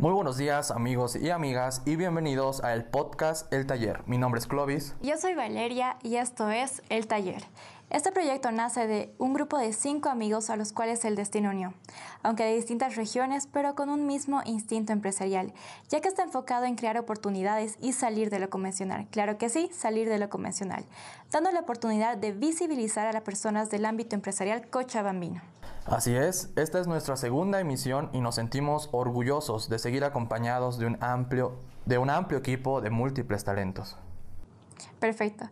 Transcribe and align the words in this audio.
Muy 0.00 0.12
buenos 0.12 0.38
días 0.38 0.70
amigos 0.70 1.14
y 1.14 1.28
amigas 1.28 1.82
y 1.84 1.96
bienvenidos 1.96 2.64
a 2.64 2.72
el 2.72 2.86
podcast 2.86 3.52
El 3.52 3.66
Taller. 3.66 4.00
Mi 4.06 4.16
nombre 4.16 4.38
es 4.38 4.46
Clovis. 4.46 4.94
Yo 5.02 5.18
soy 5.18 5.34
Valeria 5.34 5.98
y 6.02 6.16
esto 6.16 6.48
es 6.48 6.80
El 6.88 7.06
Taller. 7.06 7.42
Este 7.90 8.12
proyecto 8.12 8.52
nace 8.52 8.86
de 8.86 9.12
un 9.18 9.34
grupo 9.34 9.58
de 9.58 9.72
cinco 9.72 10.10
amigos 10.10 10.48
a 10.48 10.54
los 10.54 10.72
cuales 10.72 11.04
el 11.04 11.16
destino 11.16 11.50
unió, 11.50 11.74
aunque 12.22 12.44
de 12.44 12.54
distintas 12.54 12.94
regiones, 12.94 13.48
pero 13.48 13.74
con 13.74 13.90
un 13.90 14.06
mismo 14.06 14.42
instinto 14.44 14.92
empresarial, 14.92 15.52
ya 15.88 16.00
que 16.00 16.06
está 16.06 16.22
enfocado 16.22 16.66
en 16.66 16.76
crear 16.76 16.96
oportunidades 16.98 17.78
y 17.80 17.92
salir 17.92 18.30
de 18.30 18.38
lo 18.38 18.48
convencional. 18.48 19.08
Claro 19.10 19.38
que 19.38 19.48
sí, 19.48 19.70
salir 19.72 20.08
de 20.08 20.18
lo 20.18 20.30
convencional, 20.30 20.84
dando 21.32 21.50
la 21.50 21.58
oportunidad 21.58 22.16
de 22.16 22.30
visibilizar 22.30 23.08
a 23.08 23.12
las 23.12 23.22
personas 23.22 23.70
del 23.70 23.84
ámbito 23.84 24.14
empresarial 24.14 24.68
cochabambino. 24.68 25.42
Así 25.84 26.14
es, 26.14 26.52
esta 26.54 26.78
es 26.78 26.86
nuestra 26.86 27.16
segunda 27.16 27.58
emisión 27.58 28.08
y 28.12 28.20
nos 28.20 28.36
sentimos 28.36 28.88
orgullosos 28.92 29.68
de 29.68 29.80
seguir 29.80 30.04
acompañados 30.04 30.78
de 30.78 30.86
un 30.86 30.96
amplio, 31.02 31.56
de 31.86 31.98
un 31.98 32.08
amplio 32.08 32.38
equipo 32.38 32.80
de 32.80 32.90
múltiples 32.90 33.42
talentos. 33.42 33.96
Perfecto. 35.00 35.46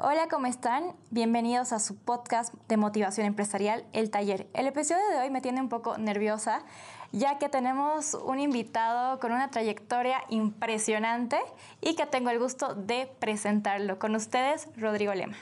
Hola, 0.00 0.28
¿cómo 0.30 0.46
están? 0.46 0.94
Bienvenidos 1.10 1.72
a 1.72 1.80
su 1.80 1.96
podcast 1.96 2.54
de 2.68 2.76
motivación 2.76 3.26
empresarial, 3.26 3.84
El 3.92 4.12
Taller. 4.12 4.46
El 4.54 4.68
episodio 4.68 5.02
de 5.10 5.18
hoy 5.18 5.30
me 5.30 5.40
tiene 5.40 5.60
un 5.60 5.68
poco 5.68 5.98
nerviosa, 5.98 6.62
ya 7.10 7.38
que 7.38 7.48
tenemos 7.48 8.14
un 8.14 8.38
invitado 8.38 9.18
con 9.18 9.32
una 9.32 9.50
trayectoria 9.50 10.22
impresionante 10.28 11.40
y 11.80 11.96
que 11.96 12.06
tengo 12.06 12.30
el 12.30 12.38
gusto 12.38 12.76
de 12.76 13.12
presentarlo. 13.18 13.98
Con 13.98 14.14
ustedes, 14.14 14.68
Rodrigo 14.76 15.12
Lema. 15.14 15.36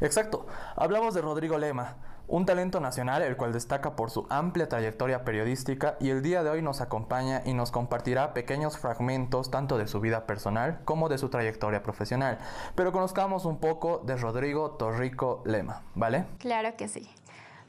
Exacto, 0.00 0.46
hablamos 0.76 1.12
de 1.14 1.22
Rodrigo 1.22 1.58
Lema, 1.58 1.96
un 2.28 2.46
talento 2.46 2.80
nacional 2.80 3.22
el 3.22 3.36
cual 3.36 3.52
destaca 3.52 3.96
por 3.96 4.10
su 4.10 4.26
amplia 4.30 4.68
trayectoria 4.68 5.24
periodística 5.24 5.96
y 6.00 6.10
el 6.10 6.22
día 6.22 6.42
de 6.42 6.50
hoy 6.50 6.62
nos 6.62 6.80
acompaña 6.80 7.42
y 7.44 7.54
nos 7.54 7.70
compartirá 7.70 8.34
pequeños 8.34 8.78
fragmentos 8.78 9.50
tanto 9.50 9.78
de 9.78 9.86
su 9.86 10.00
vida 10.00 10.26
personal 10.26 10.80
como 10.84 11.08
de 11.08 11.18
su 11.18 11.28
trayectoria 11.28 11.82
profesional. 11.82 12.38
Pero 12.74 12.92
conozcamos 12.92 13.44
un 13.44 13.58
poco 13.58 14.02
de 14.04 14.16
Rodrigo 14.16 14.72
Torrico 14.72 15.42
Lema, 15.44 15.82
¿vale? 15.94 16.26
Claro 16.38 16.76
que 16.76 16.88
sí. 16.88 17.08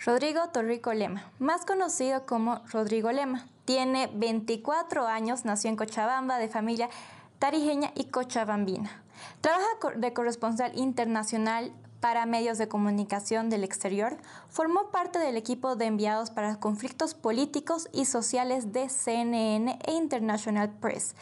Rodrigo 0.04 0.50
Torrico 0.50 0.94
Lema, 0.94 1.32
más 1.40 1.66
conocido 1.66 2.26
como 2.26 2.62
Rodrigo 2.72 3.12
Lema, 3.12 3.48
tiene 3.66 4.10
24 4.14 5.08
años, 5.08 5.44
nació 5.44 5.70
en 5.70 5.76
Cochabamba 5.76 6.38
de 6.38 6.48
familia 6.50 6.90
tarijeña 7.40 7.92
y 7.96 8.06
cochabambina. 8.06 9.04
Trabaja 9.42 9.66
de 9.96 10.14
corresponsal 10.14 10.78
internacional 10.78 11.72
para 12.00 12.26
medios 12.26 12.58
de 12.58 12.68
comunicación 12.68 13.50
del 13.50 13.64
exterior, 13.64 14.18
formó 14.50 14.92
parte 14.92 15.20
del 15.20 15.38
equipo 15.38 15.76
de 15.76 15.86
enviados 15.86 16.30
para 16.30 16.60
conflictos 16.60 17.14
políticos 17.14 17.90
y 17.94 18.06
sociales 18.06 18.72
de 18.72 18.90
CNN 18.90 19.80
e 19.86 19.92
International 19.94 20.70
Press. 20.70 21.16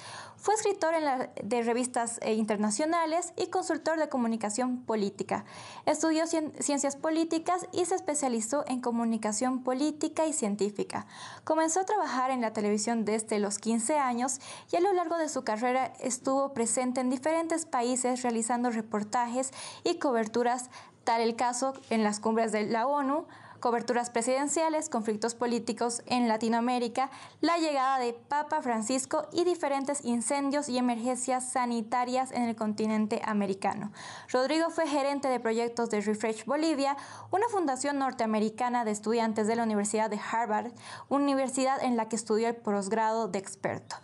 Fue 0.46 0.54
escritor 0.54 0.94
de 1.44 1.64
revistas 1.64 2.20
eh, 2.22 2.36
internacionales 2.36 3.34
y 3.36 3.48
consultor 3.48 3.98
de 3.98 4.10
comunicación 4.10 4.84
política. 4.84 5.44
Estudió 5.88 6.28
ciencias 6.28 6.96
políticas 6.98 7.68
y 7.72 7.84
se 7.86 7.96
especializó 7.96 8.64
en 8.68 8.80
comunicación 8.80 9.64
política 9.64 10.28
y 10.28 10.34
científica. 10.34 11.08
Comenzó 11.46 11.80
a 11.80 11.86
trabajar 11.86 12.30
en 12.30 12.42
la 12.42 12.54
televisión 12.54 13.06
desde 13.06 13.40
los 13.40 13.58
15 13.58 13.98
años 13.98 14.40
y 14.72 14.76
a 14.76 14.82
lo 14.82 14.94
largo 14.94 15.18
de 15.18 15.30
su 15.30 15.44
carrera 15.44 15.94
estuvo 16.00 16.54
presente 16.54 17.02
en 17.02 17.10
diferentes 17.10 17.66
países 17.66 18.22
realizando 18.22 18.70
reportajes 18.70 19.50
y 19.84 19.96
coberturas, 19.98 20.70
tal 21.06 21.22
el 21.22 21.36
caso 21.36 21.74
en 21.90 22.04
las 22.04 22.20
cumbres 22.20 22.52
de 22.52 22.68
la 22.68 22.86
ONU, 22.86 23.26
coberturas 23.66 24.12
presidenciales, 24.12 24.90
conflictos 24.90 25.34
políticos 25.34 26.04
en 26.06 26.28
Latinoamérica, 26.28 27.10
la 27.42 27.58
llegada 27.58 27.98
de 27.98 28.14
Papa 28.14 28.62
Francisco 28.62 29.28
y 29.34 29.44
diferentes 29.44 30.06
incendios 30.06 30.70
y 30.70 30.78
emergencias 30.78 31.50
sanitarias 31.52 32.32
en 32.32 32.44
el 32.44 32.56
continente 32.56 33.24
americano. 33.26 33.92
Rodrigo 34.32 34.70
fue 34.70 34.86
gerente 34.86 35.30
de 35.30 35.40
proyectos 35.40 35.90
de 35.90 36.02
Refresh 36.02 36.46
Bolivia, 36.46 36.96
una 37.32 37.48
fundación 37.50 37.98
norteamericana 37.98 38.86
de 38.86 38.92
estudiantes 38.92 39.48
de 39.48 39.56
la 39.56 39.64
Universidad 39.64 40.12
de 40.12 40.20
Harvard, 40.20 40.72
universidad 41.10 41.84
en 41.84 41.98
la 41.98 42.08
que 42.08 42.18
estudió 42.18 42.50
el 42.50 42.56
posgrado 42.58 43.28
de 43.30 43.40
experto. 43.40 43.96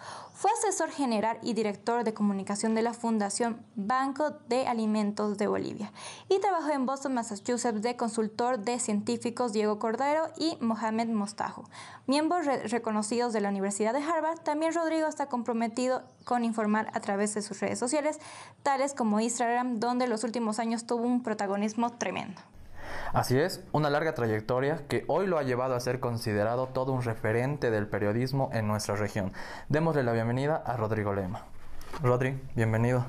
Fue 0.42 0.50
asesor 0.54 0.90
general 0.90 1.38
y 1.44 1.54
director 1.54 2.04
de 2.04 2.16
comunicación 2.16 2.74
de 2.74 2.82
la 2.82 2.96
Fundación 2.96 3.64
Banco 3.76 4.32
de 4.50 4.66
Alimentos 4.66 5.38
de 5.38 5.46
Bolivia 5.46 5.94
y 6.30 6.40
trabajó 6.40 6.72
en 6.72 6.88
Boston, 6.88 7.14
Massachusetts 7.14 7.84
de 7.84 7.96
consultor 7.96 8.58
de 8.58 8.80
científicos 8.80 9.54
Diego 9.54 9.78
Cordero 9.78 10.30
y 10.40 10.58
Mohamed 10.60 11.10
Mostajo. 11.10 11.70
Miembros 12.08 12.48
reconocidos 12.72 13.34
de 13.34 13.42
la 13.42 13.50
Universidad 13.50 13.94
de 13.94 14.02
Harvard, 14.02 14.40
también 14.40 14.74
Rodrigo 14.74 15.06
está 15.06 15.28
comprometido 15.28 16.02
con 16.26 16.44
informar 16.44 16.90
a 16.96 17.02
través 17.02 17.36
de 17.36 17.44
sus 17.44 17.60
redes 17.60 17.78
sociales, 17.78 18.18
tales 18.64 18.96
como 18.96 19.20
Instagram, 19.20 19.80
donde 19.80 20.08
los 20.08 20.24
últimos 20.24 20.58
años 20.58 20.88
tuvo 20.88 21.04
un 21.04 21.22
protagonismo 21.22 21.92
tremendo. 21.92 22.42
Así 23.14 23.38
es, 23.38 23.62
una 23.74 23.90
larga 23.90 24.14
trayectoria 24.14 24.88
que 24.88 25.04
hoy 25.10 25.28
lo 25.28 25.38
ha 25.38 25.44
llevado 25.44 25.76
a 25.76 25.80
ser 25.82 26.00
considerado 26.00 26.68
todo 26.68 26.94
un 26.94 27.02
referente 27.02 27.70
del 27.70 27.86
periodismo 27.88 28.50
en 28.54 28.68
nuestra 28.68 28.96
región. 28.96 29.34
Démosle 29.68 30.04
la 30.04 30.14
bienvenida 30.14 30.56
a 30.56 30.78
Rodrigo 30.78 31.14
Lema. 31.14 31.44
Rodri, 32.02 32.42
bienvenido. 32.56 33.06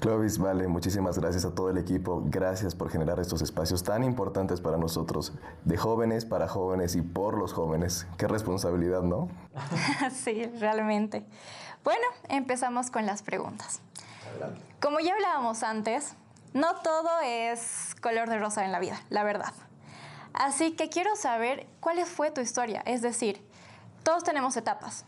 Clovis, 0.00 0.38
vale, 0.38 0.66
muchísimas 0.68 1.18
gracias 1.18 1.44
a 1.44 1.54
todo 1.54 1.68
el 1.68 1.76
equipo. 1.76 2.22
Gracias 2.24 2.74
por 2.74 2.88
generar 2.88 3.20
estos 3.20 3.42
espacios 3.42 3.82
tan 3.82 4.02
importantes 4.04 4.62
para 4.62 4.78
nosotros, 4.78 5.34
de 5.66 5.76
jóvenes 5.76 6.24
para 6.24 6.48
jóvenes 6.48 6.96
y 6.96 7.02
por 7.02 7.36
los 7.36 7.52
jóvenes. 7.52 8.06
Qué 8.16 8.26
responsabilidad, 8.28 9.02
¿no? 9.02 9.28
sí, 10.12 10.46
realmente. 10.60 11.26
Bueno, 11.84 12.06
empezamos 12.30 12.90
con 12.90 13.04
las 13.04 13.22
preguntas. 13.22 13.82
Como 14.80 14.98
ya 14.98 15.12
hablábamos 15.12 15.62
antes, 15.62 16.16
no 16.54 16.76
todo 16.76 17.20
es 17.24 17.94
color 18.00 18.28
de 18.28 18.38
rosa 18.38 18.64
en 18.64 18.72
la 18.72 18.78
vida, 18.78 19.00
la 19.08 19.24
verdad. 19.24 19.52
Así 20.34 20.72
que 20.72 20.88
quiero 20.88 21.14
saber 21.16 21.66
cuál 21.80 22.04
fue 22.06 22.30
tu 22.30 22.40
historia. 22.40 22.82
Es 22.86 23.02
decir, 23.02 23.46
todos 24.02 24.24
tenemos 24.24 24.56
etapas 24.56 25.04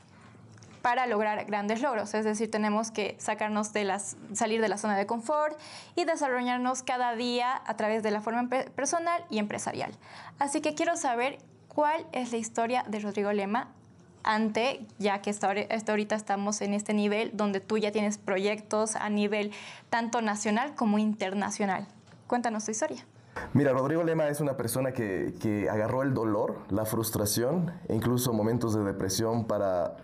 para 0.83 1.07
lograr 1.07 1.47
grandes 1.47 1.81
logros, 1.81 2.13
es 2.13 2.27
decir, 2.27 2.51
tenemos 2.51 2.91
que 2.91 3.17
sacarnos 3.19 3.73
de 3.73 3.85
las, 3.85 4.19
salir 4.35 4.61
de 4.61 4.69
la 4.69 4.77
zona 4.77 4.99
de 4.99 5.07
confort 5.07 5.59
y 5.97 6.05
desarrollarnos 6.05 6.83
cada 6.83 7.15
día 7.15 7.63
a 7.65 7.75
través 7.77 8.03
de 8.03 8.11
la 8.11 8.21
forma 8.21 8.51
personal 8.51 9.25
y 9.31 9.39
empresarial. 9.39 9.93
Así 10.39 10.61
que 10.61 10.75
quiero 10.75 10.99
saber 10.99 11.39
cuál 11.69 12.07
es 12.13 12.33
la 12.33 12.37
historia 12.37 12.85
de 12.87 13.01
Rodrigo 13.01 13.33
Lema 13.33 13.69
ante, 14.25 14.87
ya 14.99 15.23
que 15.23 15.31
hasta 15.31 15.93
ahorita 15.93 16.17
estamos 16.17 16.61
en 16.63 16.75
este 16.75 16.95
nivel 16.95 17.31
donde 17.35 17.61
tú 17.61 17.79
ya 17.79 17.93
tienes 17.93 18.19
proyectos 18.19 18.97
a 18.97 19.09
nivel 19.11 19.53
tanto 19.91 20.23
nacional 20.23 20.75
como 20.75 20.99
internacional. 20.99 21.87
Cuéntanos 22.27 22.65
tu 22.65 22.71
historia. 22.71 23.07
Mira, 23.53 23.73
Rodrigo 23.73 24.03
Lema 24.03 24.29
es 24.29 24.41
una 24.41 24.57
persona 24.57 24.93
que, 24.93 25.35
que 25.41 25.69
agarró 25.69 26.03
el 26.03 26.15
dolor, 26.15 26.59
la 26.71 26.85
frustración 26.85 27.73
e 27.89 27.95
incluso 27.95 28.33
momentos 28.33 28.75
de 28.75 28.85
depresión 28.85 29.47
para 29.47 29.97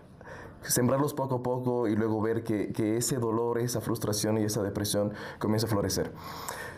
sembrarlos 0.63 1.13
poco 1.13 1.35
a 1.35 1.43
poco 1.43 1.87
y 1.87 1.95
luego 1.95 2.21
ver 2.21 2.43
que, 2.43 2.71
que, 2.71 2.97
ese 2.97 3.17
dolor, 3.17 3.59
esa 3.59 3.81
frustración 3.81 4.37
y 4.37 4.43
esa 4.43 4.61
depresión 4.63 5.13
comienza 5.39 5.67
a 5.67 5.69
florecer. 5.69 6.11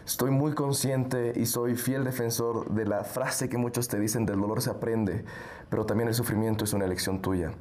Estoy 0.06 0.32
muy 0.32 0.54
consciente 0.54 1.34
y 1.36 1.46
soy 1.46 1.76
fiel 1.76 2.04
defensor 2.04 2.70
de 2.72 2.86
la 2.86 3.04
frase 3.06 3.48
que 3.48 3.58
muchos 3.58 3.88
te 3.88 4.00
dicen 4.00 4.26
del 4.26 4.40
dolor 4.42 4.62
se 4.62 4.70
aprende, 4.70 5.24
pero 5.70 5.86
también 5.86 6.10
el 6.10 6.14
sufrimiento 6.14 6.66
es 6.66 6.74
una 6.74 6.86
elección 6.86 7.22
tuya. 7.22 7.52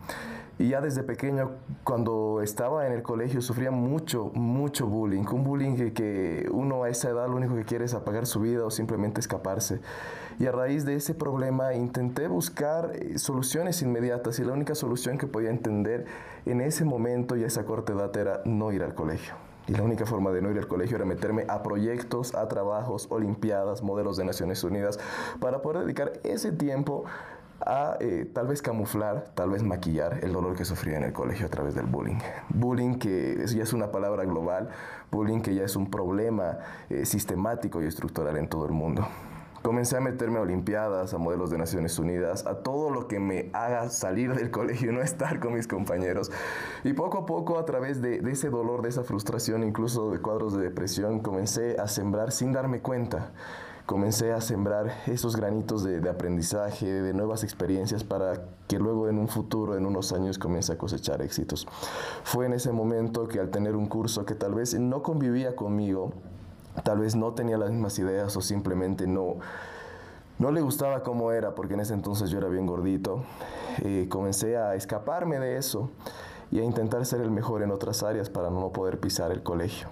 Y 0.58 0.68
ya 0.68 0.80
desde 0.80 1.02
pequeño, 1.02 1.52
cuando 1.82 2.40
estaba 2.42 2.86
en 2.86 2.92
el 2.92 3.02
colegio, 3.02 3.40
sufría 3.40 3.70
mucho, 3.70 4.30
mucho 4.34 4.86
bullying. 4.86 5.24
Un 5.32 5.44
bullying 5.44 5.76
que, 5.76 5.92
que, 5.92 6.48
uno 6.52 6.84
a 6.84 6.88
esa 6.88 7.10
edad 7.10 7.28
lo 7.28 7.36
único 7.36 7.54
que 7.54 7.64
quiere 7.64 7.84
es 7.84 7.94
apagar 7.94 8.26
su 8.26 8.40
vida 8.40 8.64
o 8.64 8.70
simplemente 8.70 9.20
escaparse. 9.20 9.80
Y 10.38 10.46
a 10.46 10.52
raíz 10.52 10.84
de 10.84 10.94
ese 10.94 11.14
problema 11.14 11.74
intenté 11.74 12.28
buscar 12.28 12.92
eh, 12.94 13.18
soluciones 13.18 13.82
inmediatas 13.82 14.38
y 14.38 14.44
la 14.44 14.52
única 14.52 14.74
solución 14.74 15.18
que 15.18 15.26
podía 15.26 15.50
entender 15.50 16.06
en 16.46 16.60
ese 16.60 16.84
momento 16.84 17.36
y 17.36 17.44
a 17.44 17.46
esa 17.46 17.64
corta 17.64 17.92
edad 17.92 18.16
era 18.16 18.42
no 18.44 18.72
ir 18.72 18.82
al 18.82 18.94
colegio. 18.94 19.34
Y 19.68 19.72
la 19.72 19.82
única 19.82 20.06
forma 20.06 20.30
de 20.32 20.42
no 20.42 20.50
ir 20.50 20.58
al 20.58 20.66
colegio 20.66 20.96
era 20.96 21.04
meterme 21.04 21.44
a 21.48 21.62
proyectos, 21.62 22.34
a 22.34 22.48
trabajos, 22.48 23.06
olimpiadas, 23.10 23.82
modelos 23.82 24.16
de 24.16 24.24
Naciones 24.24 24.64
Unidas, 24.64 24.98
para 25.40 25.62
poder 25.62 25.84
dedicar 25.84 26.12
ese 26.24 26.50
tiempo 26.50 27.04
a 27.64 27.96
eh, 28.00 28.28
tal 28.32 28.48
vez 28.48 28.60
camuflar, 28.60 29.30
tal 29.34 29.50
vez 29.50 29.62
maquillar 29.62 30.18
el 30.22 30.32
dolor 30.32 30.56
que 30.56 30.64
sufría 30.64 30.96
en 30.96 31.04
el 31.04 31.12
colegio 31.12 31.46
a 31.46 31.48
través 31.48 31.74
del 31.74 31.86
bullying. 31.86 32.18
Bullying 32.48 32.98
que 32.98 33.44
ya 33.46 33.62
es 33.62 33.72
una 33.72 33.92
palabra 33.92 34.24
global, 34.24 34.68
bullying 35.12 35.40
que 35.40 35.54
ya 35.54 35.64
es 35.64 35.76
un 35.76 35.90
problema 35.90 36.58
eh, 36.90 37.04
sistemático 37.04 37.80
y 37.82 37.86
estructural 37.86 38.36
en 38.36 38.48
todo 38.48 38.66
el 38.66 38.72
mundo. 38.72 39.06
Comencé 39.62 39.96
a 39.96 40.00
meterme 40.00 40.38
a 40.38 40.42
Olimpiadas, 40.42 41.14
a 41.14 41.18
modelos 41.18 41.50
de 41.50 41.58
Naciones 41.58 41.98
Unidas, 41.98 42.46
a 42.46 42.56
todo 42.62 42.90
lo 42.90 43.06
que 43.06 43.20
me 43.20 43.50
haga 43.52 43.88
salir 43.90 44.34
del 44.34 44.50
colegio 44.52 44.90
y 44.90 44.94
no 44.94 45.02
estar 45.02 45.38
con 45.40 45.54
mis 45.54 45.68
compañeros. 45.68 46.30
Y 46.84 46.92
poco 46.92 47.18
a 47.18 47.26
poco, 47.26 47.58
a 47.58 47.64
través 47.64 48.02
de, 48.02 48.20
de, 48.20 48.32
ese 48.32 48.50
dolor, 48.50 48.82
de 48.82 48.88
esa 48.88 49.04
frustración, 49.04 49.62
incluso 49.62 50.10
de 50.10 50.20
cuadros 50.20 50.54
de 50.54 50.64
depresión, 50.64 51.20
comencé 51.20 51.78
a 51.78 51.86
sembrar 51.86 52.32
sin 52.32 52.52
darme 52.52 52.80
cuenta 52.80 53.32
comencé 53.86 54.32
a 54.32 54.40
sembrar 54.40 55.02
esos 55.06 55.36
granitos 55.36 55.82
de, 55.84 56.08
aprendizaje, 56.08 56.86
de 56.86 57.12
nuevas 57.12 57.44
experiencias 57.44 58.04
para 58.04 58.44
que 58.68 58.78
luego 58.78 59.08
en 59.08 59.18
un 59.18 59.28
futuro, 59.28 59.76
en 59.76 59.86
unos 59.86 60.12
años, 60.12 60.38
comience 60.38 60.72
a 60.72 60.78
cosechar 60.78 61.22
éxitos. 61.22 61.66
Fue 62.22 62.46
en 62.46 62.52
ese 62.52 62.72
momento 62.72 63.28
que 63.28 63.40
al 63.40 63.50
tener 63.50 63.76
un 63.76 63.86
curso 63.86 64.24
que 64.24 64.34
tal 64.34 64.54
vez 64.54 64.78
no 64.78 65.02
convivía 65.02 65.56
conmigo, 65.56 66.12
tal 66.84 66.98
vez 66.98 67.14
no 67.14 67.32
tenía 67.32 67.58
las 67.58 67.70
mismas 67.70 67.98
ideas 67.98 68.36
o 68.36 68.40
simplemente 68.40 69.06
no, 69.06 69.36
no 70.38 70.50
le 70.50 70.60
gustaba 70.60 71.02
cómo 71.02 71.32
era, 71.32 71.54
porque 71.54 71.74
en 71.74 71.80
ese 71.80 71.94
entonces 71.94 72.30
yo 72.30 72.38
era 72.38 72.48
bien 72.48 72.66
gordito, 72.66 73.24
eh, 73.82 74.06
comencé 74.08 74.56
a 74.56 74.74
escaparme 74.74 75.38
de 75.38 75.56
eso 75.56 75.90
y 76.50 76.60
a 76.60 76.64
intentar 76.64 77.04
ser 77.06 77.20
el 77.20 77.30
mejor 77.30 77.62
en 77.62 77.70
otras 77.70 78.02
áreas 78.02 78.28
para 78.28 78.50
no 78.50 78.70
poder 78.70 79.00
pisar 79.00 79.30
el 79.30 79.42
colegio. 79.42 79.88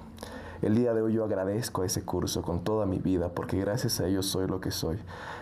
El 0.63 0.75
día 0.75 0.93
de 0.93 1.01
hoy 1.01 1.15
yo 1.15 1.25
agradezco 1.25 1.85
ese 1.85 2.03
curso 2.03 2.43
con 2.43 2.63
toda 2.65 2.85
mi 2.85 2.99
vida 2.99 3.31
porque 3.31 3.59
gracias 3.59 3.99
a 3.99 4.07
ellos 4.07 4.27
soy 4.27 4.47
lo 4.47 4.61
que 4.61 4.71
soy. 4.71 4.99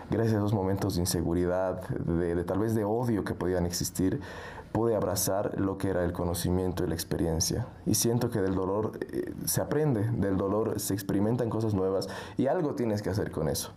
Gracias 0.09 0.35
a 0.35 0.37
esos 0.37 0.53
momentos 0.53 0.95
de 0.95 1.01
inseguridad, 1.01 1.81
de, 1.89 2.41
tal 2.45 2.59
vez 2.59 2.73
de 2.73 2.85
odio 2.85 3.25
que 3.25 3.33
podían 3.33 3.65
existir, 3.65 4.21
pude 4.71 4.95
abrazar 4.95 5.59
lo 5.59 5.77
que 5.77 5.89
era 5.89 6.03
el 6.03 6.13
conocimiento 6.13 6.83
y 6.83 6.87
la 6.87 6.93
experiencia. 6.93 7.67
Y 7.85 7.95
siento 7.95 8.29
que 8.29 8.41
del 8.41 8.55
dolor 8.55 8.99
eh, 9.01 9.33
se 9.45 9.61
aprende, 9.61 10.09
del 10.11 10.37
dolor 10.37 10.79
se 10.79 10.93
experimentan 10.93 11.49
cosas 11.49 11.73
nuevas 11.73 12.07
y 12.37 12.47
algo 12.47 12.75
tienes 12.75 13.01
que 13.01 13.09
hacer 13.09 13.31
con 13.31 13.49
eso. 13.49 13.71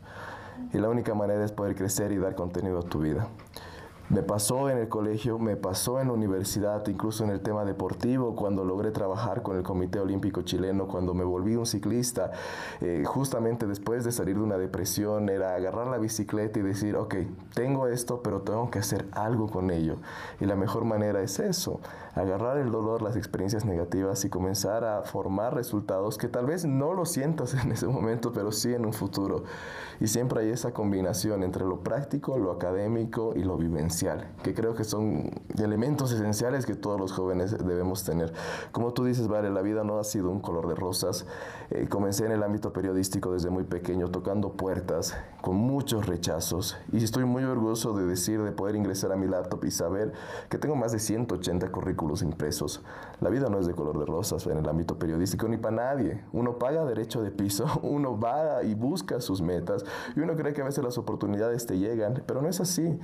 Y 0.72 0.78
la 0.78 0.88
única 0.88 1.14
manera 1.14 1.44
es 1.44 1.52
poder 1.52 1.74
crecer 1.74 2.12
y 2.12 2.18
dar 2.18 2.34
contenido 2.34 2.78
a 2.78 2.82
tu 2.82 3.00
vida. 3.00 3.28
Me 4.08 4.22
pasó 4.22 4.68
en 4.68 4.78
el 4.78 4.88
colegio, 4.88 5.38
me 5.38 5.56
pasó 5.56 6.00
en 6.00 6.08
la 6.08 6.12
universidad, 6.12 6.86
incluso 6.88 7.24
en 7.24 7.30
el 7.30 7.40
tema 7.40 7.64
deportivo, 7.64 8.34
cuando 8.34 8.64
logré 8.64 8.90
trabajar 8.90 9.42
con 9.42 9.56
el 9.56 9.62
Comité 9.62 10.00
Olímpico 10.00 10.42
Chileno, 10.42 10.86
cuando 10.86 11.14
me 11.14 11.24
volví 11.24 11.56
un 11.56 11.64
ciclista, 11.64 12.30
eh, 12.80 13.04
justamente 13.06 13.66
después 13.66 14.04
de 14.04 14.12
salir 14.12 14.36
de 14.36 14.42
una 14.42 14.58
depresión, 14.58 15.28
era 15.30 15.54
agarrar 15.54 15.86
la 15.86 15.98
bicicleta 15.98 16.58
y 16.58 16.62
decir, 16.62 16.96
ok, 16.96 17.14
tengo 17.54 17.86
esto, 17.86 18.22
pero 18.22 18.42
tengo 18.42 18.70
que 18.70 18.80
hacer 18.80 19.06
algo 19.12 19.48
con 19.48 19.70
ello. 19.70 19.96
Y 20.40 20.46
la 20.46 20.56
mejor 20.56 20.84
manera 20.84 21.22
es 21.22 21.38
eso, 21.38 21.80
agarrar 22.14 22.58
el 22.58 22.70
dolor, 22.70 23.00
las 23.00 23.16
experiencias 23.16 23.64
negativas 23.64 24.24
y 24.24 24.28
comenzar 24.28 24.84
a 24.84 25.02
formar 25.02 25.54
resultados 25.54 26.18
que 26.18 26.28
tal 26.28 26.46
vez 26.46 26.66
no 26.66 26.92
lo 26.92 27.06
sientas 27.06 27.54
en 27.64 27.72
ese 27.72 27.86
momento, 27.86 28.32
pero 28.32 28.52
sí 28.52 28.74
en 28.74 28.84
un 28.84 28.92
futuro. 28.92 29.44
Y 30.00 30.08
siempre 30.08 30.40
hay 30.40 30.50
esa 30.50 30.72
combinación 30.72 31.42
entre 31.42 31.64
lo 31.64 31.80
práctico, 31.80 32.36
lo 32.36 32.50
académico 32.50 33.32
y 33.36 33.44
lo 33.44 33.56
vivencial, 33.56 33.91
que 34.42 34.54
creo 34.54 34.74
que 34.74 34.84
son 34.84 35.30
elementos 35.58 36.12
esenciales 36.12 36.66
que 36.66 36.74
todos 36.74 36.98
los 36.98 37.12
jóvenes 37.12 37.56
debemos 37.58 38.04
tener. 38.04 38.32
Como 38.72 38.92
tú 38.92 39.04
dices, 39.04 39.28
Vale, 39.28 39.50
la 39.50 39.62
vida 39.62 39.84
no 39.84 39.98
ha 39.98 40.04
sido 40.04 40.30
un 40.30 40.40
color 40.40 40.68
de 40.68 40.74
rosas. 40.74 41.26
Eh, 41.70 41.88
comencé 41.88 42.26
en 42.26 42.32
el 42.32 42.42
ámbito 42.42 42.72
periodístico 42.72 43.32
desde 43.32 43.50
muy 43.50 43.64
pequeño, 43.64 44.10
tocando 44.10 44.52
puertas, 44.52 45.16
con 45.40 45.56
muchos 45.56 46.06
rechazos. 46.06 46.76
Y 46.92 47.02
estoy 47.02 47.24
muy 47.24 47.44
orgulloso 47.44 47.92
de 47.94 48.06
decir, 48.06 48.42
de 48.42 48.52
poder 48.52 48.76
ingresar 48.76 49.12
a 49.12 49.16
mi 49.16 49.26
laptop 49.26 49.64
y 49.64 49.70
saber 49.70 50.12
que 50.48 50.58
tengo 50.58 50.76
más 50.76 50.92
de 50.92 50.98
180 50.98 51.70
currículos 51.70 52.22
impresos. 52.22 52.82
La 53.20 53.30
vida 53.30 53.48
no 53.48 53.58
es 53.58 53.66
de 53.66 53.74
color 53.74 53.98
de 53.98 54.06
rosas 54.06 54.46
en 54.46 54.58
el 54.58 54.68
ámbito 54.68 54.98
periodístico 54.98 55.48
ni 55.48 55.56
para 55.56 55.76
nadie. 55.76 56.24
Uno 56.32 56.58
paga 56.58 56.84
derecho 56.84 57.22
de 57.22 57.30
piso, 57.30 57.66
uno 57.82 58.18
va 58.18 58.62
y 58.62 58.74
busca 58.74 59.20
sus 59.20 59.40
metas 59.40 59.84
y 60.16 60.20
uno 60.20 60.34
cree 60.34 60.52
que 60.52 60.62
a 60.62 60.64
veces 60.64 60.84
las 60.84 60.98
oportunidades 60.98 61.66
te 61.66 61.78
llegan, 61.78 62.22
pero 62.26 62.42
no 62.42 62.48
es 62.48 62.60
así. 62.60 62.98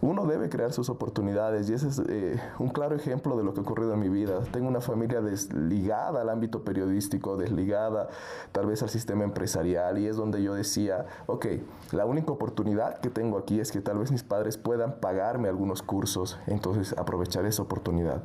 Uno 0.00 0.26
debe 0.26 0.48
crear 0.48 0.72
sus 0.72 0.90
oportunidades 0.90 1.68
y 1.68 1.74
ese 1.74 1.88
es 1.88 2.00
eh, 2.08 2.40
un 2.60 2.68
claro 2.68 2.94
ejemplo 2.94 3.36
de 3.36 3.42
lo 3.42 3.52
que 3.52 3.60
ha 3.60 3.62
ocurrido 3.64 3.94
en 3.94 3.98
mi 3.98 4.08
vida. 4.08 4.40
Tengo 4.52 4.68
una 4.68 4.80
familia 4.80 5.20
desligada 5.20 6.20
al 6.20 6.28
ámbito 6.28 6.62
periodístico, 6.62 7.36
desligada 7.36 8.08
tal 8.52 8.66
vez 8.66 8.80
al 8.84 8.90
sistema 8.90 9.24
empresarial 9.24 9.98
y 9.98 10.06
es 10.06 10.16
donde 10.16 10.40
yo 10.40 10.54
decía, 10.54 11.06
ok, 11.26 11.46
la 11.90 12.06
única 12.06 12.30
oportunidad 12.30 12.98
que 12.98 13.10
tengo 13.10 13.38
aquí 13.38 13.58
es 13.58 13.72
que 13.72 13.80
tal 13.80 13.98
vez 13.98 14.12
mis 14.12 14.22
padres 14.22 14.56
puedan 14.56 15.00
pagarme 15.00 15.48
algunos 15.48 15.82
cursos, 15.82 16.38
entonces 16.46 16.96
aprovechar 16.96 17.44
esa 17.44 17.62
oportunidad. 17.62 18.22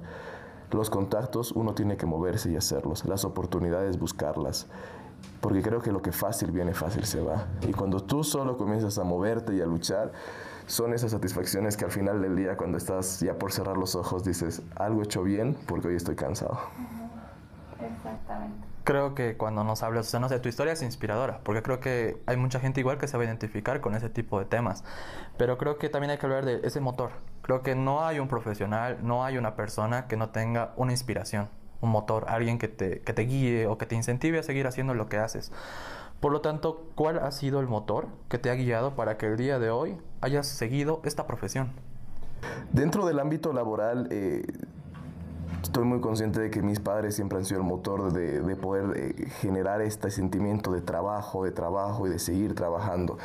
Los 0.71 0.91
contactos 0.91 1.53
uno 1.53 1.73
tiene 1.73 1.97
que 1.97 2.05
moverse 2.05 2.51
y 2.51 2.55
hacerlos, 2.55 3.05
las 3.05 3.25
oportunidades 3.25 3.97
buscarlas 3.97 4.67
porque 5.41 5.61
creo 5.61 5.81
que 5.81 5.91
lo 5.91 6.01
que 6.01 6.11
fácil 6.11 6.51
viene, 6.51 6.73
fácil 6.73 7.05
se 7.05 7.21
va. 7.21 7.47
Y 7.67 7.73
cuando 7.73 8.01
tú 8.01 8.23
solo 8.23 8.57
comienzas 8.57 8.97
a 8.97 9.03
moverte 9.03 9.55
y 9.55 9.61
a 9.61 9.65
luchar, 9.65 10.11
son 10.67 10.93
esas 10.93 11.11
satisfacciones 11.11 11.77
que 11.77 11.85
al 11.85 11.91
final 11.91 12.21
del 12.21 12.35
día, 12.35 12.57
cuando 12.57 12.77
estás 12.77 13.19
ya 13.19 13.35
por 13.35 13.51
cerrar 13.51 13.77
los 13.77 13.95
ojos, 13.95 14.23
dices, 14.23 14.61
algo 14.75 15.03
hecho 15.03 15.23
bien 15.23 15.57
porque 15.67 15.89
hoy 15.89 15.95
estoy 15.95 16.15
cansado. 16.15 16.59
Exactamente. 17.79 18.67
Creo 18.83 19.15
que 19.15 19.37
cuando 19.37 19.63
nos 19.63 19.81
hablas, 19.81 20.07
o 20.07 20.09
sea, 20.09 20.19
no 20.19 20.27
sé, 20.27 20.39
tu 20.39 20.49
historia 20.49 20.73
es 20.73 20.81
inspiradora, 20.81 21.39
porque 21.43 21.61
creo 21.61 21.79
que 21.79 22.21
hay 22.25 22.35
mucha 22.35 22.59
gente 22.59 22.81
igual 22.81 22.97
que 22.97 23.07
se 23.07 23.15
va 23.15 23.23
a 23.23 23.25
identificar 23.25 23.79
con 23.79 23.95
ese 23.95 24.09
tipo 24.09 24.39
de 24.39 24.45
temas, 24.45 24.83
pero 25.37 25.57
creo 25.57 25.77
que 25.77 25.87
también 25.87 26.11
hay 26.11 26.17
que 26.17 26.25
hablar 26.25 26.45
de 26.45 26.59
ese 26.63 26.81
motor. 26.81 27.11
Creo 27.43 27.61
que 27.61 27.75
no 27.75 28.05
hay 28.05 28.19
un 28.19 28.27
profesional, 28.27 28.97
no 29.01 29.23
hay 29.23 29.37
una 29.37 29.55
persona 29.55 30.07
que 30.07 30.17
no 30.17 30.29
tenga 30.29 30.73
una 30.75 30.91
inspiración 30.91 31.47
un 31.83 31.89
motor, 31.89 32.25
alguien 32.29 32.57
que 32.57 32.69
te, 32.69 33.01
que 33.01 33.13
te 33.13 33.23
guíe 33.23 33.67
o 33.67 33.77
que 33.77 33.85
te 33.85 33.95
incentive 33.95 34.39
a 34.39 34.43
seguir 34.43 34.65
haciendo 34.67 34.93
lo 34.93 35.07
que 35.09 35.17
haces. 35.17 35.51
Por 36.23 36.31
lo 36.31 36.39
tanto, 36.39 36.85
¿cuál 36.95 37.19
ha 37.19 37.29
sido 37.31 37.59
el 37.59 37.67
motor 37.67 38.07
que 38.29 38.37
te 38.37 38.49
ha 38.49 38.53
guiado 38.53 38.95
para 38.95 39.17
que 39.17 39.25
el 39.25 39.35
día 39.35 39.59
de 39.59 39.71
hoy 39.71 39.97
hayas 40.21 40.47
seguido 40.47 41.01
esta 41.03 41.27
profesión? 41.27 41.73
Dentro 42.71 43.05
del 43.05 43.19
ámbito 43.19 43.51
laboral, 43.51 44.07
eh, 44.09 44.43
estoy 45.61 45.83
muy 45.83 45.99
consciente 45.99 46.39
de 46.39 46.49
que 46.49 46.61
mis 46.61 46.79
padres 46.79 47.15
siempre 47.15 47.37
han 47.37 47.45
sido 47.45 47.61
el 47.61 47.67
motor 47.67 48.13
de, 48.13 48.41
de 48.41 48.55
poder 48.55 48.97
eh, 48.97 49.27
generar 49.41 49.81
este 49.81 50.09
sentimiento 50.11 50.71
de 50.71 50.81
trabajo, 50.81 51.43
de 51.43 51.51
trabajo 51.51 52.07
y 52.07 52.09
de 52.09 52.19
seguir 52.19 52.55
trabajando. 52.55 53.17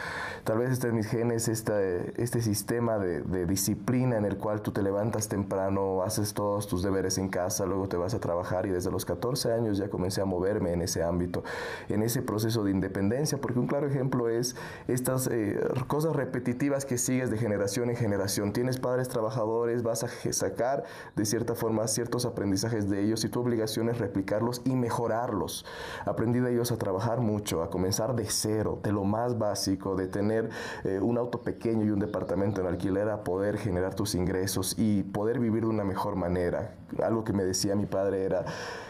Tal 0.44 0.58
vez 0.58 0.70
este 0.70 0.92
mis 0.92 1.06
genes, 1.06 1.48
este, 1.48 2.20
este 2.22 2.42
sistema 2.42 2.98
de, 2.98 3.22
de, 3.22 3.46
disciplina 3.46 4.16
en 4.16 4.25
el 4.25 4.36
cual 4.36 4.62
tú 4.62 4.72
te 4.72 4.82
levantas 4.82 5.28
temprano, 5.28 6.02
haces 6.02 6.34
todos 6.34 6.66
tus 6.66 6.82
deberes 6.82 7.19
en 7.19 7.28
casa, 7.28 7.66
luego 7.66 7.88
te 7.88 7.96
vas 7.96 8.14
a 8.14 8.20
trabajar 8.20 8.66
y 8.66 8.70
desde 8.70 8.90
los 8.90 9.04
14 9.04 9.52
años 9.52 9.78
ya 9.78 9.88
comencé 9.88 10.20
a 10.20 10.24
moverme 10.24 10.72
en 10.72 10.82
ese 10.82 11.02
ámbito, 11.02 11.44
en 11.88 12.02
ese 12.02 12.22
proceso 12.22 12.64
de 12.64 12.70
independencia, 12.70 13.38
porque 13.38 13.58
un 13.58 13.66
claro 13.66 13.86
ejemplo 13.86 14.28
es 14.28 14.56
estas 14.86 15.28
eh, 15.28 15.60
cosas 15.86 16.14
repetitivas 16.16 16.84
que 16.84 16.98
sigues 16.98 17.31
de 17.31 17.38
generación 17.38 17.90
en 17.90 17.96
generación. 17.96 18.52
Tienes 18.52 18.78
padres 18.78 19.08
trabajadores, 19.08 19.82
vas 19.82 20.04
a 20.04 20.08
sacar 20.32 20.84
de 21.16 21.24
cierta 21.24 21.54
forma 21.54 21.86
ciertos 21.86 22.18
aprendizajes 22.25 22.88
de 22.88 23.03
ellos 23.03 23.25
y 23.25 23.29
tu 23.29 23.41
obligación 23.41 23.88
es 23.88 23.99
replicarlos 23.99 24.62
y 24.65 24.76
mejorarlos. 24.76 25.65
Aprendí 26.05 26.41
de 26.41 26.53
ellos 26.53 26.73
a 26.73 26.79
trabajar 26.79 27.20
mucho, 27.20 27.62
a 27.62 27.70
comenzar 27.70 28.15
de 28.15 28.26
cero, 28.26 28.79
de 28.82 28.93
lo 28.93 29.05
más 29.05 29.38
básico, 29.38 29.97
de 29.97 30.06
tener 30.06 30.51
eh, 30.84 31.01
un 31.01 31.19
auto 31.19 31.43
pequeño 31.43 31.84
y 31.84 31.91
un 31.91 31.98
departamento 31.98 32.60
en 32.60 32.67
alquiler 32.67 33.08
a 33.08 33.25
poder 33.25 33.58
generar 33.58 33.94
tus 33.94 34.15
ingresos 34.15 34.75
y 34.79 35.03
poder 35.03 35.39
vivir 35.39 35.63
de 35.63 35.70
una 35.70 35.84
mejor 35.84 36.17
manera. 36.17 36.75
Algo 37.03 37.25
que 37.25 37.32
me 37.32 37.44
decía 37.44 37.77
mi 37.77 37.87
padre 37.87 38.25
era, 38.25 38.44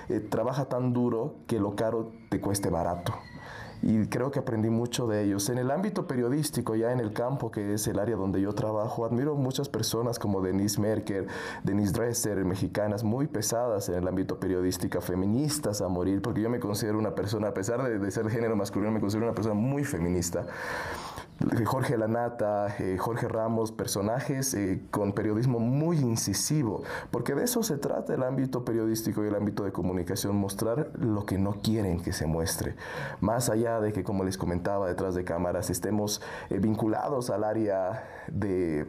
eh, 0.08 0.20
trabaja 0.20 0.66
tan 0.66 0.92
duro 0.92 1.37
que 1.47 1.58
lo 1.58 1.75
caro 1.75 2.12
te 2.30 2.40
cueste 2.40 2.70
barato 2.70 3.14
y 3.82 4.06
creo 4.06 4.30
que 4.30 4.38
aprendí 4.38 4.70
mucho 4.70 5.06
de 5.06 5.25
ellos. 5.25 5.49
En 5.49 5.58
el 5.58 5.70
ámbito 5.70 6.06
periodístico, 6.06 6.75
ya 6.75 6.92
en 6.92 7.00
el 7.00 7.12
campo, 7.12 7.50
que 7.50 7.75
es 7.75 7.87
el 7.87 7.99
área 7.99 8.16
donde 8.16 8.40
yo 8.40 8.54
trabajo, 8.54 9.04
admiro 9.04 9.35
muchas 9.35 9.68
personas 9.68 10.18
como 10.18 10.40
Denise 10.40 10.80
Merker, 10.80 11.26
Denise 11.62 11.92
Dresser, 11.92 12.44
mexicanas 12.44 13.04
muy 13.04 13.26
pesadas 13.26 13.88
en 13.88 13.97
el 13.97 14.08
ámbito 14.08 14.38
periodístico, 14.38 15.00
feministas 15.00 15.80
a 15.80 15.88
morir, 15.88 16.23
porque 16.23 16.40
yo 16.40 16.50
me 16.50 16.61
considero 16.61 16.99
una 16.99 17.14
persona, 17.14 17.49
a 17.49 17.54
pesar 17.54 17.82
de, 17.82 17.99
de 17.99 18.11
ser 18.11 18.28
género 18.30 18.56
masculino, 18.56 18.90
me 18.92 19.00
considero 19.00 19.26
una 19.26 19.35
persona 19.35 19.54
muy 19.54 19.85
feminista. 19.85 20.47
Jorge 21.64 21.97
Lanata, 21.97 22.75
eh, 22.78 22.97
Jorge 22.99 23.28
Ramos, 23.28 23.71
personajes 23.71 24.54
eh, 24.54 24.83
con 24.90 25.12
periodismo 25.12 25.61
muy 25.61 25.99
incisivo, 25.99 26.83
porque 27.11 27.35
de 27.35 27.45
eso 27.45 27.62
se 27.62 27.76
trata 27.78 28.14
el 28.14 28.25
ámbito 28.25 28.64
periodístico 28.64 29.25
y 29.25 29.28
el 29.28 29.37
ámbito 29.37 29.64
de 29.64 29.71
comunicación, 29.71 30.37
mostrar 30.37 30.90
lo 30.99 31.26
que 31.26 31.38
no 31.38 31.61
quieren 31.62 32.00
que 32.00 32.12
se 32.12 32.26
muestre, 32.26 32.75
más 33.21 33.50
allá 33.50 33.80
de 33.80 33.92
que, 33.92 34.02
como 34.02 34.25
les 34.25 34.37
comentaba 34.37 34.88
detrás 34.88 35.14
de 35.14 35.25
cámaras, 35.25 35.71
estemos 35.71 36.21
eh, 36.50 36.59
vinculados 36.59 37.30
al 37.30 37.45
área 37.45 38.04
de 38.26 38.87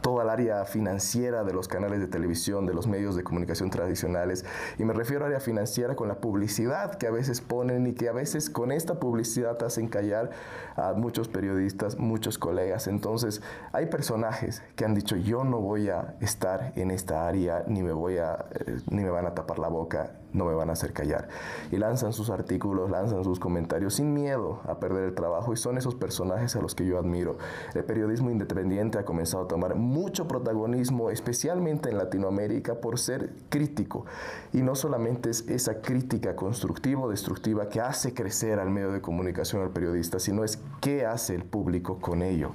toda 0.00 0.24
el 0.24 0.30
área 0.30 0.64
financiera 0.64 1.44
de 1.44 1.52
los 1.52 1.68
canales 1.68 2.00
de 2.00 2.06
televisión, 2.06 2.66
de 2.66 2.74
los 2.74 2.86
medios 2.86 3.16
de 3.16 3.24
comunicación 3.24 3.70
tradicionales. 3.70 4.44
Y 4.78 4.84
me 4.84 4.92
refiero 4.92 5.24
a 5.24 5.28
área 5.28 5.40
financiera 5.40 5.96
con 5.96 6.08
la 6.08 6.20
publicidad 6.20 6.96
que 6.96 7.06
a 7.06 7.10
veces 7.10 7.40
ponen 7.40 7.86
y 7.86 7.92
que 7.94 8.08
a 8.08 8.12
veces 8.12 8.50
con 8.50 8.72
esta 8.72 9.00
publicidad 9.00 9.62
hacen 9.62 9.88
callar 9.88 10.30
a 10.76 10.92
muchos 10.92 11.28
periodistas, 11.28 11.98
muchos 11.98 12.38
colegas. 12.38 12.86
Entonces, 12.86 13.42
hay 13.72 13.86
personajes 13.86 14.62
que 14.76 14.84
han 14.84 14.94
dicho, 14.94 15.16
yo 15.16 15.44
no 15.44 15.60
voy 15.60 15.88
a 15.88 16.16
estar 16.20 16.72
en 16.76 16.90
esta 16.90 17.26
área, 17.26 17.64
ni 17.66 17.82
me, 17.82 17.92
voy 17.92 18.18
a, 18.18 18.46
eh, 18.52 18.78
ni 18.90 19.02
me 19.02 19.10
van 19.10 19.26
a 19.26 19.34
tapar 19.34 19.58
la 19.58 19.68
boca 19.68 20.12
no 20.32 20.44
me 20.44 20.54
van 20.54 20.70
a 20.70 20.72
hacer 20.72 20.92
callar. 20.92 21.28
Y 21.70 21.76
lanzan 21.76 22.12
sus 22.12 22.30
artículos, 22.30 22.90
lanzan 22.90 23.24
sus 23.24 23.38
comentarios 23.38 23.94
sin 23.94 24.12
miedo 24.12 24.60
a 24.64 24.78
perder 24.78 25.04
el 25.04 25.14
trabajo 25.14 25.52
y 25.52 25.56
son 25.56 25.78
esos 25.78 25.94
personajes 25.94 26.56
a 26.56 26.60
los 26.60 26.74
que 26.74 26.86
yo 26.86 26.98
admiro. 26.98 27.38
El 27.74 27.84
periodismo 27.84 28.30
independiente 28.30 28.98
ha 28.98 29.04
comenzado 29.04 29.44
a 29.44 29.48
tomar 29.48 29.74
mucho 29.74 30.28
protagonismo, 30.28 31.10
especialmente 31.10 31.90
en 31.90 31.98
Latinoamérica, 31.98 32.76
por 32.76 32.98
ser 32.98 33.30
crítico. 33.48 34.04
Y 34.52 34.62
no 34.62 34.74
solamente 34.74 35.30
es 35.30 35.48
esa 35.48 35.80
crítica 35.80 36.36
constructiva 36.36 37.02
o 37.02 37.10
destructiva 37.10 37.68
que 37.68 37.80
hace 37.80 38.14
crecer 38.14 38.58
al 38.58 38.70
medio 38.70 38.92
de 38.92 39.00
comunicación 39.00 39.62
al 39.62 39.70
periodista, 39.70 40.18
sino 40.18 40.44
es 40.44 40.58
qué 40.80 41.06
hace 41.06 41.34
el 41.34 41.44
público 41.44 41.98
con 41.98 42.22
ello. 42.22 42.52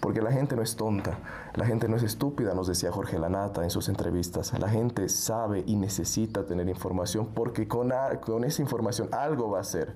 Porque 0.00 0.22
la 0.22 0.30
gente 0.30 0.54
no 0.56 0.62
es 0.62 0.76
tonta, 0.76 1.18
la 1.54 1.66
gente 1.66 1.88
no 1.88 1.96
es 1.96 2.02
estúpida, 2.02 2.54
nos 2.54 2.68
decía 2.68 2.92
Jorge 2.92 3.18
Lanata 3.18 3.64
en 3.64 3.70
sus 3.70 3.88
entrevistas. 3.88 4.56
La 4.58 4.68
gente 4.68 5.08
sabe 5.08 5.64
y 5.66 5.76
necesita 5.76 6.46
tener 6.46 6.68
información 6.68 7.28
porque 7.34 7.66
con, 7.66 7.92
con 8.20 8.44
esa 8.44 8.62
información 8.62 9.08
algo 9.12 9.50
va 9.50 9.60
a 9.60 9.64
ser 9.64 9.94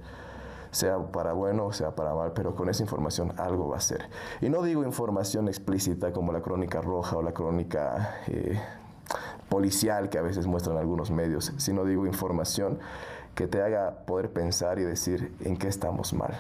sea 0.73 0.99
para 0.99 1.35
bueno 1.35 1.67
o 1.67 1.73
sea 1.73 1.95
para 1.95 2.15
mal, 2.15 2.33
pero 2.33 2.57
con 2.57 2.69
esa 2.69 2.83
información 2.83 3.33
algo 3.39 3.69
va 3.69 3.77
a 3.77 3.81
ser. 3.81 4.09
Y 4.41 4.49
no 4.49 4.63
digo 4.63 4.83
información 4.85 5.49
explícita 5.49 6.13
como 6.13 6.33
la 6.33 6.41
crónica 6.41 6.81
roja 6.81 7.19
o 7.19 7.23
la 7.23 7.33
crónica 7.33 8.21
eh, 8.27 8.59
policial 9.49 10.09
que 10.09 10.19
a 10.19 10.23
veces 10.23 10.47
muestran 10.47 10.79
algunos 10.79 11.11
medios, 11.11 11.53
sino 11.59 11.85
digo 11.85 12.07
información 12.07 12.79
que 13.35 13.47
te 13.47 13.63
haga 13.63 14.05
poder 14.07 14.33
pensar 14.33 14.79
y 14.79 14.83
decir 14.83 15.35
en 15.41 15.57
qué 15.57 15.69
estamos 15.69 16.13
mal. 16.15 16.35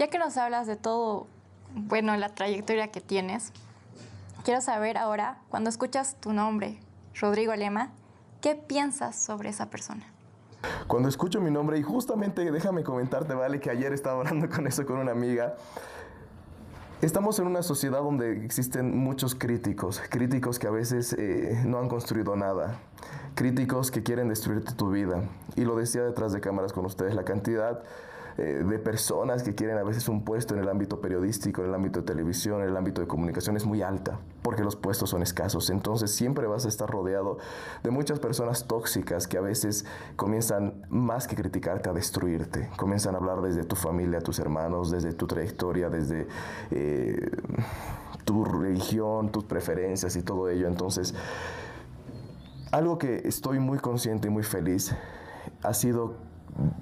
Ya 0.00 0.08
que 0.08 0.18
nos 0.18 0.38
hablas 0.38 0.66
de 0.66 0.76
todo, 0.76 1.26
bueno, 1.74 2.16
la 2.16 2.30
trayectoria 2.30 2.88
que 2.88 3.02
tienes, 3.02 3.52
quiero 4.44 4.62
saber 4.62 4.96
ahora, 4.96 5.42
cuando 5.50 5.68
escuchas 5.68 6.16
tu 6.18 6.32
nombre, 6.32 6.80
Rodrigo 7.20 7.54
Lema, 7.54 7.90
¿qué 8.40 8.54
piensas 8.54 9.14
sobre 9.14 9.50
esa 9.50 9.68
persona? 9.68 10.06
Cuando 10.86 11.10
escucho 11.10 11.42
mi 11.42 11.50
nombre, 11.50 11.76
y 11.78 11.82
justamente 11.82 12.50
déjame 12.50 12.82
comentarte, 12.82 13.34
vale, 13.34 13.60
que 13.60 13.68
ayer 13.68 13.92
estaba 13.92 14.20
hablando 14.20 14.48
con 14.48 14.66
eso 14.66 14.86
con 14.86 14.96
una 14.96 15.12
amiga, 15.12 15.56
Estamos 17.02 17.38
en 17.38 17.46
una 17.46 17.62
sociedad 17.62 18.00
donde 18.00 18.44
existen 18.44 18.96
muchos 18.96 19.34
críticos, 19.34 20.02
críticos 20.10 20.58
que 20.58 20.66
a 20.66 20.70
veces 20.70 21.14
eh, 21.18 21.62
no 21.64 21.78
han 21.78 21.88
construido 21.88 22.36
nada, 22.36 22.78
críticos 23.34 23.90
que 23.90 24.02
quieren 24.02 24.28
destruirte 24.28 24.72
tu 24.72 24.90
vida. 24.90 25.24
Y 25.56 25.64
lo 25.64 25.76
decía 25.76 26.02
detrás 26.02 26.32
de 26.32 26.42
cámaras 26.42 26.74
con 26.74 26.84
ustedes, 26.84 27.14
la 27.14 27.24
cantidad 27.24 27.82
eh, 28.40 28.64
de 28.64 28.78
personas 28.78 29.42
que 29.42 29.54
quieren 29.54 29.76
a 29.76 29.82
veces 29.82 30.08
un 30.08 30.24
puesto 30.24 30.54
en 30.54 30.60
el 30.60 30.68
ámbito 30.70 30.98
periodístico, 30.98 31.60
en 31.60 31.68
el 31.68 31.74
ámbito 31.74 32.00
de 32.00 32.06
televisión, 32.06 32.62
en 32.62 32.70
el 32.70 32.76
ámbito 32.78 33.02
de 33.02 33.06
comunicación 33.06 33.54
es 33.54 33.66
muy 33.66 33.82
alta, 33.82 34.18
porque 34.40 34.64
los 34.64 34.76
puestos 34.76 35.10
son 35.10 35.20
escasos. 35.20 35.68
Entonces 35.68 36.10
siempre 36.10 36.46
vas 36.46 36.64
a 36.64 36.68
estar 36.68 36.88
rodeado 36.88 37.36
de 37.82 37.90
muchas 37.90 38.18
personas 38.18 38.66
tóxicas 38.66 39.28
que 39.28 39.36
a 39.36 39.42
veces 39.42 39.84
comienzan 40.16 40.86
más 40.88 41.26
que 41.26 41.36
criticarte 41.36 41.90
a 41.90 41.92
destruirte. 41.92 42.70
Comienzan 42.78 43.14
a 43.14 43.18
hablar 43.18 43.42
desde 43.42 43.62
tu 43.64 43.76
familia, 43.76 44.20
tus 44.20 44.38
hermanos, 44.38 44.90
desde 44.90 45.12
tu 45.12 45.26
trayectoria, 45.26 45.90
desde... 45.90 46.26
Eh, 46.70 47.30
tu 48.24 48.44
religión, 48.44 49.32
tus 49.32 49.44
preferencias 49.44 50.16
y 50.16 50.22
todo 50.22 50.48
ello. 50.48 50.66
Entonces, 50.66 51.14
algo 52.70 52.96
que 52.96 53.22
estoy 53.24 53.58
muy 53.58 53.78
consciente 53.78 54.28
y 54.28 54.30
muy 54.30 54.44
feliz 54.44 54.94
ha 55.62 55.74
sido 55.74 56.29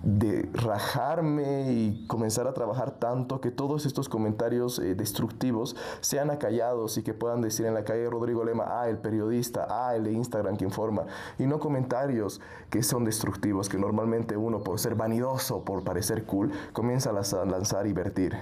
de 0.02 0.48
rajarme 0.52 1.72
y 1.72 2.06
comenzar 2.06 2.46
a 2.46 2.54
trabajar 2.54 2.92
tanto 2.92 3.40
que 3.40 3.50
todos 3.50 3.86
estos 3.86 4.08
comentarios 4.08 4.78
eh, 4.78 4.94
destructivos 4.94 5.76
sean 6.00 6.30
acallados 6.30 6.98
y 6.98 7.02
que 7.02 7.14
puedan 7.14 7.40
decir 7.40 7.66
en 7.66 7.74
la 7.74 7.84
calle 7.84 8.08
Rodrigo 8.08 8.44
Lema, 8.44 8.64
ah, 8.66 8.88
el 8.88 8.98
periodista, 8.98 9.66
ah, 9.68 9.94
el 9.94 10.04
de 10.04 10.12
Instagram 10.12 10.56
que 10.56 10.64
informa, 10.64 11.04
y 11.38 11.46
no 11.46 11.58
comentarios 11.58 12.40
que 12.70 12.82
son 12.82 13.04
destructivos, 13.04 13.68
que 13.68 13.78
normalmente 13.78 14.36
uno 14.36 14.60
por 14.60 14.78
ser 14.78 14.94
vanidoso, 14.94 15.64
por 15.64 15.84
parecer 15.84 16.24
cool, 16.24 16.50
comienza 16.72 17.10
a 17.10 17.44
lanzar 17.44 17.86
y 17.86 17.92
vertir. 17.92 18.36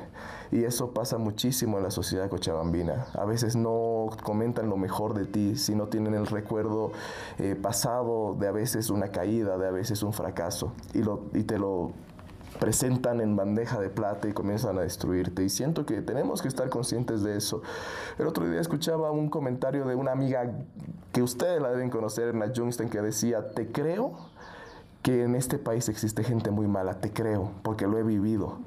Y 0.53 0.65
eso 0.65 0.93
pasa 0.93 1.19
muchísimo 1.19 1.79
en 1.79 1.85
la 1.85 1.91
sociedad 1.91 2.29
cochabambina. 2.29 3.07
A 3.15 3.25
veces 3.25 3.57
no 3.57 4.09
comentan 4.23 4.69
lo 4.69 4.77
mejor 4.77 5.15
de 5.15 5.27
ti, 5.27 5.57
si 5.57 5.75
no 5.75 5.87
tienen 5.87 6.15
el 6.15 6.27
recuerdo 6.27 6.93
eh, 7.39 7.57
pasado 7.61 8.37
de 8.39 8.49
a 8.49 8.53
veces 8.53 8.91
una 8.91 9.09
caída, 9.09 9.59
de 9.59 9.69
a 9.69 9.71
veces 9.71 10.03
un 10.03 10.13
fracaso. 10.13 10.73
Y 10.95 11.03
lo 11.03 11.23
y 11.35 11.43
te 11.43 11.59
lo 11.59 11.93
presentan 12.57 13.21
en 13.21 13.37
bandeja 13.37 13.81
de 13.81 13.89
plata 13.89 14.29
y 14.29 14.33
comienzan 14.33 14.79
a 14.79 14.83
destruirte. 14.83 15.45
Y 15.45 15.49
siento 15.49 15.87
que 15.87 16.03
tenemos 16.03 16.43
que 16.43 16.49
estar 16.49 16.69
conscientes 16.69 17.23
de 17.23 17.37
eso. 17.37 17.63
El 18.19 18.27
otro 18.27 18.49
día 18.49 18.61
escuchaba 18.61 19.11
un 19.11 19.29
comentario 19.29 19.85
de 19.85 19.95
una 19.95 20.13
amiga 20.13 20.51
que 21.13 21.23
ustedes 21.23 21.61
la 21.61 21.71
deben 21.71 21.91
conocer, 21.91 22.29
Erna 22.29 22.53
Jungsten, 22.55 22.89
que 22.89 23.01
decía, 23.01 23.53
te 23.53 23.71
creo 23.71 24.13
que 25.03 25.23
en 25.23 25.35
este 25.35 25.59
país 25.59 25.89
existe 25.89 26.25
gente 26.25 26.51
muy 26.51 26.67
mala, 26.67 27.01
te 27.01 27.13
creo, 27.13 27.53
porque 27.63 27.87
lo 27.87 27.99
he 27.99 28.03
vivido. 28.03 28.59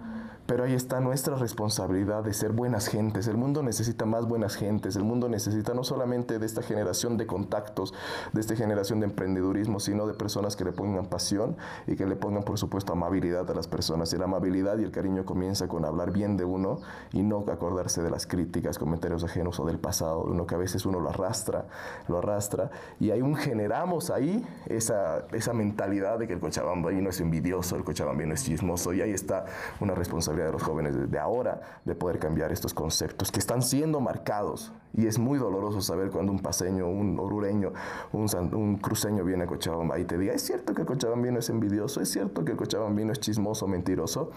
Pero 0.49 0.63
ahí 0.63 0.73
está 0.73 0.99
nuestra 0.99 1.35
responsabilidad 1.35 2.23
de 2.23 2.33
ser 2.33 2.53
buenas 2.53 2.87
gentes. 2.87 3.27
El 3.27 3.37
mundo 3.37 3.61
necesita 3.61 4.07
más 4.07 4.27
buenas 4.27 4.55
gentes. 4.55 4.95
El 4.95 5.03
mundo 5.03 5.29
necesita 5.29 5.75
no 5.75 5.83
solamente 5.83 6.39
de 6.39 6.45
esta 6.47 6.63
generación 6.63 7.17
de 7.17 7.27
contactos, 7.27 7.93
de 8.33 8.41
esta 8.41 8.55
generación 8.55 8.99
de 8.99 9.05
emprendedurismo, 9.05 9.79
sino 9.79 10.07
de 10.07 10.15
personas 10.15 10.55
que 10.55 10.65
le 10.65 10.71
pongan 10.71 11.05
pasión 11.05 11.55
y 11.85 11.95
que 11.95 12.07
le 12.07 12.15
pongan, 12.15 12.41
por 12.41 12.57
supuesto, 12.57 12.93
amabilidad 12.93 13.47
a 13.51 13.53
las 13.53 13.67
personas. 13.67 14.11
Y 14.13 14.17
la 14.17 14.23
amabilidad 14.23 14.79
y 14.79 14.85
el 14.85 14.89
cariño 14.89 15.23
comienza 15.23 15.67
con 15.67 15.85
hablar 15.85 16.11
bien 16.11 16.35
de 16.35 16.45
uno 16.45 16.79
y 17.13 17.21
no 17.21 17.45
acordarse 17.47 18.01
de 18.01 18.09
las 18.09 18.25
críticas, 18.25 18.79
comentarios 18.79 19.23
ajenos 19.23 19.59
o 19.59 19.67
del 19.67 19.77
pasado 19.77 20.23
de 20.25 20.31
uno 20.31 20.47
que 20.47 20.55
a 20.55 20.57
veces 20.57 20.83
uno 20.87 20.99
lo 20.99 21.09
arrastra, 21.09 21.67
lo 22.07 22.17
arrastra. 22.17 22.71
Y 22.99 23.11
un 23.11 23.35
generamos 23.35 24.09
ahí 24.09 24.43
esa, 24.65 25.27
esa 25.31 25.53
mentalidad 25.53 26.17
de 26.17 26.25
que 26.25 26.33
el 26.33 26.39
cochabambino 26.39 27.11
es 27.11 27.21
envidioso, 27.21 27.75
el 27.75 27.83
cochabambino 27.83 28.33
es 28.33 28.43
chismoso. 28.43 28.93
Y 28.93 29.01
ahí 29.01 29.11
está 29.11 29.45
una 29.79 29.93
responsabilidad 29.93 30.38
de 30.45 30.51
los 30.51 30.63
jóvenes 30.63 31.09
de 31.09 31.19
ahora 31.19 31.61
de 31.85 31.95
poder 31.95 32.19
cambiar 32.19 32.51
estos 32.51 32.73
conceptos 32.73 33.31
que 33.31 33.39
están 33.39 33.61
siendo 33.61 33.99
marcados. 33.99 34.71
Y 34.93 35.07
es 35.07 35.19
muy 35.19 35.37
doloroso 35.37 35.81
saber 35.81 36.09
cuando 36.09 36.31
un 36.31 36.39
paseño, 36.39 36.87
un 36.87 37.19
orureño, 37.19 37.73
un, 38.11 38.27
un 38.53 38.77
cruceño 38.77 39.23
viene 39.23 39.43
a 39.43 39.47
Cochabamba 39.47 39.99
y 39.99 40.05
te 40.05 40.17
diga, 40.17 40.33
es 40.33 40.41
cierto 40.41 40.73
que 40.73 40.81
el 40.81 40.87
cochabambino 40.87 41.39
es 41.39 41.49
envidioso, 41.49 42.01
es 42.01 42.09
cierto 42.09 42.43
que 42.43 42.51
el 42.51 42.57
cochabambino 42.57 43.11
es 43.11 43.19
chismoso, 43.19 43.67
mentiroso. 43.67 44.31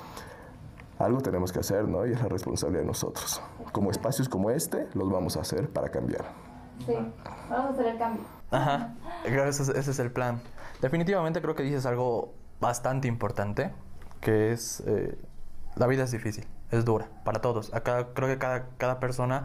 Algo 0.98 1.20
tenemos 1.20 1.52
que 1.52 1.60
hacer, 1.60 1.88
¿no? 1.88 2.06
Y 2.06 2.12
es 2.12 2.22
la 2.22 2.28
responsabilidad 2.28 2.82
de 2.82 2.86
nosotros. 2.86 3.42
Como 3.72 3.90
espacios 3.90 4.28
como 4.28 4.50
este, 4.50 4.88
los 4.94 5.10
vamos 5.10 5.36
a 5.36 5.40
hacer 5.40 5.68
para 5.68 5.88
cambiar. 5.88 6.26
Sí, 6.86 6.94
vamos 7.48 7.66
a 7.66 7.68
hacer 7.70 7.86
el 7.86 7.98
cambio. 7.98 8.22
Ajá, 8.50 8.94
ese, 9.24 9.62
ese 9.78 9.90
es 9.90 9.98
el 9.98 10.12
plan. 10.12 10.40
Definitivamente 10.80 11.40
creo 11.40 11.54
que 11.54 11.62
dices 11.62 11.86
algo 11.86 12.34
bastante 12.60 13.08
importante, 13.08 13.72
que 14.20 14.52
es 14.52 14.82
eh, 14.86 15.18
la 15.76 15.86
vida 15.86 16.04
es 16.04 16.10
difícil, 16.10 16.46
es 16.70 16.84
dura 16.84 17.08
para 17.24 17.40
todos. 17.40 17.70
Creo 17.82 18.28
que 18.28 18.38
cada, 18.38 18.68
cada 18.78 19.00
persona 19.00 19.44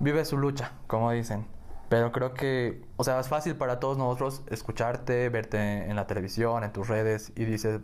vive 0.00 0.24
su 0.24 0.36
lucha, 0.38 0.72
como 0.86 1.10
dicen. 1.10 1.46
Pero 1.88 2.12
creo 2.12 2.34
que, 2.34 2.82
o 2.96 3.04
sea, 3.04 3.20
es 3.20 3.28
fácil 3.28 3.56
para 3.56 3.78
todos 3.78 3.98
nosotros 3.98 4.42
escucharte, 4.50 5.28
verte 5.28 5.88
en 5.88 5.96
la 5.96 6.06
televisión, 6.06 6.64
en 6.64 6.72
tus 6.72 6.88
redes 6.88 7.32
y 7.36 7.44
dices, 7.44 7.80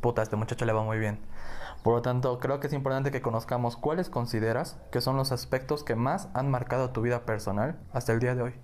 puta, 0.00 0.22
este 0.22 0.36
muchacho 0.36 0.64
le 0.64 0.72
va 0.72 0.82
muy 0.82 0.98
bien. 0.98 1.18
Por 1.82 1.94
lo 1.94 2.02
tanto, 2.02 2.38
creo 2.38 2.60
que 2.60 2.68
es 2.68 2.72
importante 2.72 3.10
que 3.10 3.20
conozcamos 3.20 3.76
cuáles 3.76 4.08
consideras 4.08 4.78
que 4.92 5.00
son 5.00 5.16
los 5.16 5.32
aspectos 5.32 5.82
que 5.82 5.96
más 5.96 6.28
han 6.32 6.50
marcado 6.50 6.90
tu 6.90 7.02
vida 7.02 7.26
personal 7.26 7.76
hasta 7.92 8.12
el 8.12 8.20
día 8.20 8.36
de 8.36 8.42
hoy. 8.42 8.54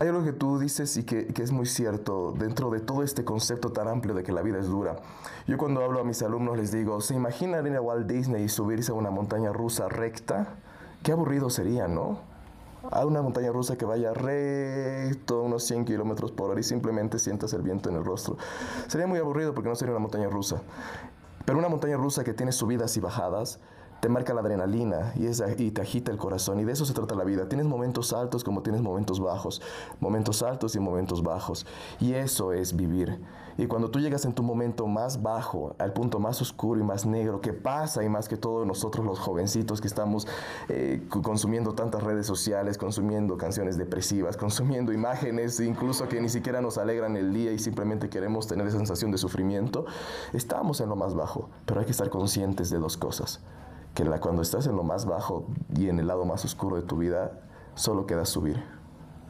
Hay 0.00 0.08
algo 0.08 0.24
que 0.24 0.32
tú 0.32 0.58
dices 0.58 0.96
y 0.96 1.04
que, 1.04 1.30
es 1.36 1.52
muy 1.52 1.66
cierto 1.66 2.32
dentro 2.32 2.70
de 2.70 2.80
todo 2.80 3.02
este 3.02 3.22
concepto 3.22 3.70
tan 3.70 3.86
amplio 3.86 4.14
de 4.14 4.22
que 4.22 4.32
la 4.32 4.40
vida 4.40 4.58
es 4.58 4.66
dura. 4.66 4.96
Yo 5.46 5.58
cuando 5.58 5.84
hablo 5.84 6.00
a 6.00 6.04
mis 6.04 6.22
alumnos 6.22 6.56
les 6.56 6.72
digo, 6.72 7.02
¿se 7.02 7.14
imaginan 7.14 7.66
ir 7.66 7.76
a 7.76 7.82
Walt 7.82 8.06
Disney 8.06 8.44
y 8.44 8.48
subirse 8.48 8.92
a 8.92 8.94
una 8.94 9.10
montaña 9.10 9.52
rusa 9.52 9.90
recta? 9.90 10.54
Qué 11.02 11.12
aburrido 11.12 11.50
sería, 11.50 11.86
¿no? 11.86 12.18
A 12.90 13.04
una 13.04 13.20
montaña 13.20 13.52
rusa 13.52 13.76
que 13.76 13.84
vaya 13.84 14.14
recto 14.14 15.42
unos 15.42 15.64
100 15.64 15.84
kilómetros 15.84 16.32
por 16.32 16.48
hora 16.48 16.60
y 16.60 16.62
simplemente 16.62 17.18
sientas 17.18 17.52
el 17.52 17.60
viento 17.60 17.90
en 17.90 17.96
el 17.96 18.04
rostro. 18.04 18.38
Sería 18.86 19.06
muy 19.06 19.18
aburrido 19.18 19.52
porque 19.52 19.68
no 19.68 19.76
sería 19.76 19.92
una 19.92 20.00
montaña 20.00 20.30
rusa. 20.30 20.62
Pero 21.44 21.58
una 21.58 21.68
montaña 21.68 21.98
rusa 21.98 22.24
que 22.24 22.32
tiene 22.32 22.52
subidas 22.52 22.96
y 22.96 23.00
bajadas, 23.00 23.60
te 24.00 24.08
marca 24.08 24.34
la 24.34 24.40
adrenalina 24.40 25.12
y, 25.16 25.26
y 25.62 25.70
te 25.70 25.82
agita 25.82 26.10
el 26.10 26.18
corazón 26.18 26.58
y 26.60 26.64
de 26.64 26.72
eso 26.72 26.84
se 26.84 26.94
trata 26.94 27.14
la 27.14 27.24
vida. 27.24 27.48
Tienes 27.48 27.66
momentos 27.66 28.12
altos 28.12 28.44
como 28.44 28.62
tienes 28.62 28.82
momentos 28.82 29.20
bajos, 29.20 29.60
momentos 30.00 30.42
altos 30.42 30.74
y 30.74 30.80
momentos 30.80 31.22
bajos 31.22 31.66
y 32.00 32.14
eso 32.14 32.52
es 32.52 32.74
vivir. 32.74 33.20
Y 33.58 33.66
cuando 33.66 33.90
tú 33.90 34.00
llegas 34.00 34.24
en 34.24 34.32
tu 34.32 34.42
momento 34.42 34.86
más 34.86 35.22
bajo, 35.22 35.74
al 35.78 35.92
punto 35.92 36.18
más 36.18 36.40
oscuro 36.40 36.80
y 36.80 36.82
más 36.82 37.04
negro, 37.04 37.42
que 37.42 37.52
pasa 37.52 38.02
y 38.02 38.08
más 38.08 38.26
que 38.26 38.38
todos 38.38 38.66
nosotros 38.66 39.04
los 39.04 39.18
jovencitos 39.18 39.82
que 39.82 39.86
estamos 39.86 40.26
eh, 40.70 41.06
consumiendo 41.22 41.74
tantas 41.74 42.02
redes 42.02 42.26
sociales, 42.26 42.78
consumiendo 42.78 43.36
canciones 43.36 43.76
depresivas, 43.76 44.38
consumiendo 44.38 44.94
imágenes 44.94 45.60
incluso 45.60 46.08
que 46.08 46.22
ni 46.22 46.30
siquiera 46.30 46.62
nos 46.62 46.78
alegran 46.78 47.16
el 47.16 47.34
día 47.34 47.52
y 47.52 47.58
simplemente 47.58 48.08
queremos 48.08 48.46
tener 48.46 48.66
esa 48.66 48.78
sensación 48.78 49.10
de 49.10 49.18
sufrimiento, 49.18 49.84
estamos 50.32 50.80
en 50.80 50.88
lo 50.88 50.96
más 50.96 51.14
bajo, 51.14 51.50
pero 51.66 51.80
hay 51.80 51.86
que 51.86 51.92
estar 51.92 52.08
conscientes 52.08 52.70
de 52.70 52.78
dos 52.78 52.96
cosas 52.96 53.40
que 53.94 54.04
la, 54.04 54.20
cuando 54.20 54.42
estás 54.42 54.66
en 54.66 54.76
lo 54.76 54.82
más 54.82 55.06
bajo 55.06 55.46
y 55.76 55.88
en 55.88 55.98
el 55.98 56.06
lado 56.06 56.24
más 56.24 56.44
oscuro 56.44 56.76
de 56.76 56.82
tu 56.82 56.96
vida, 56.96 57.40
solo 57.74 58.06
queda 58.06 58.24
subir. 58.24 58.62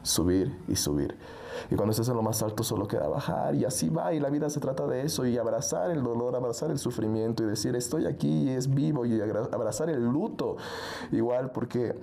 subir 0.03 0.57
y 0.67 0.75
subir. 0.75 1.15
Y 1.69 1.75
cuando 1.75 1.91
estás 1.91 2.09
en 2.09 2.15
lo 2.15 2.23
más 2.23 2.41
alto 2.41 2.63
solo 2.63 2.87
queda 2.87 3.07
bajar 3.07 3.53
y 3.53 3.65
así 3.65 3.89
va 3.89 4.13
y 4.13 4.19
la 4.19 4.29
vida 4.29 4.49
se 4.49 4.59
trata 4.59 4.87
de 4.87 5.03
eso 5.03 5.27
y 5.27 5.37
abrazar 5.37 5.91
el 5.91 6.03
dolor, 6.03 6.35
abrazar 6.35 6.71
el 6.71 6.79
sufrimiento 6.79 7.43
y 7.43 7.45
decir 7.45 7.75
estoy 7.75 8.07
aquí 8.07 8.45
y 8.45 8.49
es 8.49 8.73
vivo 8.73 9.05
y 9.05 9.21
abrazar 9.21 9.89
el 9.91 10.03
luto 10.03 10.57
igual 11.11 11.51
porque 11.51 11.95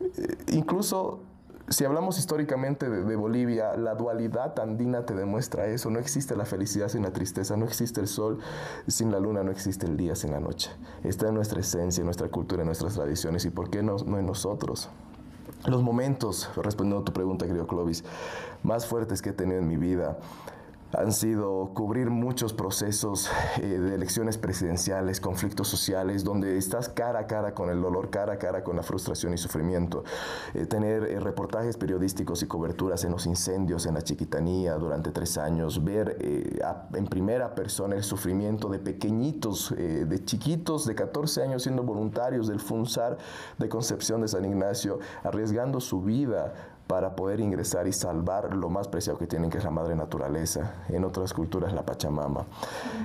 eh, 0.00 0.36
incluso 0.52 1.20
si 1.68 1.84
hablamos 1.84 2.18
históricamente 2.18 2.88
de, 2.88 3.16
Bolivia, 3.16 3.76
la 3.76 3.94
dualidad 3.94 4.58
andina 4.58 5.06
te 5.06 5.14
demuestra 5.14 5.66
eso. 5.66 5.90
No 5.90 5.98
existe 5.98 6.36
la 6.36 6.44
felicidad 6.44 6.88
sin 6.88 7.02
la 7.02 7.12
tristeza, 7.12 7.56
no 7.56 7.64
existe 7.64 8.00
el 8.00 8.08
sol 8.08 8.38
sin 8.86 9.12
la 9.12 9.20
luna, 9.20 9.42
no 9.42 9.50
existe 9.50 9.86
el 9.86 9.96
día 9.96 10.14
sin 10.14 10.32
la 10.32 10.40
noche. 10.40 10.70
Está 11.04 11.28
en 11.28 11.34
nuestra 11.34 11.60
esencia, 11.60 12.00
en 12.00 12.06
nuestra 12.06 12.28
cultura, 12.28 12.62
en 12.62 12.66
nuestras 12.66 12.94
tradiciones 12.94 13.44
y 13.44 13.50
por 13.50 13.70
qué 13.70 13.82
no, 13.82 13.96
no 13.98 14.18
en 14.18 14.26
nosotros. 14.26 14.90
Los 15.66 15.82
momentos, 15.82 16.50
respondiendo 16.56 17.02
a 17.02 17.04
tu 17.04 17.12
pregunta, 17.12 17.46
querido 17.46 17.66
Clovis, 17.66 18.04
más 18.62 18.86
fuertes 18.86 19.22
que 19.22 19.30
he 19.30 19.32
tenido 19.32 19.60
en 19.60 19.68
mi 19.68 19.76
vida 19.76 20.18
han 20.96 21.12
sido 21.12 21.70
cubrir 21.74 22.10
muchos 22.10 22.52
procesos 22.52 23.30
eh, 23.60 23.66
de 23.66 23.94
elecciones 23.94 24.36
presidenciales, 24.36 25.20
conflictos 25.20 25.68
sociales, 25.68 26.22
donde 26.22 26.58
estás 26.58 26.88
cara 26.88 27.20
a 27.20 27.26
cara 27.26 27.54
con 27.54 27.70
el 27.70 27.80
dolor, 27.80 28.10
cara 28.10 28.34
a 28.34 28.38
cara 28.38 28.62
con 28.62 28.76
la 28.76 28.82
frustración 28.82 29.32
y 29.32 29.38
sufrimiento. 29.38 30.04
Eh, 30.54 30.66
tener 30.66 31.04
eh, 31.04 31.18
reportajes 31.18 31.76
periodísticos 31.76 32.42
y 32.42 32.46
coberturas 32.46 33.04
en 33.04 33.12
los 33.12 33.26
incendios 33.26 33.86
en 33.86 33.94
la 33.94 34.02
Chiquitanía 34.02 34.74
durante 34.74 35.10
tres 35.10 35.38
años, 35.38 35.82
ver 35.82 36.16
en 36.94 37.06
primera 37.06 37.54
persona 37.54 37.96
el 37.96 38.02
sufrimiento 38.02 38.68
de 38.68 38.78
pequeñitos, 38.78 39.74
de 39.76 40.24
chiquitos 40.24 40.86
de 40.86 40.94
14 40.94 41.42
años 41.42 41.62
siendo 41.62 41.82
voluntarios 41.82 42.48
del 42.48 42.60
FUNSAR 42.60 43.18
de 43.58 43.68
Concepción 43.68 44.20
de 44.20 44.28
San 44.28 44.44
Ignacio, 44.44 44.98
arriesgando 45.22 45.80
su 45.80 46.02
vida 46.02 46.52
para 46.92 47.16
poder 47.16 47.40
ingresar 47.40 47.86
y 47.86 47.92
salvar 47.94 48.54
lo 48.54 48.68
más 48.68 48.86
preciado 48.86 49.18
que 49.18 49.26
tienen, 49.26 49.48
que 49.48 49.56
es 49.56 49.64
la 49.64 49.70
madre 49.70 49.96
naturaleza, 49.96 50.74
en 50.90 51.06
otras 51.06 51.32
culturas 51.32 51.72
la 51.72 51.86
Pachamama, 51.86 52.44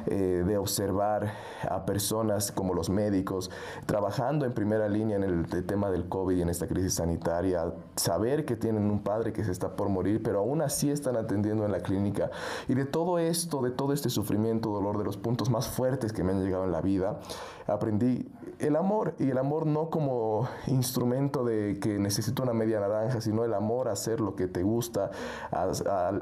eh, 0.07 0.43
de 0.45 0.57
observar 0.57 1.31
a 1.61 1.85
personas 1.85 2.51
como 2.51 2.73
los 2.73 2.89
médicos 2.89 3.49
trabajando 3.85 4.45
en 4.45 4.51
primera 4.51 4.89
línea 4.89 5.15
en 5.15 5.23
el, 5.23 5.47
tema 5.65 5.89
del 5.89 6.09
COVID 6.09 6.35
y 6.35 6.41
en 6.41 6.49
esta 6.49 6.67
crisis 6.67 6.95
sanitaria, 6.95 7.73
saber 7.95 8.43
que 8.43 8.57
tienen 8.57 8.91
un 8.91 8.99
padre 8.99 9.31
que 9.31 9.45
se 9.45 9.53
está 9.53 9.77
por 9.77 9.87
morir, 9.87 10.21
pero 10.21 10.39
aún 10.39 10.61
así 10.61 10.91
están 10.91 11.15
atendiendo 11.15 11.63
en 11.63 11.71
la 11.71 11.79
clínica, 11.79 12.29
y 12.67 12.73
de 12.73 12.83
todo 12.83 13.19
esto, 13.19 13.61
de 13.61 13.71
todo 13.71 13.93
este 13.93 14.09
sufrimiento, 14.09 14.69
dolor, 14.69 14.97
de 14.97 15.05
los 15.05 15.15
puntos 15.15 15.49
más 15.49 15.69
fuertes 15.69 16.11
que 16.11 16.25
me 16.25 16.33
han 16.33 16.43
llegado 16.43 16.65
en 16.65 16.73
la 16.73 16.81
vida, 16.81 17.21
aprendí 17.67 18.29
el 18.59 18.75
amor, 18.75 19.13
y 19.17 19.29
el 19.29 19.37
amor 19.37 19.65
no 19.65 19.89
como 19.89 20.49
instrumento 20.67 21.45
de 21.45 21.79
que 21.79 21.99
necesito 21.99 22.43
una 22.43 22.53
media 22.53 22.81
naranja, 22.81 23.21
sino 23.21 23.45
el 23.45 23.53
amor 23.53 23.76
a 23.85 23.91
hacer 23.91 24.19
lo 24.19 24.35
que 24.35 24.47
te 24.47 24.63
gusta, 24.63 25.11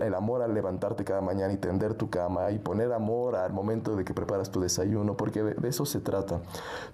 el 0.01 0.13
amor 0.13 0.41
a 0.41 0.47
levantarte 0.47 1.05
cada 1.05 1.21
mañana 1.21 1.53
y 1.53 1.57
tender 1.57 1.93
tu 1.93 2.09
cama 2.09 2.51
y 2.51 2.59
poner 2.59 2.91
amor 2.91 3.35
al 3.35 3.53
momento 3.53 3.95
de 3.95 4.03
que 4.03 4.13
preparas 4.13 4.51
tu 4.51 4.59
desayuno, 4.59 5.15
porque 5.15 5.43
de, 5.43 5.67
eso 5.67 5.85
se 5.85 6.01
trata. 6.01 6.41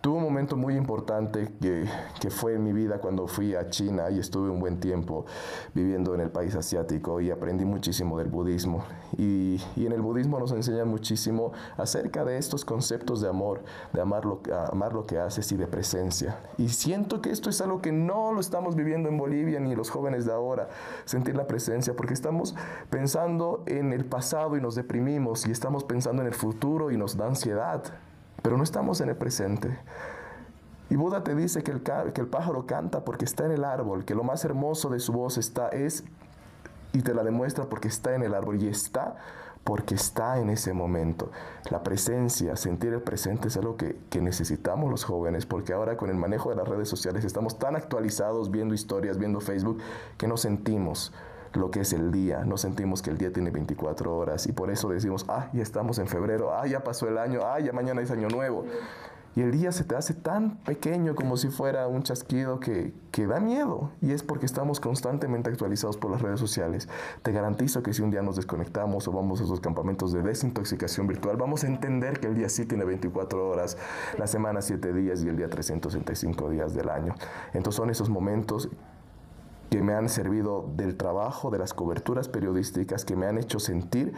Tuve 0.01 0.17
un 0.17 0.23
momento 0.23 0.55
muy 0.55 0.75
importante 0.75 1.51
que, 1.59 1.85
que, 2.19 2.29
fue 2.29 2.53
en 2.53 2.63
mi 2.63 2.73
vida 2.73 2.99
cuando 2.99 3.27
fui 3.27 3.55
a 3.55 3.69
China 3.69 4.09
y 4.09 4.19
estuve 4.19 4.49
un 4.49 4.59
buen 4.59 4.79
tiempo 4.79 5.25
viviendo 5.73 6.13
en 6.13 6.21
el 6.21 6.29
país 6.29 6.55
asiático 6.55 7.19
y 7.21 7.31
aprendí 7.31 7.65
muchísimo 7.65 8.17
del 8.17 8.27
budismo. 8.27 8.83
Y, 9.17 9.59
y 9.75 9.85
en 9.85 9.91
el 9.91 10.01
budismo 10.01 10.39
nos 10.39 10.51
enseñan 10.51 10.87
muchísimo 10.87 11.51
acerca 11.77 12.23
de 12.25 12.37
estos 12.37 12.65
conceptos 12.65 13.21
de 13.21 13.29
amor, 13.29 13.61
de 13.93 14.01
amar 14.01 14.25
lo, 14.25 14.41
amar 14.71 14.93
lo 14.93 15.05
que 15.05 15.19
haces 15.19 15.51
y 15.51 15.57
de 15.57 15.67
presencia. 15.67 16.39
Y 16.57 16.69
siento 16.69 17.21
que 17.21 17.31
esto 17.31 17.49
es 17.49 17.61
algo 17.61 17.81
que 17.81 17.91
no 17.91 18.33
lo 18.33 18.39
estamos 18.39 18.75
viviendo 18.75 19.09
en 19.09 19.17
Bolivia 19.17 19.59
ni 19.59 19.75
los 19.75 19.89
jóvenes 19.89 20.25
de 20.25 20.33
ahora, 20.33 20.50
sentir 21.05 21.35
la 21.35 21.47
presencia, 21.47 21.95
porque 21.95 22.13
estamos 22.13 22.55
pensando 22.89 23.63
en 23.65 23.93
el 23.93 24.05
pasado 24.05 24.57
y 24.57 24.61
nos 24.61 24.75
deprimimos 24.75 25.45
y 25.47 25.51
estamos 25.51 25.83
pensando 25.83 26.21
en 26.21 26.27
el 26.27 26.33
futuro 26.33 26.91
y 26.91 26.97
nos 26.97 27.17
da 27.17 27.27
ansiedad, 27.27 27.83
pero 28.41 28.57
no 28.57 28.63
estamos 28.63 29.01
en 29.01 29.09
el 29.09 29.15
presente. 29.15 29.77
Y 30.89 30.95
Buda 30.97 31.23
te 31.23 31.35
dice 31.35 31.63
que 31.63 31.71
el, 31.71 31.81
que 31.81 32.21
el 32.21 32.27
pájaro 32.27 32.65
canta 32.65 33.05
porque 33.05 33.25
está 33.25 33.45
en 33.45 33.51
el 33.51 33.63
árbol, 33.63 34.03
que 34.03 34.13
lo 34.13 34.23
más 34.23 34.43
hermoso 34.43 34.89
de 34.89 34.99
su 34.99 35.13
voz 35.13 35.37
está 35.37 35.69
es 35.69 36.03
y 36.93 37.01
te 37.01 37.13
la 37.13 37.23
demuestra 37.23 37.65
porque 37.65 37.87
está 37.87 38.13
en 38.13 38.23
el 38.23 38.33
árbol 38.33 38.61
y 38.61 38.67
está 38.67 39.15
porque 39.63 39.95
está 39.95 40.39
en 40.39 40.49
ese 40.49 40.73
momento. 40.73 41.31
La 41.69 41.83
presencia, 41.83 42.55
sentir 42.55 42.93
el 42.93 43.01
presente 43.01 43.47
es 43.47 43.57
algo 43.57 43.77
que, 43.77 44.21
necesitamos 44.21 44.89
los 44.89 45.03
jóvenes, 45.03 45.45
porque 45.45 45.73
ahora 45.73 45.97
con 45.97 46.09
el 46.09 46.15
manejo 46.15 46.49
de 46.49 46.55
las 46.55 46.67
redes 46.67 46.89
sociales 46.89 47.25
estamos 47.25 47.57
tan 47.59 47.75
actualizados 47.75 48.51
viendo 48.51 48.73
historias, 48.73 49.17
viendo 49.17 49.39
Facebook, 49.39 49.79
que 50.17 50.27
no 50.27 50.37
sentimos 50.37 51.11
lo 51.53 51.69
que 51.69 51.81
es 51.81 51.91
el 51.91 52.11
día, 52.11 52.45
no 52.45 52.57
sentimos 52.57 53.01
que 53.01 53.09
el 53.09 53.17
día 53.17 53.33
tiene 53.33 53.51
24 53.51 54.15
horas 54.15 54.47
y 54.47 54.53
por 54.53 54.71
eso 54.71 54.87
decimos, 54.87 55.25
ah, 55.27 55.49
ya 55.53 55.61
estamos 55.61 55.99
en 55.99 56.07
febrero, 56.07 56.53
ah, 56.53 56.65
ya 56.65 56.83
pasó 56.83 57.09
el 57.09 57.17
año, 57.17 57.41
ah, 57.43 57.59
ya 57.59 57.73
mañana 57.73 58.01
es 58.01 58.09
año 58.11 58.29
nuevo. 58.29 58.65
Y 59.35 59.41
el 59.41 59.51
día 59.51 59.71
se 59.71 59.85
te 59.85 59.95
hace 59.95 60.13
tan 60.13 60.57
pequeño 60.57 61.15
como 61.15 61.37
si 61.37 61.47
fuera 61.47 61.87
un 61.87 62.03
chasquido 62.03 62.59
que, 62.59 62.93
que, 63.11 63.27
da 63.27 63.39
miedo. 63.39 63.91
Y 64.01 64.11
es 64.11 64.23
porque 64.23 64.45
estamos 64.45 64.79
constantemente 64.79 65.49
actualizados 65.49 65.97
por 65.97 66.11
las 66.11 66.21
redes 66.21 66.39
sociales. 66.39 66.89
Te 67.23 67.31
garantizo 67.31 67.81
que 67.81 67.93
si 67.93 68.01
un 68.01 68.11
día 68.11 68.21
nos 68.21 68.35
desconectamos 68.35 69.07
o 69.07 69.11
vamos 69.11 69.39
a 69.39 69.45
esos 69.45 69.61
campamentos 69.61 70.11
de 70.11 70.21
desintoxicación 70.21 71.07
virtual, 71.07 71.37
vamos 71.37 71.63
a 71.63 71.67
entender 71.67 72.19
que 72.19 72.27
el 72.27 72.35
día 72.35 72.49
sí 72.49 72.65
tiene 72.65 72.83
24 72.83 73.49
horas, 73.49 73.77
la 74.17 74.27
semana 74.27 74.61
7 74.61 74.93
días 74.93 75.23
y 75.23 75.29
el 75.29 75.37
día 75.37 75.49
365 75.49 76.49
días 76.49 76.73
del 76.73 76.89
año. 76.89 77.15
Entonces 77.53 77.77
son 77.77 77.89
esos 77.89 78.09
momentos 78.09 78.69
que 79.69 79.81
me 79.81 79.93
han 79.93 80.09
servido 80.09 80.69
del 80.75 80.97
trabajo, 80.97 81.49
de 81.49 81.57
las 81.57 81.73
coberturas 81.73 82.27
periodísticas, 82.27 83.05
que 83.05 83.15
me 83.15 83.27
han 83.27 83.37
hecho 83.37 83.57
sentir 83.57 84.13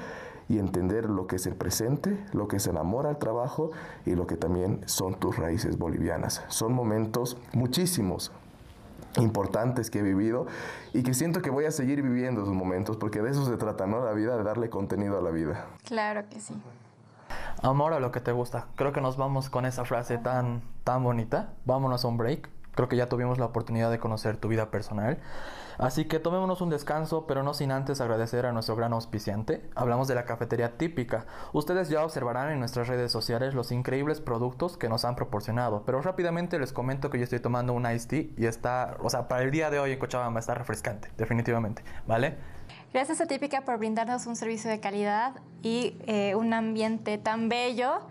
y 0.49 0.59
entender 0.59 1.09
lo 1.09 1.27
que 1.27 1.37
es 1.37 1.45
el 1.45 1.55
presente, 1.55 2.23
lo 2.33 2.47
que 2.47 2.57
es 2.57 2.67
el 2.67 2.77
amor 2.77 3.07
al 3.07 3.17
trabajo 3.17 3.71
y 4.05 4.15
lo 4.15 4.27
que 4.27 4.35
también 4.35 4.81
son 4.85 5.15
tus 5.15 5.37
raíces 5.37 5.77
bolivianas. 5.77 6.43
Son 6.47 6.73
momentos 6.73 7.37
muchísimos 7.53 8.31
importantes 9.17 9.89
que 9.89 9.99
he 9.99 10.03
vivido 10.03 10.47
y 10.93 11.03
que 11.03 11.13
siento 11.13 11.41
que 11.41 11.49
voy 11.49 11.65
a 11.65 11.71
seguir 11.71 12.01
viviendo 12.01 12.41
esos 12.41 12.53
momentos 12.53 12.97
porque 12.97 13.21
de 13.21 13.31
eso 13.31 13.45
se 13.45 13.57
trata, 13.57 13.85
¿no? 13.85 14.03
La 14.03 14.13
vida, 14.13 14.35
de 14.37 14.43
darle 14.43 14.69
contenido 14.69 15.17
a 15.17 15.21
la 15.21 15.29
vida. 15.29 15.65
Claro 15.85 16.23
que 16.29 16.39
sí. 16.39 16.55
Amor 17.61 17.93
a 17.93 17.99
lo 17.99 18.11
que 18.11 18.19
te 18.19 18.31
gusta. 18.31 18.67
Creo 18.75 18.91
que 18.91 19.01
nos 19.01 19.17
vamos 19.17 19.49
con 19.49 19.65
esa 19.65 19.85
frase 19.85 20.17
tan, 20.17 20.61
tan 20.83 21.03
bonita. 21.03 21.53
Vámonos 21.65 22.03
a 22.03 22.07
un 22.07 22.17
break. 22.17 22.49
Creo 22.75 22.89
que 22.89 22.97
ya 22.97 23.07
tuvimos 23.07 23.37
la 23.37 23.45
oportunidad 23.45 23.91
de 23.91 23.99
conocer 23.99 24.37
tu 24.37 24.47
vida 24.47 24.69
personal. 24.71 25.19
Así 25.77 26.05
que 26.05 26.19
tomémonos 26.19 26.61
un 26.61 26.69
descanso, 26.69 27.25
pero 27.27 27.43
no 27.43 27.53
sin 27.53 27.71
antes 27.71 28.01
agradecer 28.01 28.45
a 28.45 28.51
nuestro 28.51 28.75
gran 28.75 28.93
auspiciante. 28.93 29.69
Hablamos 29.75 30.07
de 30.07 30.15
la 30.15 30.25
cafetería 30.25 30.77
típica. 30.77 31.25
Ustedes 31.53 31.89
ya 31.89 32.03
observarán 32.03 32.51
en 32.51 32.59
nuestras 32.59 32.87
redes 32.87 33.11
sociales 33.11 33.53
los 33.53 33.71
increíbles 33.71 34.21
productos 34.21 34.77
que 34.77 34.89
nos 34.89 35.05
han 35.05 35.15
proporcionado, 35.15 35.83
pero 35.85 36.01
rápidamente 36.01 36.59
les 36.59 36.73
comento 36.73 37.09
que 37.09 37.17
yo 37.17 37.23
estoy 37.23 37.39
tomando 37.39 37.73
un 37.73 37.85
iced 37.85 38.09
tea 38.09 38.25
y 38.37 38.45
está, 38.45 38.97
o 39.01 39.09
sea, 39.09 39.27
para 39.27 39.43
el 39.43 39.51
día 39.51 39.69
de 39.69 39.79
hoy 39.79 39.91
en 39.91 39.99
Cochabamba 39.99 40.39
está 40.39 40.53
refrescante, 40.53 41.09
definitivamente, 41.17 41.83
¿vale? 42.07 42.37
Gracias 42.93 43.21
a 43.21 43.25
Típica 43.25 43.61
por 43.61 43.79
brindarnos 43.79 44.27
un 44.27 44.35
servicio 44.35 44.69
de 44.69 44.79
calidad 44.79 45.33
y 45.63 45.97
eh, 46.05 46.35
un 46.35 46.53
ambiente 46.53 47.17
tan 47.17 47.49
bello 47.49 48.01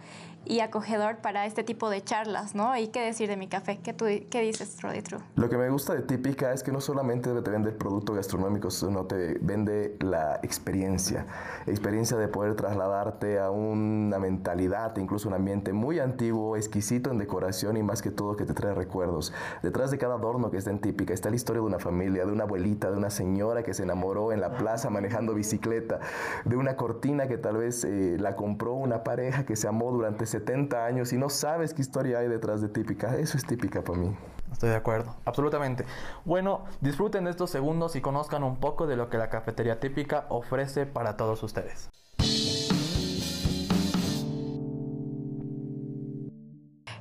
y 0.44 0.60
acogedor 0.60 1.18
para 1.18 1.46
este 1.46 1.64
tipo 1.64 1.90
de 1.90 2.02
charlas, 2.02 2.54
¿no? 2.54 2.76
¿Y 2.76 2.88
qué 2.88 3.00
decir 3.00 3.28
de 3.28 3.36
mi 3.36 3.48
café? 3.48 3.78
¿Qué, 3.82 3.92
tú, 3.92 4.06
qué 4.30 4.40
dices, 4.40 4.76
True? 4.76 5.02
Lo 5.36 5.48
que 5.48 5.56
me 5.56 5.68
gusta 5.70 5.94
de 5.94 6.02
Típica 6.02 6.52
es 6.52 6.62
que 6.62 6.72
no 6.72 6.80
solamente 6.80 7.30
te 7.42 7.50
vende 7.50 7.70
el 7.70 7.76
producto 7.76 8.14
gastronómico, 8.14 8.70
sino 8.70 9.06
te 9.06 9.38
vende 9.40 9.96
la 10.00 10.40
experiencia. 10.42 11.26
Experiencia 11.66 12.16
de 12.16 12.28
poder 12.28 12.54
trasladarte 12.54 13.38
a 13.38 13.50
una 13.50 14.18
mentalidad, 14.18 14.96
incluso 14.96 15.28
un 15.28 15.34
ambiente 15.34 15.72
muy 15.72 16.00
antiguo, 16.00 16.56
exquisito 16.56 17.10
en 17.10 17.18
decoración 17.18 17.76
y 17.76 17.82
más 17.82 18.02
que 18.02 18.10
todo 18.10 18.36
que 18.36 18.44
te 18.44 18.54
trae 18.54 18.74
recuerdos. 18.74 19.32
Detrás 19.62 19.90
de 19.90 19.98
cada 19.98 20.14
adorno 20.14 20.50
que 20.50 20.56
está 20.56 20.70
en 20.70 20.80
Típica 20.80 21.14
está 21.14 21.30
la 21.30 21.36
historia 21.36 21.60
de 21.60 21.66
una 21.66 21.78
familia, 21.78 22.24
de 22.26 22.32
una 22.32 22.44
abuelita, 22.44 22.90
de 22.90 22.96
una 22.96 23.10
señora 23.10 23.62
que 23.62 23.74
se 23.74 23.84
enamoró 23.84 24.32
en 24.32 24.40
la 24.40 24.56
plaza 24.56 24.90
manejando 24.90 25.34
bicicleta, 25.34 26.00
de 26.44 26.56
una 26.56 26.76
cortina 26.76 27.28
que 27.28 27.38
tal 27.38 27.56
vez 27.56 27.84
eh, 27.84 28.16
la 28.18 28.36
compró 28.36 28.74
una 28.74 29.04
pareja 29.04 29.44
que 29.44 29.56
se 29.56 29.68
amó 29.68 29.92
durante 29.92 30.26
70 30.32 30.84
años 30.84 31.12
y 31.12 31.18
no 31.18 31.28
sabes 31.28 31.74
qué 31.74 31.82
historia 31.82 32.18
hay 32.18 32.28
detrás 32.28 32.60
de 32.60 32.68
típica. 32.68 33.16
Eso 33.16 33.36
es 33.36 33.46
típica 33.46 33.82
para 33.82 33.98
mí. 33.98 34.16
Estoy 34.50 34.70
de 34.70 34.76
acuerdo, 34.76 35.14
absolutamente. 35.24 35.84
Bueno, 36.24 36.64
disfruten 36.80 37.24
de 37.24 37.30
estos 37.30 37.50
segundos 37.50 37.96
y 37.96 38.00
conozcan 38.00 38.42
un 38.42 38.56
poco 38.56 38.86
de 38.86 38.96
lo 38.96 39.08
que 39.08 39.18
la 39.18 39.30
cafetería 39.30 39.78
típica 39.80 40.26
ofrece 40.28 40.86
para 40.86 41.16
todos 41.16 41.42
ustedes. 41.42 41.88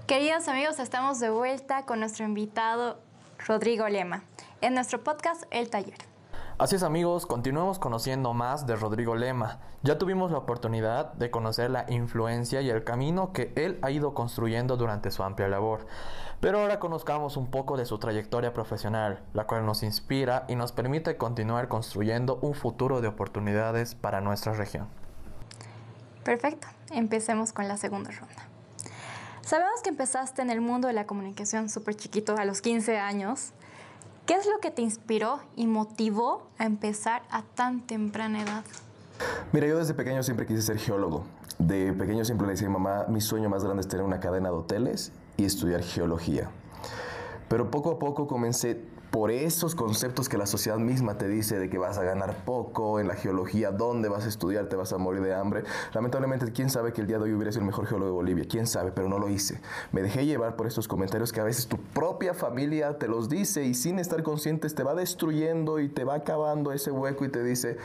Queridos 0.08 0.48
amigos, 0.50 0.80
estamos 0.80 1.20
de 1.20 1.30
vuelta 1.30 1.86
con 1.86 2.00
nuestro 2.02 2.26
invitado 2.26 3.00
Rodrigo 3.48 3.88
Lema 3.88 4.24
en 4.60 4.74
nuestro 4.74 5.04
podcast 5.04 5.44
El 5.52 5.70
Taller. 5.70 5.98
Así 6.62 6.76
es 6.76 6.84
amigos, 6.84 7.26
continuemos 7.26 7.80
conociendo 7.80 8.36
más 8.36 8.67
de 8.67 8.76
Rodrigo 8.76 9.15
Lema. 9.15 9.58
Ya 9.82 9.97
tuvimos 9.97 10.30
la 10.30 10.38
oportunidad 10.38 11.12
de 11.13 11.32
conocer 11.32 11.71
la 11.71 11.88
influencia 11.89 12.62
y 12.62 12.69
el 12.69 12.84
camino 12.84 13.34
que 13.34 13.52
él 13.56 13.80
ha 13.82 13.89
ido 13.89 14.13
construyendo 14.13 14.78
durante 14.78 15.10
su 15.10 15.24
amplia 15.24 15.47
labor. 15.47 15.88
Pero 16.39 16.60
ahora 16.60 16.78
conozcamos 16.78 17.36
un 17.36 17.50
poco 17.50 17.78
de 17.78 17.88
su 17.88 17.97
trayectoria 17.97 18.54
profesional, 18.54 19.24
la 19.34 19.47
cual 19.47 19.65
nos 19.65 19.82
inspira 19.82 20.45
y 20.47 20.54
nos 20.54 20.71
permite 20.71 21.17
continuar 21.17 21.67
construyendo 21.67 22.38
un 22.43 22.54
futuro 22.54 23.02
de 23.02 23.08
oportunidades 23.08 23.95
para 23.95 24.21
nuestra 24.21 24.54
región. 24.54 24.88
Perfecto, 26.24 26.67
empecemos 26.91 27.54
con 27.54 27.67
la 27.67 27.78
segunda 27.78 28.12
ronda. 28.12 28.52
Sabemos 29.41 29.82
que 29.82 29.89
empezaste 29.89 30.43
en 30.43 30.52
el 30.52 30.62
mundo 30.62 30.88
de 30.88 30.93
la 30.93 31.08
comunicación 31.08 31.69
súper 31.69 31.95
chiquito, 31.95 32.38
a 32.38 32.45
los 32.45 32.62
15 32.62 33.00
años. 33.00 33.54
¿Qué 34.32 34.38
es 34.38 34.46
lo 34.46 34.60
que 34.62 34.72
te 34.72 34.82
inspiró 34.82 35.41
y 35.58 35.67
motivó 35.67 36.48
a 36.58 36.63
empezar 36.63 37.22
a 37.32 37.41
tan 37.41 37.86
temprana 37.86 38.41
edad? 38.41 38.63
Mira, 39.52 39.67
yo 39.67 39.78
desde 39.78 39.94
pequeño 39.94 40.24
siempre 40.24 40.46
quise 40.46 40.62
ser 40.62 40.78
geólogo. 40.78 41.26
De 41.60 41.91
pequeño 41.91 42.24
siempre 42.24 42.48
le 42.48 42.54
decía 42.54 42.67
a 42.67 42.70
mi 42.70 42.78
mamá, 42.78 43.08
mi 43.10 43.20
sueño 43.20 43.50
más 43.50 43.65
grande 43.65 43.82
es 43.82 43.89
tener 43.89 44.06
una 44.06 44.22
cadena 44.22 44.48
de 44.48 44.56
hoteles 44.56 45.12
y 45.36 45.44
estudiar 45.44 45.84
geología. 45.84 46.50
Pero 47.50 47.70
poco 47.70 47.91
a 47.91 48.00
poco 48.00 48.26
comencé 48.28 48.82
por 49.12 49.30
esos 49.30 49.76
conceptos 49.76 50.30
que 50.30 50.38
la 50.38 50.45
sociedad 50.45 50.78
misma 50.78 51.17
te 51.17 51.28
dice 51.28 51.60
de 51.60 51.69
que 51.69 51.78
vas 51.78 51.97
a 51.97 52.04
ganar 52.04 52.45
poco 52.45 53.00
en 53.00 53.10
la 53.10 53.15
geología, 53.15 53.71
dónde 53.71 54.08
vas 54.08 54.26
a 54.26 54.30
estudiar, 54.30 54.67
te 54.67 54.78
vas 54.78 54.93
a 54.93 54.97
morir 54.97 55.21
de 55.21 55.36
hambre. 55.36 55.63
Lamentablemente, 55.93 56.50
quién 56.54 56.69
sabe 56.69 56.93
que 56.93 57.02
el 57.02 57.08
día 57.08 57.17
de 57.17 57.26
hoy 57.26 57.34
hubiera 57.34 57.52
sido 57.52 57.62
el 57.62 57.67
mejor 57.67 57.88
geólogo 57.88 58.10
de 58.10 58.15
Bolivia, 58.15 58.45
quién 58.50 58.67
sabe, 58.67 58.91
pero 58.93 59.10
no 59.10 59.19
lo 59.19 59.30
hice. 59.30 59.60
Me 59.91 60.02
dejé 60.02 60.26
llevar 60.26 60.56
por 60.56 60.65
estos 60.65 60.88
comentarios 60.88 61.34
que 61.34 61.41
a 61.41 61.43
veces 61.43 61.67
tu 61.67 61.78
propia 61.78 62.34
familia 62.34 62.97
te 62.97 63.10
los 63.10 63.28
dice 63.28 63.65
y 63.65 63.74
sin 63.74 64.00
estar 64.00 64.24
conscientes 64.24 64.76
te 64.76 64.84
va 64.84 64.95
destruyendo 64.95 65.80
y 65.80 65.89
te 65.89 66.06
va 66.06 66.15
acabando 66.15 66.71
ese 66.71 66.91
hueco 66.91 67.26
y 67.26 67.30
te 67.30 67.43
dice, 67.43 67.78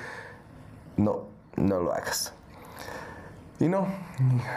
no, 0.97 1.25
no 1.57 1.81
lo 1.81 1.93
hagas. 1.93 2.33
Y 3.59 3.69
no, 3.69 3.87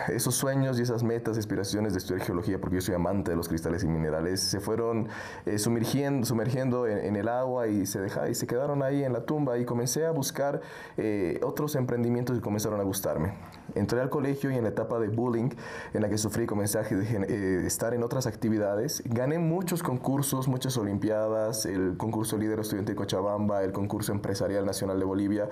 esos 0.09 0.35
sueños 0.35 0.77
y 0.77 0.81
esas 0.81 1.03
metas, 1.03 1.38
aspiraciones 1.38 1.93
de 1.93 1.99
estudiar 1.99 2.25
geología, 2.25 2.59
porque 2.59 2.75
yo 2.75 2.81
soy 2.81 2.95
amante 2.95 3.31
de 3.31 3.38
los 3.38 3.47
cristales 3.47 3.81
y 3.85 3.88
minerales, 3.88 4.41
se 4.41 4.59
fueron 4.59 5.07
eh, 5.45 5.57
sumergiendo, 5.57 6.25
sumergiendo 6.25 6.85
en, 6.85 7.15
el 7.15 7.29
agua 7.29 7.67
y 7.67 7.85
se, 7.85 8.01
dejaron, 8.01 8.29
y 8.29 8.35
se 8.35 8.45
quedaron 8.45 8.83
ahí 8.83 9.05
en 9.05 9.13
la 9.13 9.21
tumba 9.21 9.57
y 9.57 9.63
comencé 9.63 10.05
a 10.05 10.12
buscar 10.12 10.59
eh, 10.97 11.39
otros 11.43 11.75
emprendimientos 11.75 12.35
que 12.35 12.41
comenzaron 12.41 12.77
a 12.81 12.83
gustarme. 12.83 13.35
Entré 13.73 14.01
al 14.01 14.09
colegio 14.09 14.51
y 14.51 14.57
en 14.57 14.63
la 14.63 14.69
etapa 14.69 14.99
de 14.99 15.07
bullying 15.07 15.51
en 15.93 16.01
la 16.01 16.09
que 16.09 16.17
sufrí 16.17 16.45
comencé 16.45 16.79
a 16.79 16.81
eh, 16.89 17.63
estar 17.65 17.93
en 17.93 18.03
otras 18.03 18.27
actividades. 18.27 19.01
Gané 19.05 19.39
muchos 19.39 19.81
concursos, 19.81 20.49
muchas 20.49 20.75
olimpiadas, 20.75 21.65
el 21.65 21.95
concurso 21.95 22.38
líder 22.38 22.59
estudiante 22.59 22.91
de 22.91 22.95
Cochabamba, 22.97 23.63
el 23.63 23.71
concurso 23.71 24.12
empresarial 24.12 24.65
nacional 24.65 24.99
de 24.99 25.05
Bolivia 25.05 25.47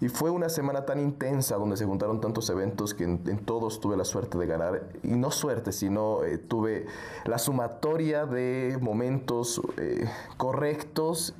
y 0.00 0.08
fue 0.08 0.30
una 0.30 0.48
semana 0.48 0.84
tan 0.84 1.00
intensa 1.00 1.56
donde 1.56 1.76
se 1.76 1.86
juntaron 1.86 2.20
tantos 2.20 2.48
eventos 2.50 2.83
que 2.92 3.04
en, 3.04 3.38
todos 3.46 3.80
tuve 3.80 3.96
la 3.96 4.04
suerte 4.04 4.36
de 4.36 4.46
ganar. 4.46 4.88
Y 5.02 5.16
no 5.16 5.30
suerte, 5.30 5.72
sino 5.72 6.24
eh, 6.24 6.36
tuve 6.36 6.86
la 7.24 7.38
sumatoria 7.38 8.26
de 8.26 8.76
momentos 8.80 9.62
eh, 9.78 10.06
correctos 10.36 11.34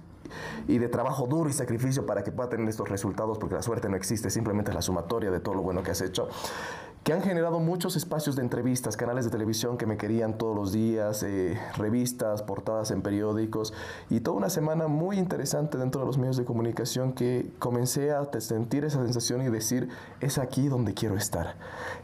y 0.68 0.78
de 0.78 0.88
trabajo 0.88 1.26
duro 1.26 1.50
y 1.50 1.52
sacrificio 1.52 2.06
para 2.06 2.24
que 2.24 2.32
pueda 2.32 2.48
tener 2.48 2.68
estos 2.68 2.88
resultados, 2.88 3.38
porque 3.38 3.54
la 3.54 3.62
suerte 3.62 3.88
no 3.88 3.96
existe, 3.96 4.30
simplemente 4.30 4.70
es 4.70 4.74
la 4.74 4.82
sumatoria 4.82 5.30
de 5.30 5.40
todo 5.40 5.54
lo 5.54 5.62
bueno 5.62 5.82
que 5.82 5.90
has 5.90 6.00
hecho 6.00 6.28
que 7.04 7.12
han 7.12 7.20
generado 7.20 7.60
muchos 7.60 7.96
espacios 7.96 8.34
de 8.34 8.40
entrevistas, 8.40 8.96
canales 8.96 9.26
de 9.26 9.30
televisión 9.30 9.76
que 9.76 9.84
me 9.84 9.98
querían 9.98 10.38
todos 10.38 10.56
los 10.56 10.72
días, 10.72 11.22
eh, 11.22 11.60
revistas, 11.76 12.42
portadas 12.42 12.90
en 12.90 13.02
periódicos 13.02 13.74
y 14.08 14.20
toda 14.20 14.38
una 14.38 14.48
semana 14.48 14.88
muy 14.88 15.18
interesante 15.18 15.76
dentro 15.76 16.00
de 16.00 16.06
los 16.06 16.16
medios 16.16 16.38
de 16.38 16.46
comunicación 16.46 17.12
que 17.12 17.52
comencé 17.58 18.12
a 18.12 18.26
sentir 18.40 18.86
esa 18.86 19.04
sensación 19.04 19.42
y 19.42 19.50
decir, 19.50 19.90
es 20.22 20.38
aquí 20.38 20.68
donde 20.68 20.94
quiero 20.94 21.16
estar. 21.16 21.56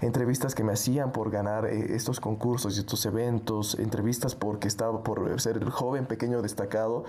Entrevistas 0.02 0.54
que 0.54 0.64
me 0.64 0.74
hacían 0.74 1.12
por 1.12 1.30
ganar 1.30 1.64
eh, 1.64 1.94
estos 1.96 2.20
concursos 2.20 2.76
y 2.76 2.80
estos 2.80 3.06
eventos, 3.06 3.78
entrevistas 3.78 4.34
porque 4.34 4.68
estaba 4.68 5.02
por 5.02 5.40
ser 5.40 5.56
el 5.56 5.70
joven 5.70 6.04
pequeño 6.04 6.42
destacado 6.42 7.04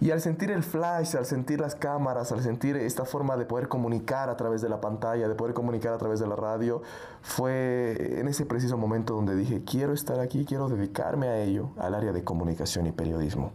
y 0.00 0.10
al 0.10 0.20
sentir 0.20 0.50
el 0.50 0.62
flash, 0.62 1.14
al 1.16 1.26
sentir 1.26 1.60
las 1.60 1.74
cámaras, 1.74 2.32
al 2.32 2.42
sentir 2.42 2.76
esta 2.76 3.04
forma 3.04 3.36
de 3.36 3.44
poder 3.44 3.68
comunicar 3.68 4.30
a 4.30 4.36
través 4.36 4.62
de 4.62 4.68
la 4.68 4.80
pantalla, 4.80 5.28
de 5.28 5.34
poder 5.34 5.52
comunicar 5.54 5.92
a 5.92 5.98
través 5.98 6.20
de 6.20 6.26
la 6.26 6.36
radio, 6.36 6.82
fue 7.20 8.18
en 8.18 8.26
ese 8.28 8.46
preciso 8.46 8.78
momento 8.78 9.14
donde 9.14 9.36
dije, 9.36 9.62
quiero 9.64 9.92
estar 9.92 10.18
aquí, 10.20 10.46
quiero 10.46 10.68
dedicarme 10.68 11.28
a 11.28 11.38
ello, 11.38 11.70
al 11.76 11.94
área 11.94 12.12
de 12.12 12.24
comunicación 12.24 12.86
y 12.86 12.92
periodismo. 12.92 13.52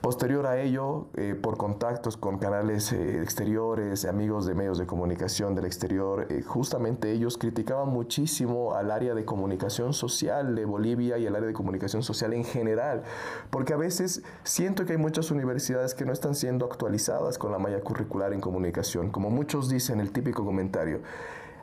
Posterior 0.00 0.46
a 0.46 0.60
ello, 0.60 1.06
eh, 1.14 1.34
por 1.34 1.56
contactos 1.56 2.16
con 2.16 2.38
canales 2.38 2.92
eh, 2.92 3.22
exteriores, 3.22 4.04
amigos 4.04 4.44
de 4.44 4.54
medios 4.54 4.76
de 4.76 4.86
comunicación 4.86 5.54
del 5.54 5.64
exterior, 5.64 6.26
eh, 6.28 6.42
justamente 6.42 7.12
ellos 7.12 7.38
criticaban 7.38 7.88
muchísimo 7.88 8.74
al 8.74 8.90
área 8.90 9.14
de 9.14 9.24
comunicación 9.24 9.94
social 9.94 10.56
de 10.56 10.64
Bolivia 10.66 11.16
y 11.16 11.26
al 11.26 11.36
área 11.36 11.46
de 11.46 11.54
comunicación 11.54 12.02
social 12.02 12.34
en 12.34 12.44
general, 12.44 13.02
porque 13.50 13.72
a 13.72 13.76
veces 13.76 14.22
siento 14.42 14.84
que 14.84 14.92
hay 14.92 14.98
muchas 14.98 15.30
universidades 15.30 15.94
que 15.94 16.04
no 16.04 16.12
están 16.12 16.34
siendo 16.34 16.66
actualizadas 16.66 17.38
con 17.38 17.52
la 17.52 17.58
malla 17.58 17.80
curricular 17.80 18.34
en 18.34 18.40
comunicación, 18.40 19.10
como 19.10 19.30
muchos 19.30 19.70
dicen 19.70 20.00
el 20.00 20.12
típico 20.12 20.44
comentario, 20.44 21.00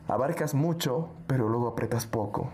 abarcas 0.07 0.55
mucho, 0.55 1.09
pero 1.27 1.47
luego 1.47 1.67
apretas 1.67 2.07
poco. 2.07 2.49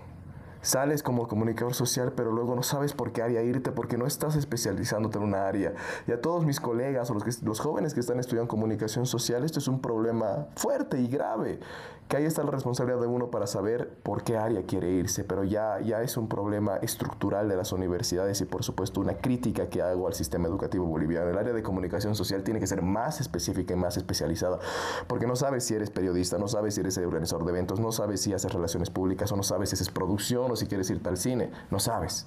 Sales 0.67 1.01
como 1.01 1.29
comunicador 1.29 1.73
social, 1.73 2.11
pero 2.11 2.33
luego 2.33 2.53
no 2.53 2.61
sabes 2.61 2.91
por 2.91 3.13
qué 3.13 3.21
área 3.21 3.41
irte 3.41 3.71
porque 3.71 3.97
no 3.97 4.05
estás 4.05 4.35
especializándote 4.35 5.17
en 5.17 5.23
una 5.23 5.47
área. 5.47 5.73
Y 6.07 6.11
a 6.11 6.19
todos 6.19 6.45
mis 6.45 6.59
colegas 6.59 7.09
o 7.09 7.13
los, 7.13 7.41
los 7.41 7.61
jóvenes 7.61 7.93
que 7.93 8.01
están 8.01 8.19
estudiando 8.19 8.49
comunicación 8.49 9.05
social, 9.05 9.45
esto 9.45 9.59
es 9.59 9.69
un 9.69 9.79
problema 9.81 10.47
fuerte 10.57 10.99
y 10.99 11.07
grave 11.07 11.61
que 12.07 12.17
ahí 12.17 12.25
está 12.25 12.43
la 12.43 12.51
responsabilidad 12.51 13.01
de 13.01 13.07
uno 13.07 13.29
para 13.29 13.47
saber 13.47 13.89
por 14.03 14.23
qué 14.23 14.37
área 14.37 14.63
quiere 14.63 14.89
irse, 14.89 15.23
pero 15.23 15.43
ya, 15.43 15.79
ya 15.81 16.01
es 16.01 16.15
un 16.15 16.29
problema 16.29 16.77
estructural 16.77 17.49
de 17.49 17.57
las 17.57 17.73
universidades 17.73 18.39
y 18.39 18.45
por 18.45 18.63
supuesto 18.63 19.01
una 19.01 19.17
crítica 19.17 19.67
que 19.69 19.81
hago 19.81 20.07
al 20.07 20.13
sistema 20.13 20.47
educativo 20.47 20.85
boliviano. 20.85 21.29
El 21.29 21.37
área 21.37 21.53
de 21.53 21.63
comunicación 21.63 22.15
social 22.15 22.43
tiene 22.43 22.59
que 22.59 22.67
ser 22.67 22.81
más 22.81 23.19
específica 23.19 23.73
y 23.73 23.77
más 23.77 23.97
especializada, 23.97 24.59
porque 25.07 25.27
no 25.27 25.35
sabes 25.35 25.65
si 25.65 25.73
eres 25.73 25.89
periodista, 25.89 26.37
no 26.37 26.47
sabes 26.47 26.75
si 26.75 26.81
eres 26.81 26.97
organizador 26.97 27.45
de 27.45 27.51
eventos, 27.51 27.79
no 27.79 27.91
sabes 27.91 28.21
si 28.21 28.33
haces 28.33 28.53
relaciones 28.53 28.89
públicas 28.89 29.31
o 29.31 29.35
no 29.35 29.43
sabes 29.43 29.69
si 29.69 29.75
haces 29.75 29.89
producción 29.89 30.51
o 30.51 30.55
si 30.55 30.67
quieres 30.67 30.89
irte 30.89 31.09
al 31.09 31.17
cine, 31.17 31.51
no 31.71 31.79
sabes. 31.79 32.25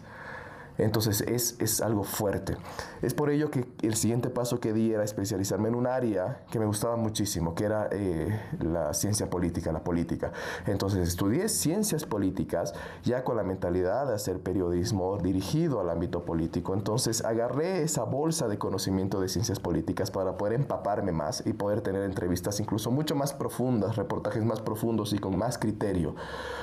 Entonces 0.81 1.21
es, 1.21 1.57
es, 1.61 1.81
algo 1.83 2.05
fuerte. 2.05 2.57
Es 3.03 3.14
por 3.14 3.31
ello 3.31 3.51
que 3.51 3.66
el 3.83 3.95
siguiente 3.95 4.31
paso 4.31 4.61
que 4.61 4.73
di 4.73 4.93
era 4.93 5.05
especializarme 5.05 5.69
en 5.69 5.75
un 5.75 5.87
área 5.87 6.45
que 6.51 6.59
me 6.59 6.64
gustaba 6.66 6.97
muchísimo, 6.97 7.55
que 7.55 7.64
era 7.64 7.88
eh, 7.93 8.40
la 8.61 8.95
ciencia 8.95 9.29
política, 9.29 9.73
la 9.73 9.85
política. 9.85 10.33
Entonces 10.66 11.07
estudié 11.07 11.49
ciencias 11.49 12.05
políticas 12.07 12.73
ya 13.03 13.25
con 13.25 13.37
la 13.37 13.43
mentalidad 13.43 14.07
de 14.07 14.14
hacer 14.14 14.40
periodismo 14.40 15.19
dirigido 15.19 15.81
al 15.81 15.90
ámbito 15.90 16.25
político. 16.25 16.75
Entonces 16.75 17.25
agarré 17.25 17.83
esa 17.83 18.05
bolsa 18.05 18.49
de 18.49 18.59
conocimiento 18.59 19.21
de 19.21 19.29
ciencias 19.29 19.61
políticas 19.61 20.11
para 20.11 20.37
poder 20.37 20.55
empaparme 20.55 21.12
más 21.12 21.43
y 21.47 21.53
poder 21.53 21.83
tener 21.83 22.03
entrevistas 22.05 22.59
incluso 22.59 22.90
mucho 22.90 23.14
más 23.14 23.35
profundas, 23.35 23.97
reportajes 23.97 24.45
más 24.45 24.61
profundos 24.62 25.12
y 25.12 25.19
con 25.19 25.37
más 25.37 25.59
criterio. 25.59 26.14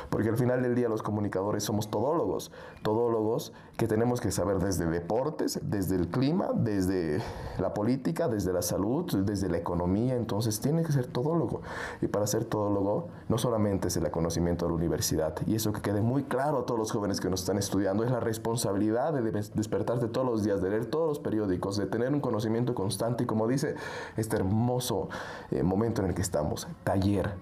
Porque 0.09 0.29
al 0.29 0.37
final 0.37 0.63
del 0.63 0.73
día 0.73 0.89
los 0.89 1.03
comunicadores 1.03 1.63
somos 1.63 1.91
todólogos, 1.91 2.51
todólogos 2.81 3.53
que 3.77 3.87
tenemos 3.87 4.19
que 4.19 4.31
saber 4.31 4.57
desde 4.57 4.87
deportes, 4.87 5.59
desde 5.61 5.95
el 5.95 6.07
clima, 6.07 6.49
desde 6.53 7.21
la 7.59 7.75
política, 7.75 8.27
desde 8.27 8.51
la 8.51 8.63
salud, 8.63 9.05
desde 9.23 9.49
la 9.49 9.57
economía. 9.57 10.15
Entonces 10.15 10.59
tiene 10.59 10.83
que 10.83 10.91
ser 10.91 11.05
todólogo. 11.05 11.61
Y 12.01 12.07
para 12.07 12.25
ser 12.25 12.45
todólogo 12.45 13.09
no 13.29 13.37
solamente 13.37 13.89
es 13.89 13.97
el 13.97 14.09
conocimiento 14.09 14.65
de 14.65 14.71
la 14.71 14.77
universidad. 14.77 15.35
Y 15.45 15.55
eso 15.55 15.71
que 15.71 15.81
quede 15.81 16.01
muy 16.01 16.23
claro 16.23 16.59
a 16.59 16.65
todos 16.65 16.79
los 16.79 16.91
jóvenes 16.91 17.21
que 17.21 17.29
nos 17.29 17.41
están 17.41 17.59
estudiando 17.59 18.03
es 18.03 18.09
la 18.09 18.19
responsabilidad 18.19 19.13
de 19.13 19.31
despertarte 19.53 20.07
todos 20.07 20.25
los 20.25 20.43
días, 20.43 20.59
de 20.61 20.71
leer 20.71 20.87
todos 20.87 21.07
los 21.07 21.19
periódicos, 21.19 21.77
de 21.77 21.85
tener 21.85 22.11
un 22.11 22.19
conocimiento 22.19 22.73
constante 22.73 23.25
y 23.25 23.27
como 23.27 23.47
dice 23.47 23.75
este 24.15 24.37
hermoso 24.37 25.09
eh, 25.51 25.61
momento 25.61 26.01
en 26.01 26.09
el 26.09 26.15
que 26.15 26.23
estamos, 26.23 26.67
taller 26.83 27.35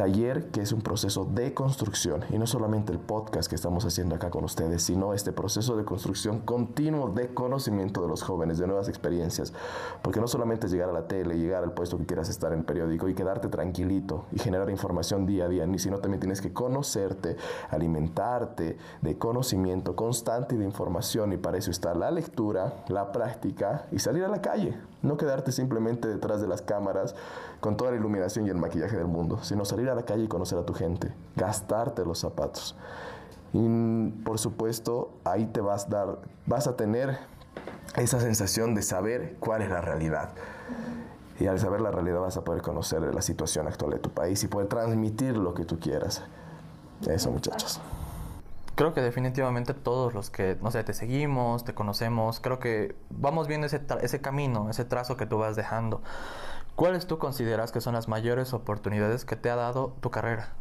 taller 0.00 0.46
que 0.46 0.62
es 0.62 0.72
un 0.72 0.80
proceso 0.80 1.26
de 1.26 1.52
construcción 1.52 2.24
y 2.30 2.38
no 2.38 2.46
solamente 2.46 2.90
el 2.90 2.98
podcast 2.98 3.50
que 3.50 3.54
estamos 3.54 3.84
haciendo 3.84 4.14
acá 4.14 4.30
con 4.30 4.44
ustedes, 4.44 4.82
sino 4.82 5.12
este 5.12 5.30
proceso 5.30 5.76
de 5.76 5.84
construcción 5.84 6.38
continuo 6.38 7.10
de 7.10 7.34
conocimiento 7.34 8.00
de 8.00 8.08
los 8.08 8.22
jóvenes, 8.22 8.56
de 8.56 8.66
nuevas 8.66 8.88
experiencias, 8.88 9.52
porque 10.00 10.18
no 10.18 10.26
solamente 10.26 10.68
es 10.68 10.72
llegar 10.72 10.88
a 10.88 10.92
la 10.92 11.06
tele, 11.06 11.36
llegar 11.36 11.64
al 11.64 11.74
puesto 11.74 11.98
que 11.98 12.06
quieras 12.06 12.30
estar 12.30 12.50
en 12.54 12.60
el 12.60 12.64
periódico 12.64 13.10
y 13.10 13.14
quedarte 13.14 13.48
tranquilito 13.48 14.24
y 14.32 14.38
generar 14.38 14.70
información 14.70 15.26
día 15.26 15.44
a 15.44 15.48
día, 15.48 15.66
sino 15.76 15.98
también 15.98 16.20
tienes 16.20 16.40
que 16.40 16.54
conocerte, 16.54 17.36
alimentarte 17.68 18.78
de 19.02 19.18
conocimiento 19.18 19.96
constante 19.96 20.54
y 20.54 20.58
de 20.58 20.64
información 20.64 21.34
y 21.34 21.36
para 21.36 21.58
eso 21.58 21.70
está 21.70 21.94
la 21.94 22.10
lectura, 22.10 22.84
la 22.88 23.12
práctica 23.12 23.84
y 23.92 23.98
salir 23.98 24.24
a 24.24 24.28
la 24.28 24.40
calle, 24.40 24.78
no 25.02 25.18
quedarte 25.18 25.52
simplemente 25.52 26.08
detrás 26.08 26.40
de 26.40 26.48
las 26.48 26.62
cámaras 26.62 27.14
con 27.60 27.76
toda 27.76 27.90
la 27.90 27.96
iluminación 27.96 28.46
y 28.46 28.50
el 28.50 28.56
maquillaje 28.56 28.96
del 28.96 29.06
mundo, 29.06 29.42
sino 29.42 29.64
salir 29.64 29.88
a 29.90 29.94
la 29.94 30.04
calle 30.04 30.24
y 30.24 30.28
conocer 30.28 30.58
a 30.58 30.64
tu 30.64 30.74
gente, 30.74 31.12
gastarte 31.36 32.04
los 32.04 32.18
zapatos. 32.18 32.76
Y 33.52 34.08
por 34.24 34.38
supuesto, 34.38 35.12
ahí 35.24 35.46
te 35.46 35.60
vas, 35.60 35.88
dar, 35.90 36.18
vas 36.46 36.66
a 36.66 36.76
tener 36.76 37.18
esa 37.96 38.20
sensación 38.20 38.74
de 38.74 38.82
saber 38.82 39.36
cuál 39.40 39.62
es 39.62 39.70
la 39.70 39.80
realidad. 39.80 40.30
Y 41.38 41.46
al 41.46 41.58
saber 41.58 41.80
la 41.80 41.90
realidad 41.90 42.20
vas 42.20 42.36
a 42.36 42.44
poder 42.44 42.62
conocer 42.62 43.02
la 43.14 43.22
situación 43.22 43.66
actual 43.66 43.92
de 43.92 43.98
tu 43.98 44.10
país 44.10 44.42
y 44.44 44.48
poder 44.48 44.68
transmitir 44.68 45.36
lo 45.36 45.54
que 45.54 45.64
tú 45.64 45.78
quieras. 45.80 46.22
Eso, 47.08 47.30
muchachos. 47.30 47.80
Creo 48.74 48.94
que 48.94 49.00
definitivamente 49.00 49.74
todos 49.74 50.14
los 50.14 50.30
que, 50.30 50.56
no 50.62 50.70
sé, 50.70 50.84
te 50.84 50.94
seguimos, 50.94 51.64
te 51.64 51.74
conocemos, 51.74 52.40
creo 52.40 52.58
que 52.58 52.94
vamos 53.10 53.48
viendo 53.48 53.66
ese, 53.66 53.80
ese 54.00 54.20
camino, 54.20 54.70
ese 54.70 54.84
trazo 54.84 55.16
que 55.16 55.26
tú 55.26 55.38
vas 55.38 55.56
dejando. 55.56 56.02
¿Cuáles 56.80 57.06
tú 57.06 57.18
consideras 57.18 57.72
que 57.72 57.82
son 57.82 57.92
las 57.92 58.08
mayores 58.08 58.54
oportunidades 58.54 59.26
que 59.26 59.36
te 59.36 59.50
ha 59.50 59.54
dado 59.54 59.92
tu 60.00 60.10
carrera? 60.10 60.54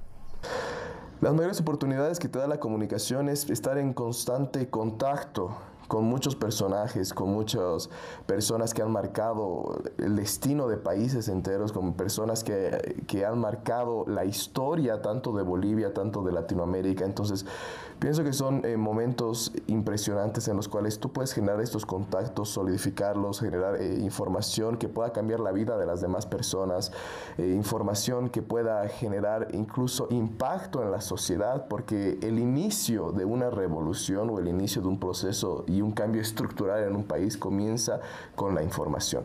Las 1.21 1.34
mayores 1.34 1.62
oportunidades 1.62 2.19
que 2.19 2.27
te 2.27 2.39
da 2.39 2.45
la 2.45 2.60
comunicación 2.60 3.29
es 3.29 3.49
estar 3.49 3.77
en 3.77 3.93
constante 3.93 4.69
contacto 4.69 5.55
con 5.89 6.06
muchos 6.06 6.36
personajes, 6.36 7.13
con 7.13 7.34
muchas 7.34 7.89
personas 8.28 8.73
que 8.75 8.84
han 8.84 8.91
marcado 8.91 9.82
el 9.97 10.15
destino 10.15 10.67
de 10.67 10.78
países 10.78 11.28
enteros, 11.28 11.73
con 11.73 11.93
personas 11.93 12.43
que, 12.43 13.04
que 13.08 13.25
han 13.25 13.39
marcado 13.39 14.06
la 14.08 14.23
historia 14.23 15.02
tanto 15.02 15.34
de 15.34 15.41
Bolivia, 15.41 15.91
tanto 15.91 16.21
de 16.21 16.32
Latinoamérica. 16.32 17.06
Entonces, 17.06 17.43
pienso 17.97 18.23
que 18.23 18.34
son 18.34 18.63
eh, 18.65 18.78
momentos 18.78 19.52
impresionantes 19.65 20.47
en 20.47 20.56
los 20.56 20.67
cuales 20.67 20.99
tú 20.99 21.12
puedes 21.12 21.34
generar 21.34 21.60
estos 21.60 21.88
contactos, 21.88 22.49
solidificarlos, 22.49 23.39
generar 23.39 23.82
eh, 23.82 23.97
información 23.99 24.78
que 24.78 24.88
pueda 24.88 25.12
cambiar 25.12 25.39
la 25.39 25.52
vida 25.52 25.75
de 25.75 25.88
las 25.88 26.02
demás 26.02 26.28
personas, 26.28 26.91
eh, 27.39 27.47
información 27.56 28.30
que 28.30 28.43
pueda 28.43 28.88
generar 28.89 29.47
incluso 29.54 30.08
impacto 30.12 30.84
en 30.84 30.91
la 30.91 31.02
sociedad, 31.02 31.67
porque 31.67 32.19
el 32.21 32.38
inicio 32.38 33.12
de 33.12 33.25
una 33.25 33.49
revolución 33.49 34.30
o 34.30 34.38
el 34.38 34.47
inicio 34.47 34.84
de 34.84 34.88
un 34.88 34.99
proceso 34.99 35.63
y 35.65 35.78
un 35.81 35.91
cambio 35.91 36.21
estructural 36.21 36.83
en 36.83 36.95
un 36.95 37.03
país 37.03 37.37
comienza 37.37 37.99
con 38.35 38.55
la 38.55 38.63
información. 38.63 39.23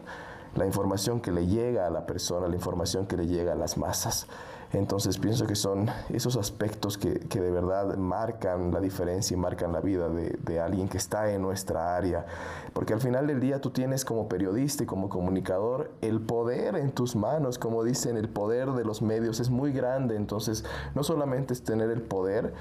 La 0.54 0.66
información 0.66 1.20
que 1.20 1.32
le 1.32 1.46
llega 1.46 1.86
a 1.86 1.90
la 1.90 2.06
persona, 2.06 2.46
la 2.46 2.54
información 2.54 3.06
que 3.06 3.16
le 3.16 3.26
llega 3.26 3.52
a 3.52 3.56
las 3.56 3.76
masas. 3.76 4.28
Entonces 4.74 5.18
pienso 5.18 5.46
que 5.46 5.54
son 5.54 5.88
esos 6.08 6.36
aspectos 6.36 6.98
que, 6.98 7.10
de 7.18 7.50
verdad 7.50 7.96
marcan 7.96 8.72
la 8.72 8.80
diferencia 8.80 9.34
y 9.34 9.38
marcan 9.38 9.72
la 9.72 9.80
vida 9.80 10.08
de, 10.08 10.36
de, 10.42 10.60
alguien 10.60 10.88
que 10.88 10.98
está 10.98 11.30
en 11.32 11.42
nuestra 11.42 11.96
área. 11.96 12.26
Porque 12.72 12.92
al 12.92 13.00
final 13.00 13.26
del 13.26 13.40
día 13.40 13.60
tú 13.60 13.70
tienes 13.70 14.04
como 14.04 14.28
periodista 14.28 14.82
y 14.82 14.86
como 14.86 15.08
comunicador 15.08 15.92
el 16.00 16.20
poder 16.20 16.76
en 16.76 16.90
tus 16.90 17.14
manos, 17.14 17.58
como 17.58 17.84
dicen, 17.84 18.16
el 18.16 18.28
poder 18.28 18.72
de 18.72 18.84
los 18.84 19.00
medios 19.00 19.38
es 19.38 19.48
muy 19.48 19.72
grande. 19.72 20.16
Entonces 20.16 20.64
no 20.94 21.04
solamente 21.04 21.54
es 21.54 21.62
tener 21.62 21.90
el 21.90 22.02
poder, 22.02 22.52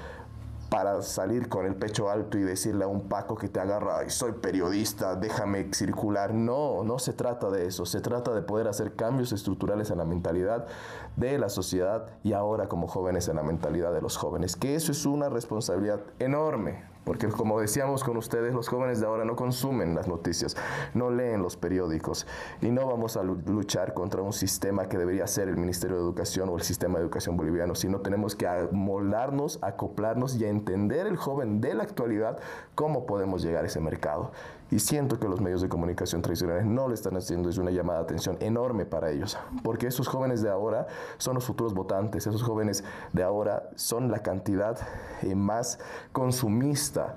para 0.74 1.02
salir 1.02 1.48
con 1.48 1.66
el 1.66 1.76
pecho 1.76 2.10
alto 2.10 2.36
y 2.36 2.42
decirle 2.42 2.82
a 2.82 2.88
un 2.88 3.08
Paco 3.08 3.36
que 3.36 3.48
te 3.48 3.60
agarra, 3.60 4.10
soy 4.10 4.32
periodista, 4.32 5.14
déjame 5.14 5.72
circular. 5.72 6.34
No, 6.34 6.82
no 6.82 6.98
se 6.98 7.12
trata 7.12 7.48
de 7.48 7.68
eso. 7.68 7.86
Se 7.86 8.00
trata 8.00 8.34
de 8.34 8.42
poder 8.42 8.66
hacer 8.66 8.96
cambios 8.96 9.30
estructurales 9.30 9.92
en 9.92 9.98
la 9.98 10.04
mentalidad 10.04 10.66
de 11.14 11.38
la 11.38 11.48
sociedad 11.48 12.06
y 12.24 12.32
ahora 12.32 12.66
como 12.66 12.88
jóvenes 12.88 13.28
en 13.28 13.36
la 13.36 13.44
mentalidad 13.44 13.92
de 13.92 14.02
los 14.02 14.16
jóvenes. 14.16 14.56
Que 14.56 14.74
eso 14.74 14.90
es 14.90 15.06
una 15.06 15.28
responsabilidad 15.28 16.00
enorme 16.18 16.93
porque 17.04 17.28
como 17.28 17.60
decíamos 17.60 18.02
con 18.02 18.16
ustedes, 18.16 18.54
los 18.54 18.68
jóvenes 18.68 19.00
de 19.00 19.06
ahora 19.06 19.24
no 19.24 19.36
consumen 19.36 19.94
las 19.94 20.08
noticias, 20.08 20.56
no 20.94 21.10
leen 21.10 21.42
los 21.42 21.56
periódicos 21.56 22.26
y 22.60 22.70
no 22.70 22.86
vamos 22.86 23.16
a 23.16 23.22
luchar 23.22 23.94
contra 23.94 24.22
un 24.22 24.32
sistema 24.32 24.88
que 24.88 24.98
debería 24.98 25.26
ser 25.26 25.48
el 25.48 25.56
Ministerio 25.56 25.96
de 25.96 26.02
Educación 26.02 26.48
o 26.48 26.56
el 26.56 26.62
sistema 26.62 26.98
de 26.98 27.04
educación 27.04 27.36
boliviano, 27.36 27.74
sino 27.74 28.00
tenemos 28.00 28.34
que 28.34 28.48
moldarnos, 28.72 29.58
acoplarnos 29.62 30.36
y 30.36 30.44
entender 30.44 31.06
el 31.06 31.16
joven 31.16 31.60
de 31.60 31.74
la 31.74 31.82
actualidad 31.82 32.38
cómo 32.74 33.06
podemos 33.06 33.42
llegar 33.42 33.64
a 33.64 33.66
ese 33.66 33.80
mercado. 33.80 34.32
Y 34.70 34.78
siento 34.78 35.20
que 35.20 35.28
los 35.28 35.40
medios 35.40 35.60
de 35.60 35.68
comunicación 35.68 36.22
tradicionales 36.22 36.64
no 36.64 36.88
le 36.88 36.94
están 36.94 37.16
haciendo, 37.16 37.48
es 37.48 37.58
una 37.58 37.70
llamada 37.70 38.00
de 38.00 38.04
atención 38.04 38.36
enorme 38.40 38.86
para 38.86 39.10
ellos, 39.10 39.38
porque 39.62 39.86
esos 39.86 40.08
jóvenes 40.08 40.42
de 40.42 40.50
ahora 40.50 40.86
son 41.18 41.34
los 41.34 41.44
futuros 41.44 41.74
votantes, 41.74 42.26
esos 42.26 42.42
jóvenes 42.42 42.82
de 43.12 43.22
ahora 43.22 43.70
son 43.76 44.10
la 44.10 44.20
cantidad 44.20 44.78
eh, 45.22 45.34
más 45.34 45.78
consumista 46.12 47.14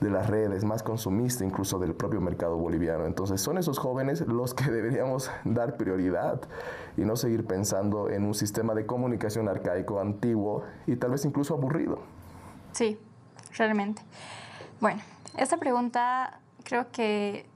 de 0.00 0.10
las 0.10 0.28
redes, 0.28 0.64
más 0.64 0.82
consumista 0.82 1.44
incluso 1.44 1.78
del 1.78 1.94
propio 1.94 2.20
mercado 2.20 2.56
boliviano. 2.56 3.06
Entonces 3.06 3.40
son 3.40 3.58
esos 3.58 3.78
jóvenes 3.78 4.20
los 4.26 4.54
que 4.54 4.70
deberíamos 4.70 5.30
dar 5.44 5.76
prioridad 5.76 6.40
y 6.96 7.02
no 7.02 7.16
seguir 7.16 7.46
pensando 7.46 8.08
en 8.08 8.24
un 8.24 8.34
sistema 8.34 8.74
de 8.74 8.86
comunicación 8.86 9.48
arcaico, 9.48 10.00
antiguo 10.00 10.64
y 10.86 10.96
tal 10.96 11.12
vez 11.12 11.24
incluso 11.24 11.54
aburrido. 11.54 11.98
Sí, 12.72 12.98
realmente. 13.56 14.02
Bueno, 14.80 15.00
esta 15.36 15.56
pregunta 15.56 16.40
creo 16.68 16.92
que 16.92 17.46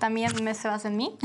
también 0.00 0.32
me 0.42 0.54
se 0.54 0.66
basa 0.66 0.88
en 0.88 0.96
mí. 0.96 1.16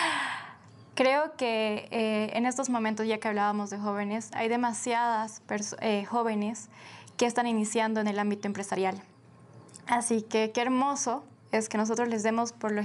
creo 0.94 1.34
que 1.36 1.88
eh, 1.90 2.30
en 2.34 2.44
estos 2.44 2.68
momentos, 2.68 3.06
ya 3.06 3.18
que 3.18 3.28
hablábamos 3.28 3.70
de 3.70 3.78
jóvenes, 3.78 4.28
hay 4.34 4.50
demasiadas 4.50 5.40
eh, 5.80 6.04
jóvenes 6.04 6.68
que 7.16 7.24
están 7.24 7.46
iniciando 7.46 8.00
en 8.00 8.08
el 8.08 8.18
ámbito 8.18 8.46
empresarial. 8.46 9.02
Así 9.86 10.20
que 10.20 10.52
qué 10.52 10.60
hermoso 10.60 11.24
es 11.50 11.70
que 11.70 11.78
nosotros 11.78 12.08
les 12.08 12.22
demos 12.22 12.52
por 12.52 12.72
lo, 12.72 12.82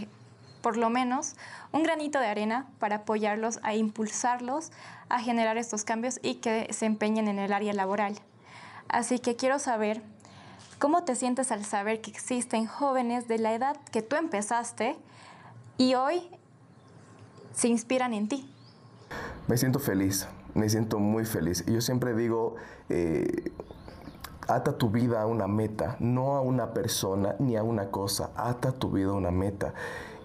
por 0.61 0.77
lo 0.77 0.89
menos 0.89 1.35
un 1.73 1.83
granito 1.83 2.21
de 2.21 2.27
arena 2.27 2.65
para 2.79 2.97
apoyarlos, 2.97 3.59
a 3.61 3.75
impulsarlos 3.75 4.71
a 5.09 5.19
generar 5.19 5.57
estos 5.57 5.83
cambios 5.83 6.17
y 6.23 6.35
que 6.35 6.67
se 6.71 6.85
empeñen 6.85 7.27
en 7.27 7.39
el 7.39 7.51
área 7.51 7.73
laboral. 7.73 8.15
Así 8.87 9.19
que 9.19 9.35
quiero 9.35 9.59
saber 9.59 10.01
¿Cómo 10.79 11.03
te 11.03 11.15
sientes 11.15 11.51
al 11.51 11.65
saber 11.65 12.01
que 12.01 12.11
existen 12.11 12.67
jóvenes 12.67 13.27
de 13.27 13.39
la 13.39 13.55
edad 13.55 13.77
que 13.91 14.03
tú 14.03 14.15
empezaste 14.15 14.95
y 15.79 15.95
hoy 15.95 16.21
se 17.51 17.67
inspiran 17.67 18.13
en 18.13 18.27
ti? 18.27 18.53
Me 19.47 19.57
siento 19.57 19.79
feliz, 19.79 20.27
me 20.53 20.69
siento 20.69 20.99
muy 20.99 21.25
feliz. 21.25 21.65
Yo 21.65 21.81
siempre 21.81 22.13
digo, 22.13 22.57
eh, 22.89 23.51
ata 24.47 24.77
tu 24.77 24.91
vida 24.91 25.23
a 25.23 25.25
una 25.25 25.47
meta, 25.47 25.97
no 25.99 26.35
a 26.35 26.41
una 26.41 26.73
persona 26.75 27.35
ni 27.39 27.55
a 27.55 27.63
una 27.63 27.89
cosa, 27.89 28.29
ata 28.35 28.71
tu 28.71 28.91
vida 28.91 29.09
a 29.09 29.13
una 29.13 29.31
meta 29.31 29.73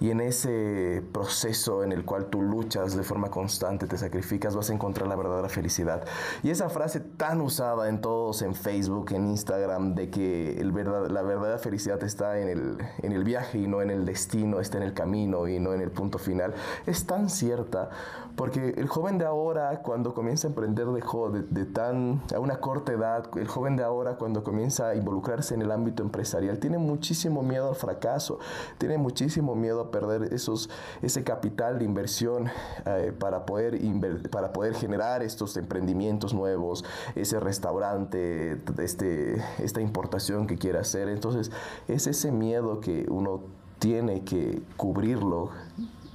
y 0.03 0.11
en 0.11 0.21
ese 0.21 1.01
proceso 1.13 1.85
en 1.85 1.93
el 1.93 2.05
cual 2.05 2.27
tú 2.27 2.43
luchas 2.43 2.97
de 2.97 3.05
forma 3.05 3.31
constante, 3.31 3.87
te 3.87 3.97
sacrificas, 3.97 4.57
vas 4.57 4.69
a 4.69 4.73
encontrar 4.73 5.07
la 5.07 5.15
verdadera 5.15 5.49
felicidad. 5.49 6.05
Y 6.43 6.51
esa 6.51 6.69
frase 6.71 6.99
tan 6.99 7.41
usada 7.41 7.89
en 7.89 8.01
todos, 8.01 8.43
en 8.43 8.57
Facebook, 8.57 9.13
en 9.13 9.29
Instagram, 9.29 9.95
de 9.95 10.11
que 10.11 10.61
el 10.61 10.73
verdad, 10.73 11.07
la 11.07 11.23
verdadera 11.23 11.59
felicidad 11.59 12.03
está 12.03 12.41
en 12.41 12.49
el, 12.49 12.79
en 13.01 13.13
el 13.13 13.23
viaje 13.23 13.59
y 13.59 13.69
no 13.69 13.81
en 13.81 13.91
el 13.91 14.05
destino, 14.05 14.59
está 14.59 14.79
en 14.79 14.83
el 14.83 14.93
camino 14.93 15.47
y 15.47 15.61
no 15.61 15.73
en 15.73 15.81
el 15.81 15.93
punto 15.93 16.19
final, 16.19 16.53
es 16.85 17.07
tan 17.07 17.31
cierta, 17.31 17.91
porque 18.35 18.75
el 18.77 18.89
joven 18.89 19.19
de 19.19 19.25
ahora, 19.25 19.83
cuando 19.83 20.15
comienza 20.15 20.49
a 20.49 20.51
emprender 20.51 20.87
de, 20.89 21.01
de, 21.01 21.43
de 21.43 21.65
tan, 21.65 22.23
a 22.35 22.41
una 22.41 22.57
corta 22.57 22.91
edad, 22.91 23.29
el 23.37 23.47
joven 23.47 23.77
de 23.77 23.85
ahora, 23.85 24.17
cuando 24.17 24.43
comienza 24.43 24.89
a 24.89 24.97
involucrarse 24.97 25.55
en 25.55 25.63
el 25.63 25.71
ámbito 25.71 26.03
empresarial, 26.03 26.59
tiene 26.59 26.79
muchísimo 26.79 27.45
miedo 27.45 27.69
al 27.69 27.77
fracaso, 27.77 28.41
tiene 28.79 28.99
muchísimo 28.99 29.55
miedo 29.55 29.81
a 29.81 29.92
perder 29.93 30.35
esos, 30.35 30.69
ese 31.01 31.23
capital 31.23 31.79
de 31.79 31.85
inversión 31.85 32.49
eh, 32.85 33.13
para, 33.17 33.47
poder 33.47 33.79
para 34.31 34.53
poder 34.53 34.75
generar 34.75 35.23
estos 35.23 35.57
emprendimientos 35.57 36.35
nuevos, 36.35 36.85
ese 37.15 37.39
restaurante, 37.39 38.61
este, 38.79 39.41
esta 39.59 39.81
importación 39.81 40.49
que 40.49 40.59
quiere 40.59 40.81
hacer. 40.81 41.09
Entonces, 41.09 41.53
es 41.87 42.09
ese 42.09 42.33
miedo 42.33 42.81
que 42.81 43.07
uno 43.09 43.43
tiene 43.79 44.25
que 44.25 44.63
cubrirlo 44.77 45.51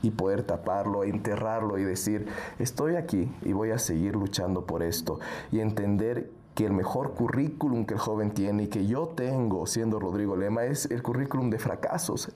y 0.01 0.11
poder 0.11 0.43
taparlo, 0.43 1.03
enterrarlo 1.03 1.77
y 1.77 1.83
decir, 1.83 2.27
estoy 2.59 2.95
aquí 2.95 3.31
y 3.43 3.53
voy 3.53 3.71
a 3.71 3.77
seguir 3.77 4.15
luchando 4.15 4.65
por 4.65 4.83
esto 4.83 5.19
y 5.51 5.59
entender 5.59 6.31
que 6.57 6.65
el 6.65 6.73
mejor 6.73 7.11
currículum 7.11 7.85
que 7.85 7.93
el 7.93 7.99
joven 7.99 8.31
tiene 8.31 8.63
y 8.63 8.67
que 8.67 8.87
yo 8.87 9.09
tengo 9.09 9.67
siendo 9.67 9.99
Rodrigo 9.99 10.35
Lema 10.35 10.63
es 10.63 10.89
el 10.89 11.03
currículum 11.03 11.51
de 11.51 11.59
fracasos, 11.59 12.31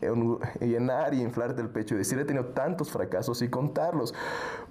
llenar 0.59 1.15
y 1.15 1.23
inflarte 1.23 1.59
el 1.59 1.69
pecho 1.69 1.95
y 1.95 1.97
decir 1.97 2.19
he 2.19 2.25
tenido 2.25 2.45
tantos 2.49 2.91
fracasos 2.91 3.41
y 3.41 3.49
contarlos, 3.49 4.13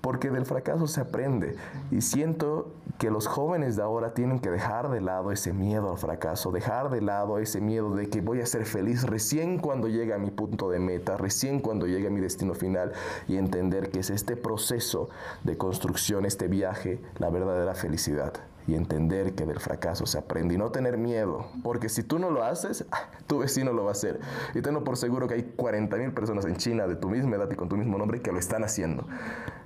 porque 0.03 0.31
del 0.31 0.47
fracaso 0.47 0.87
se 0.87 1.01
aprende. 1.01 1.57
Y 1.91 2.01
siento 2.03 2.71
que 2.99 3.11
los 3.11 3.27
jóvenes 3.27 3.75
de 3.75 3.83
ahora 3.83 4.15
tienen 4.15 4.39
que 4.39 4.51
dejar 4.51 4.89
de 4.89 5.01
lado 5.01 5.33
ese 5.33 5.53
miedo 5.53 5.91
al 5.91 5.99
fracaso, 5.99 6.53
dejar 6.53 6.89
de 6.89 7.01
lado 7.01 7.41
ese 7.41 7.61
miedo 7.61 7.97
de 7.97 8.09
que 8.09 8.21
voy 8.21 8.41
a 8.41 8.47
ser 8.47 8.67
feliz 8.67 9.03
recién 9.03 9.59
cuando 9.59 9.89
llegue 9.89 10.15
a 10.15 10.19
mi 10.19 10.31
punto 10.31 10.71
de 10.71 10.79
meta, 10.79 11.17
recién 11.17 11.59
cuando 11.59 11.89
llegue 11.89 12.07
a 12.07 12.11
mi 12.11 12.21
destino 12.21 12.55
final 12.55 12.93
y 13.27 13.37
entender 13.37 13.91
que 13.91 13.99
es 13.99 14.11
este 14.11 14.37
proceso 14.37 15.09
de 15.43 15.59
construcción, 15.59 16.25
este 16.25 16.47
viaje, 16.47 17.01
la 17.19 17.31
verdadera 17.31 17.75
felicidad 17.75 18.35
y 18.66 18.75
entender 18.75 19.35
que 19.35 19.46
del 19.46 19.61
fracaso 19.61 20.07
se 20.07 20.18
aprende 20.18 20.55
y 20.55 20.59
no 20.59 20.70
tener 20.70 20.99
miedo, 20.99 21.46
porque 21.62 21.88
si 21.88 22.03
tú 22.03 22.18
no 22.18 22.31
lo 22.31 22.44
haces, 22.44 22.85
tu 23.27 23.38
vecino 23.38 23.73
lo 23.73 23.85
va 23.85 23.90
a 23.90 23.92
hacer. 23.92 24.20
Y 24.55 24.62
tengo 24.62 24.85
por 24.85 24.96
seguro 24.96 25.29
que 25.29 25.35
hay 25.35 25.42
40 25.57 25.96
mil 25.96 26.12
personas 26.12 26.44
en 26.44 26.57
China 26.57 26.87
de 26.87 26.96
tu 26.96 27.09
misma 27.09 27.37
edad 27.37 27.51
y 27.51 27.57
con 27.57 27.68
tu 27.68 27.77
mismo 27.77 27.99
nombre 27.99 28.20
que 28.20 28.33
lo 28.33 28.38
están 28.38 28.64
haciendo. 28.64 29.07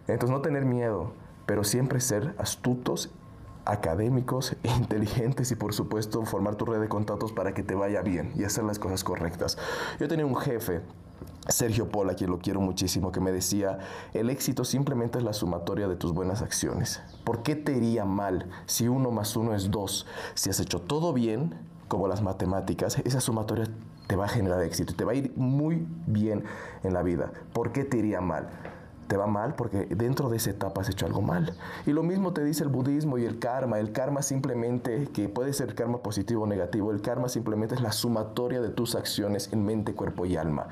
Entonces 0.07 0.31
no 0.31 0.43
tener 0.43 0.65
miedo, 0.65 1.13
pero 1.47 1.65
siempre 1.65 2.01
ser 2.01 2.35
astutos 2.39 3.11
académicos 3.65 4.57
inteligentes 4.63 5.51
y 5.51 5.57
por 5.57 5.73
supuesto 5.73 6.25
formar 6.25 6.57
tu 6.57 6.65
red 6.65 6.81
de 6.81 6.89
contactos 6.89 7.33
para 7.33 7.55
que 7.55 7.63
te 7.63 7.75
vaya 7.75 8.03
bien 8.03 8.33
y 8.35 8.45
hacer 8.45 8.65
las 8.65 8.79
cosas 8.79 9.05
correctas. 9.05 9.59
Yo 9.99 10.09
tenía 10.09 10.27
un 10.27 10.37
jefe 10.37 10.83
Sergio 11.49 11.89
Pola, 11.89 12.15
quien 12.15 12.31
lo 12.31 12.39
quiero 12.39 12.61
muchísimo, 12.61 13.13
que 13.13 13.21
me 13.21 13.31
decía, 13.31 13.79
el 14.15 14.31
éxito 14.31 14.65
simplemente 14.65 15.19
es 15.19 15.25
la 15.25 15.35
sumatoria 15.35 15.89
de 15.89 15.97
tus 15.97 16.13
buenas 16.13 16.41
acciones. 16.43 17.03
¿Por 17.25 17.43
qué 17.43 17.55
te 17.55 17.77
iría 17.77 18.05
mal 18.05 18.49
si 18.67 18.89
uno 18.89 19.11
más 19.11 19.37
uno 19.37 19.55
es 19.55 19.71
dos? 19.71 20.07
Si 20.35 20.49
has 20.49 20.59
hecho 20.61 20.81
todo 20.81 21.13
bien, 21.13 21.55
como 21.89 22.09
las 22.09 22.23
matemáticas, 22.23 22.99
esa 23.05 23.21
sumatoria 23.21 23.67
te 24.07 24.17
va 24.17 24.27
a 24.27 24.29
generar 24.29 24.63
éxito 24.63 24.95
te 24.95 25.05
va 25.05 25.13
a 25.13 25.15
ir 25.15 25.33
muy 25.37 25.87
bien 26.07 26.45
en 26.83 26.93
la 26.95 27.03
vida. 27.03 27.33
¿Por 27.53 27.73
qué 27.73 27.85
te 27.85 27.99
iría 27.99 28.21
mal? 28.21 28.49
Te 29.07 29.17
va 29.17 29.27
mal 29.27 29.55
porque 29.55 29.87
dentro 29.87 30.29
de 30.29 30.37
esa 30.37 30.51
etapa 30.51 30.81
has 30.81 30.89
hecho 30.89 31.07
algo 31.07 31.23
mal. 31.23 31.55
Y 31.87 31.93
lo 31.93 32.03
mismo 32.03 32.33
te 32.33 32.45
dice 32.45 32.65
el 32.65 32.71
budismo 32.71 33.19
y 33.19 33.25
el 33.25 33.39
karma. 33.39 33.79
El 33.79 33.93
karma 33.93 34.23
simplemente, 34.23 35.09
que 35.13 35.29
puede 35.29 35.53
ser 35.53 35.75
karma 35.75 35.99
positivo 35.99 36.45
o 36.45 36.47
negativo, 36.47 36.91
el 36.91 37.03
karma 37.03 37.29
simplemente 37.29 37.75
es 37.75 37.81
la 37.81 37.93
sumatoria 37.93 38.61
de 38.61 38.71
tus 38.71 38.95
acciones 38.95 39.53
en 39.53 39.65
mente, 39.65 39.95
cuerpo 39.95 40.27
y 40.27 40.37
alma. 40.37 40.69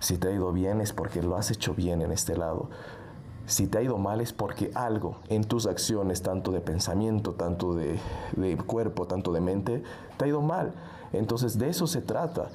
Si 0.00 0.18
te 0.18 0.28
ha 0.28 0.32
ido 0.32 0.52
bien 0.52 0.80
es 0.80 0.92
porque 0.92 1.22
lo 1.22 1.36
has 1.36 1.50
hecho 1.50 1.74
bien 1.74 2.02
en 2.02 2.12
este 2.12 2.36
lado. 2.36 2.68
Si 3.46 3.66
te 3.66 3.78
ha 3.78 3.82
ido 3.82 3.98
mal 3.98 4.20
es 4.20 4.32
porque 4.32 4.70
algo 4.74 5.16
en 5.28 5.44
tus 5.44 5.66
acciones, 5.66 6.22
tanto 6.22 6.52
de 6.52 6.60
pensamiento, 6.60 7.32
tanto 7.32 7.74
de, 7.74 7.98
de 8.36 8.56
cuerpo, 8.56 9.06
tanto 9.06 9.32
de 9.32 9.40
mente, 9.40 9.82
te 10.16 10.24
ha 10.24 10.28
ido 10.28 10.40
mal. 10.40 10.72
Entonces 11.12 11.58
de 11.58 11.68
eso 11.68 11.86
se 11.86 12.00
trata. 12.00 12.48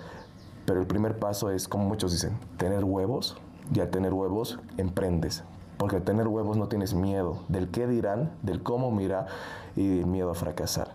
Pero 0.65 0.79
el 0.79 0.87
primer 0.87 1.19
paso 1.19 1.51
es, 1.51 1.67
como 1.67 1.85
muchos 1.85 2.11
dicen, 2.11 2.37
tener 2.57 2.83
huevos, 2.83 3.37
y 3.73 3.79
al 3.79 3.89
tener 3.89 4.13
huevos, 4.13 4.59
emprendes. 4.77 5.43
Porque 5.77 5.97
al 5.97 6.03
tener 6.03 6.27
huevos 6.27 6.57
no 6.57 6.67
tienes 6.67 6.93
miedo 6.93 7.39
del 7.49 7.69
qué 7.69 7.87
dirán, 7.87 8.31
del 8.41 8.63
cómo 8.63 8.91
mira 8.91 9.27
y 9.75 9.81
miedo 9.81 10.31
a 10.31 10.35
fracasar. 10.35 10.89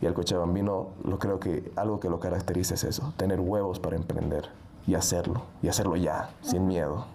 Y 0.00 0.06
al 0.06 0.14
cochabambino 0.14 0.88
lo 1.04 1.18
creo 1.18 1.40
que 1.40 1.70
algo 1.76 2.00
que 2.00 2.08
lo 2.08 2.20
caracteriza 2.20 2.74
es 2.74 2.84
eso, 2.84 3.12
tener 3.16 3.40
huevos 3.40 3.80
para 3.80 3.96
emprender 3.96 4.48
y 4.86 4.94
hacerlo, 4.94 5.42
y 5.62 5.68
hacerlo 5.68 5.96
ya, 5.96 6.30
sin 6.42 6.66
miedo. 6.66 7.06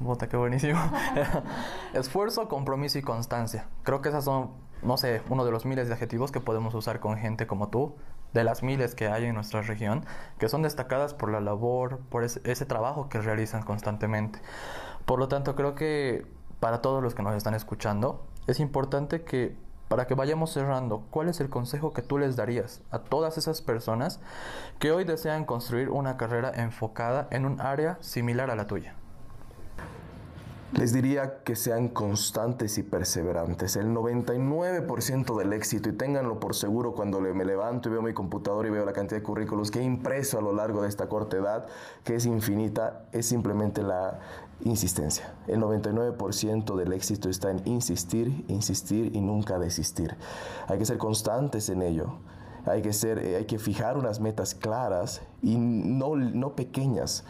Bota, 0.00 0.28
qué 0.28 0.36
buenísimo. 0.36 0.78
Esfuerzo, 1.94 2.48
compromiso 2.48 2.98
y 2.98 3.02
constancia. 3.02 3.66
Creo 3.84 4.02
que 4.02 4.08
esas 4.08 4.24
son, 4.24 4.50
no 4.82 4.96
sé, 4.96 5.22
uno 5.28 5.44
de 5.44 5.52
los 5.52 5.64
miles 5.64 5.88
de 5.88 5.94
adjetivos 5.94 6.32
que 6.32 6.40
podemos 6.40 6.74
usar 6.74 7.00
con 7.00 7.16
gente 7.16 7.46
como 7.46 7.68
tú, 7.68 7.94
de 8.34 8.44
las 8.44 8.62
miles 8.62 8.94
que 8.94 9.08
hay 9.08 9.24
en 9.24 9.34
nuestra 9.34 9.62
región, 9.62 10.04
que 10.38 10.48
son 10.48 10.62
destacadas 10.62 11.14
por 11.14 11.30
la 11.30 11.40
labor, 11.40 12.00
por 12.10 12.24
ese, 12.24 12.66
trabajo 12.66 13.08
que 13.08 13.20
realizan 13.20 13.62
constantemente. 13.62 14.40
Por 15.06 15.18
lo 15.18 15.28
tanto, 15.28 15.54
creo 15.54 15.74
que 15.74 16.26
para 16.60 16.82
todos 16.82 17.02
los 17.02 17.14
que 17.14 17.22
nos 17.22 17.34
están 17.34 17.54
escuchando, 17.54 18.26
es 18.46 18.60
importante 18.60 19.22
que 19.22 19.56
para 19.88 20.06
que 20.06 20.14
vayamos 20.14 20.50
cerrando, 20.50 21.04
¿cuál 21.10 21.28
es 21.28 21.40
el 21.40 21.48
consejo 21.48 21.92
que 21.92 22.02
tú 22.02 22.18
les 22.18 22.36
darías 22.36 22.82
a 22.90 22.98
todas 22.98 23.38
esas 23.38 23.62
personas 23.62 24.18
que 24.78 24.90
hoy 24.90 25.04
desean 25.04 25.44
construir 25.44 25.88
una 25.88 26.16
carrera 26.16 26.50
enfocada 26.54 27.28
en 27.30 27.44
un 27.44 27.60
área 27.60 27.98
similar 28.00 28.50
a 28.50 28.56
la 28.56 28.66
tuya? 28.66 28.94
Les 30.76 30.92
diría 30.92 31.44
que 31.44 31.54
sean 31.54 31.86
constantes 31.86 32.78
y 32.78 32.82
perseverantes. 32.82 33.76
El 33.76 33.94
99% 33.94 35.38
del 35.38 35.52
éxito, 35.52 35.88
y 35.88 35.92
ténganlo 35.92 36.40
por 36.40 36.56
seguro 36.56 36.94
cuando 36.94 37.20
me 37.20 37.44
levanto 37.44 37.88
y 37.88 37.92
veo 37.92 38.02
mi 38.02 38.12
computador 38.12 38.66
y 38.66 38.70
veo 38.70 38.84
la 38.84 38.92
cantidad 38.92 39.20
de 39.20 39.22
currículos 39.22 39.70
que 39.70 39.78
he 39.78 39.84
impreso 39.84 40.36
a 40.36 40.42
lo 40.42 40.52
largo 40.52 40.82
de 40.82 40.88
esta 40.88 41.08
corta 41.08 41.36
edad, 41.36 41.66
que 42.02 42.16
es 42.16 42.26
infinita, 42.26 43.04
es 43.12 43.26
simplemente 43.26 43.84
la 43.84 44.18
insistencia. 44.64 45.34
El 45.46 45.60
99% 45.60 46.74
del 46.74 46.92
éxito 46.92 47.28
está 47.28 47.52
en 47.52 47.62
insistir, 47.66 48.44
insistir 48.48 49.14
y 49.14 49.20
nunca 49.20 49.60
desistir. 49.60 50.16
Hay 50.66 50.78
que 50.78 50.86
ser 50.86 50.98
constantes 50.98 51.68
en 51.68 51.82
ello. 51.82 52.18
Hay 52.66 52.82
que, 52.82 52.92
ser, 52.92 53.18
eh, 53.18 53.36
hay 53.36 53.44
que 53.44 53.58
fijar 53.58 53.96
unas 53.96 54.20
metas 54.20 54.54
claras 54.54 55.22
y 55.40 55.56
no, 55.56 56.16
no 56.16 56.56
pequeñas. 56.56 57.24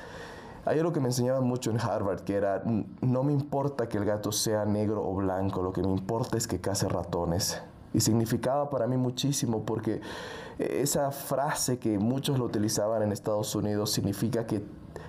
Hay 0.66 0.78
algo 0.78 0.92
que 0.92 1.00
me 1.00 1.08
enseñaban 1.08 1.44
mucho 1.44 1.70
en 1.70 1.78
Harvard, 1.78 2.20
que 2.20 2.34
era, 2.34 2.62
no 3.00 3.22
me 3.22 3.32
importa 3.32 3.88
que 3.88 3.98
el 3.98 4.04
gato 4.04 4.32
sea 4.32 4.64
negro 4.64 5.06
o 5.06 5.14
blanco, 5.14 5.62
lo 5.62 5.72
que 5.72 5.82
me 5.82 5.90
importa 5.90 6.38
es 6.38 6.46
que 6.46 6.60
case 6.60 6.88
ratones. 6.88 7.60
Y 7.92 8.00
significaba 8.00 8.70
para 8.70 8.86
mí 8.86 8.96
muchísimo 8.96 9.64
porque 9.64 10.00
esa 10.58 11.10
frase 11.10 11.78
que 11.78 11.98
muchos 11.98 12.38
lo 12.38 12.44
utilizaban 12.46 13.02
en 13.02 13.12
Estados 13.12 13.54
Unidos 13.54 13.90
significa 13.90 14.46
que 14.46 14.62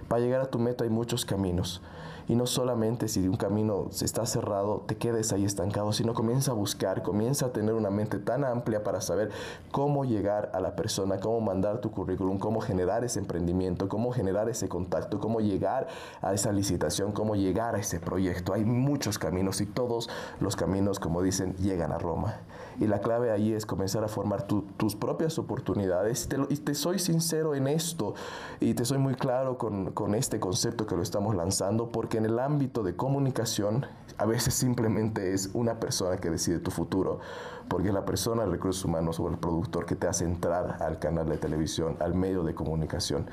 para 0.08 0.22
llegar 0.22 0.42
a 0.42 0.46
tu 0.46 0.60
meta 0.60 0.84
hay 0.84 0.90
muchos 0.90 1.26
caminos. 1.26 1.82
Y 2.28 2.36
no 2.36 2.48
solamente 2.48 3.08
si 3.08 3.28
un 3.28 3.38
camino 3.38 3.88
se 3.92 4.06
está 4.06 4.26
cerrado, 4.26 4.84
te 4.88 4.98
quedes 4.98 5.32
ahí 5.32 5.46
estancado, 5.46 5.94
sino 5.94 6.14
comienza 6.14 6.52
a 6.52 6.54
buscar, 6.56 7.04
comienza 7.04 7.48
a 7.48 7.50
tener 7.52 7.76
una 7.76 7.90
mente 7.90 8.18
tan 8.18 8.44
amplia 8.44 8.84
para 8.84 9.02
saber 9.02 9.30
cómo 9.72 10.06
llegar 10.06 10.52
a 10.54 10.60
la 10.60 10.76
persona, 10.76 11.20
cómo 11.20 11.40
mandar 11.42 11.82
tu 11.82 11.92
currículum, 11.92 12.40
cómo 12.40 12.62
generar 12.62 13.04
ese 13.04 13.20
emprendimiento, 13.20 13.88
cómo 13.88 14.12
generar 14.12 14.50
ese 14.50 14.68
contacto, 14.68 15.20
cómo 15.20 15.40
llegar 15.40 15.88
a 16.22 16.34
esa 16.34 16.52
licitación, 16.52 17.12
cómo 17.12 17.36
llegar 17.36 17.76
a 17.76 17.80
ese 17.80 18.00
proyecto. 18.00 18.54
Hay 18.54 18.66
muchos 18.66 19.20
caminos 19.20 19.62
y 19.62 19.66
todos 19.66 20.10
los 20.40 20.56
caminos, 20.56 21.00
como 21.00 21.22
dicen, 21.22 21.56
llegan 21.58 21.92
a 21.92 21.98
Roma. 22.00 22.40
Y 22.80 22.88
la 22.88 23.00
clave 23.00 23.32
ahí 23.32 23.54
es 23.54 23.66
comenzar 23.66 24.04
a 24.04 24.08
formar 24.08 24.48
tus 24.48 24.96
propias 24.96 25.40
oportunidades. 25.40 26.28
y 26.50 26.58
te 26.58 26.74
soy 26.74 27.00
sincero 27.00 27.56
en 27.56 27.68
esto 27.68 28.16
y 28.60 28.74
te 28.74 28.86
soy 28.86 28.98
muy 28.98 29.16
claro 29.16 29.58
con, 29.58 29.92
con 29.92 30.16
este 30.16 30.40
concepto 30.40 30.86
que 30.86 30.96
lo 30.96 31.02
estamos 31.02 31.36
lanzando, 31.36 31.90
porque 31.92 32.18
en 32.18 32.26
el 32.26 32.40
ámbito 32.40 32.84
de 32.84 32.96
comunicación 32.96 33.86
a 34.18 34.26
veces 34.26 34.54
simplemente 34.54 35.34
es 35.34 35.50
una 35.54 35.80
persona 35.80 36.18
que 36.18 36.30
decide 36.30 36.60
tu 36.60 36.72
futuro, 36.72 37.20
porque 37.68 37.90
es 37.90 37.94
la 37.94 38.06
persona 38.06 38.44
de 38.44 38.52
recursos 38.52 38.84
humanos 38.86 39.20
o 39.20 39.28
el 39.28 39.38
productor 39.38 39.86
que 39.86 39.96
te 39.96 40.08
hace 40.08 40.26
entrar 40.26 40.82
al 40.82 41.00
canal 41.00 41.28
de 41.28 41.38
televisión, 41.38 41.98
al 42.00 42.14
medio 42.14 42.44
de 42.44 42.54
comunicación. 42.54 43.28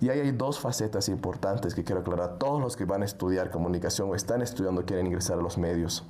Y 0.00 0.10
ahí 0.10 0.20
hay 0.20 0.30
dos 0.30 0.60
facetas 0.60 1.08
importantes 1.08 1.74
que 1.74 1.82
quiero 1.82 2.02
aclarar 2.02 2.38
todos 2.38 2.60
los 2.60 2.76
que 2.76 2.84
van 2.84 3.02
a 3.02 3.04
estudiar 3.04 3.50
comunicación 3.50 4.10
o 4.10 4.14
están 4.14 4.42
estudiando 4.42 4.84
quieren 4.84 5.06
ingresar 5.06 5.38
a 5.38 5.42
los 5.42 5.58
medios 5.58 6.04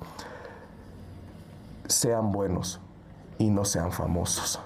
sean 1.89 2.31
buenos 2.31 2.79
y 3.37 3.49
no 3.49 3.65
sean 3.65 3.91
famosos. 3.91 4.61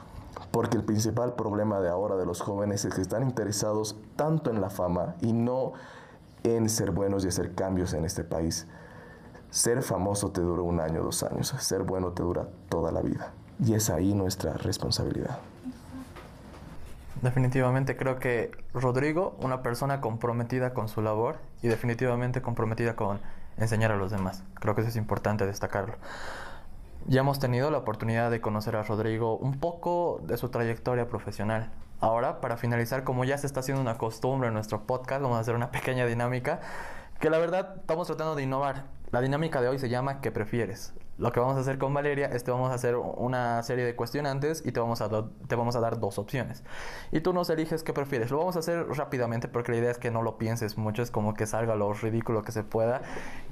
Porque 0.51 0.77
el 0.77 0.83
principal 0.83 1.33
problema 1.33 1.79
de 1.79 1.89
ahora 1.89 2.15
de 2.15 2.25
los 2.25 2.41
jóvenes 2.41 2.85
es 2.85 2.93
que 2.93 3.01
están 3.01 3.23
interesados 3.23 3.95
tanto 4.15 4.51
en 4.51 4.61
la 4.61 4.69
fama 4.69 5.15
y 5.21 5.33
no 5.33 5.73
en 6.43 6.69
ser 6.69 6.91
buenos 6.91 7.25
y 7.25 7.29
hacer 7.29 7.55
cambios 7.55 7.93
en 7.93 8.05
este 8.05 8.23
país. 8.23 8.67
Ser 9.49 9.81
famoso 9.81 10.31
te 10.31 10.41
dura 10.41 10.61
un 10.61 10.79
año, 10.79 11.03
dos 11.03 11.23
años. 11.23 11.55
Ser 11.59 11.83
bueno 11.83 12.11
te 12.11 12.21
dura 12.21 12.47
toda 12.69 12.91
la 12.91 13.01
vida. 13.01 13.31
Y 13.63 13.73
es 13.73 13.89
ahí 13.89 14.13
nuestra 14.13 14.53
responsabilidad. 14.53 15.39
Definitivamente 17.21 17.95
creo 17.95 18.19
que 18.19 18.51
Rodrigo, 18.73 19.35
una 19.39 19.63
persona 19.63 20.01
comprometida 20.01 20.73
con 20.73 20.89
su 20.89 21.01
labor 21.01 21.37
y 21.61 21.69
definitivamente 21.69 22.41
comprometida 22.41 22.95
con 22.95 23.19
enseñar 23.57 23.91
a 23.91 23.95
los 23.95 24.11
demás. 24.11 24.43
Creo 24.55 24.75
que 24.75 24.81
eso 24.81 24.89
es 24.89 24.97
importante 24.97 25.45
destacarlo. 25.45 25.95
Ya 27.05 27.19
hemos 27.19 27.39
tenido 27.39 27.69
la 27.69 27.79
oportunidad 27.79 28.31
de 28.31 28.39
conocer 28.39 28.77
a 28.77 28.83
Rodrigo 28.83 29.35
un 29.35 29.59
poco 29.59 30.21
de 30.23 30.37
su 30.37 30.49
trayectoria 30.49 31.07
profesional. 31.07 31.69
Ahora, 31.99 32.39
para 32.39 32.55
finalizar, 32.55 33.03
como 33.03 33.25
ya 33.25 33.37
se 33.37 33.45
está 33.45 33.59
haciendo 33.59 33.81
una 33.81 33.97
costumbre 33.97 34.47
en 34.47 34.53
nuestro 34.53 34.87
podcast, 34.87 35.21
vamos 35.21 35.37
a 35.37 35.41
hacer 35.41 35.55
una 35.55 35.71
pequeña 35.71 36.05
dinámica 36.05 36.61
que 37.19 37.29
la 37.29 37.39
verdad 37.39 37.75
estamos 37.79 38.07
tratando 38.07 38.35
de 38.35 38.43
innovar. 38.43 38.85
La 39.11 39.21
dinámica 39.21 39.61
de 39.61 39.67
hoy 39.67 39.79
se 39.79 39.89
llama 39.89 40.21
¿Qué 40.21 40.31
prefieres? 40.31 40.93
Lo 41.17 41.31
que 41.31 41.39
vamos 41.39 41.57
a 41.57 41.59
hacer 41.59 41.77
con 41.77 41.93
Valeria 41.93 42.25
es 42.27 42.43
que 42.43 42.49
vamos 42.49 42.71
a 42.71 42.73
hacer 42.73 42.95
una 42.95 43.61
serie 43.61 43.85
de 43.85 43.95
cuestionantes 43.95 44.63
y 44.65 44.71
te 44.71 44.79
vamos, 44.79 44.99
a 45.01 45.09
te 45.47 45.55
vamos 45.55 45.75
a 45.75 45.79
dar 45.79 45.99
dos 45.99 46.17
opciones. 46.17 46.63
Y 47.11 47.21
tú 47.21 47.33
nos 47.33 47.49
eliges 47.51 47.83
qué 47.83 47.93
prefieres. 47.93 48.31
Lo 48.31 48.39
vamos 48.39 48.55
a 48.55 48.59
hacer 48.59 48.87
rápidamente 48.89 49.47
porque 49.47 49.71
la 49.73 49.77
idea 49.77 49.91
es 49.91 49.99
que 49.99 50.09
no 50.09 50.23
lo 50.23 50.39
pienses 50.39 50.77
mucho, 50.77 51.03
es 51.03 51.11
como 51.11 51.35
que 51.35 51.45
salga 51.45 51.75
lo 51.75 51.93
ridículo 51.93 52.41
que 52.41 52.51
se 52.51 52.63
pueda. 52.63 53.01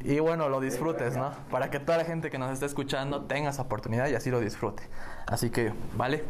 Y 0.03 0.19
bueno, 0.19 0.49
lo 0.49 0.59
disfrutes, 0.59 1.15
¿no? 1.17 1.31
Para 1.51 1.69
que 1.69 1.79
toda 1.79 1.99
la 1.99 2.05
gente 2.05 2.31
que 2.31 2.39
nos 2.39 2.51
esté 2.51 2.65
escuchando 2.65 3.25
tenga 3.25 3.51
esa 3.51 3.61
oportunidad 3.61 4.07
y 4.07 4.15
así 4.15 4.31
lo 4.31 4.39
disfrute. 4.39 4.83
Así 5.27 5.51
que, 5.51 5.71
¿vale? 5.95 6.23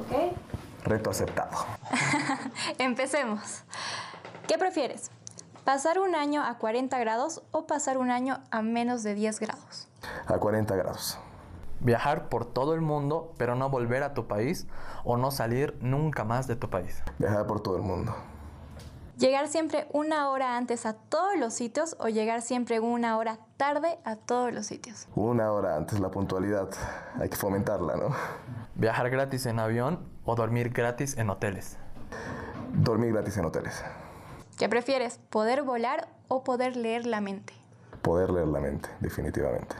Ok. 0.00 0.36
Reto 0.84 1.10
aceptado. 1.10 1.64
Empecemos. 2.78 3.62
¿Qué 4.48 4.58
prefieres? 4.58 5.12
¿Pasar 5.64 6.00
un 6.00 6.16
año 6.16 6.42
a 6.42 6.58
40 6.58 6.98
grados 6.98 7.42
o 7.52 7.68
pasar 7.68 7.98
un 7.98 8.10
año 8.10 8.40
a 8.50 8.62
menos 8.62 9.04
de 9.04 9.14
10 9.14 9.38
grados? 9.38 9.88
A 10.26 10.38
40 10.38 10.74
grados. 10.76 11.18
Viajar 11.80 12.28
por 12.28 12.44
todo 12.44 12.74
el 12.74 12.80
mundo, 12.80 13.32
pero 13.38 13.56
no 13.56 13.68
volver 13.68 14.02
a 14.02 14.14
tu 14.14 14.28
país 14.28 14.66
o 15.04 15.16
no 15.16 15.30
salir 15.30 15.76
nunca 15.80 16.24
más 16.24 16.46
de 16.46 16.56
tu 16.56 16.70
país. 16.70 17.02
Viajar 17.18 17.46
por 17.46 17.60
todo 17.60 17.76
el 17.76 17.82
mundo. 17.82 18.14
Llegar 19.18 19.48
siempre 19.48 19.86
una 19.92 20.30
hora 20.30 20.56
antes 20.56 20.86
a 20.86 20.94
todos 20.94 21.36
los 21.38 21.52
sitios 21.54 21.96
o 21.98 22.08
llegar 22.08 22.40
siempre 22.40 22.80
una 22.80 23.18
hora 23.18 23.38
tarde 23.56 23.98
a 24.04 24.16
todos 24.16 24.52
los 24.52 24.66
sitios. 24.66 25.06
Una 25.14 25.52
hora 25.52 25.76
antes, 25.76 26.00
la 26.00 26.10
puntualidad. 26.10 26.70
Hay 27.20 27.28
que 27.28 27.36
fomentarla, 27.36 27.96
¿no? 27.96 28.14
Viajar 28.74 29.10
gratis 29.10 29.46
en 29.46 29.58
avión 29.58 30.08
o 30.24 30.34
dormir 30.34 30.70
gratis 30.70 31.16
en 31.18 31.30
hoteles. 31.30 31.78
Dormir 32.72 33.12
gratis 33.12 33.36
en 33.36 33.44
hoteles. 33.44 33.84
¿Qué 34.56 34.68
prefieres, 34.68 35.18
poder 35.30 35.62
volar 35.62 36.08
o 36.28 36.42
poder 36.42 36.76
leer 36.76 37.06
la 37.06 37.20
mente? 37.20 37.52
Poder 38.00 38.30
leer 38.30 38.48
la 38.48 38.60
mente, 38.60 38.88
definitivamente. 39.00 39.76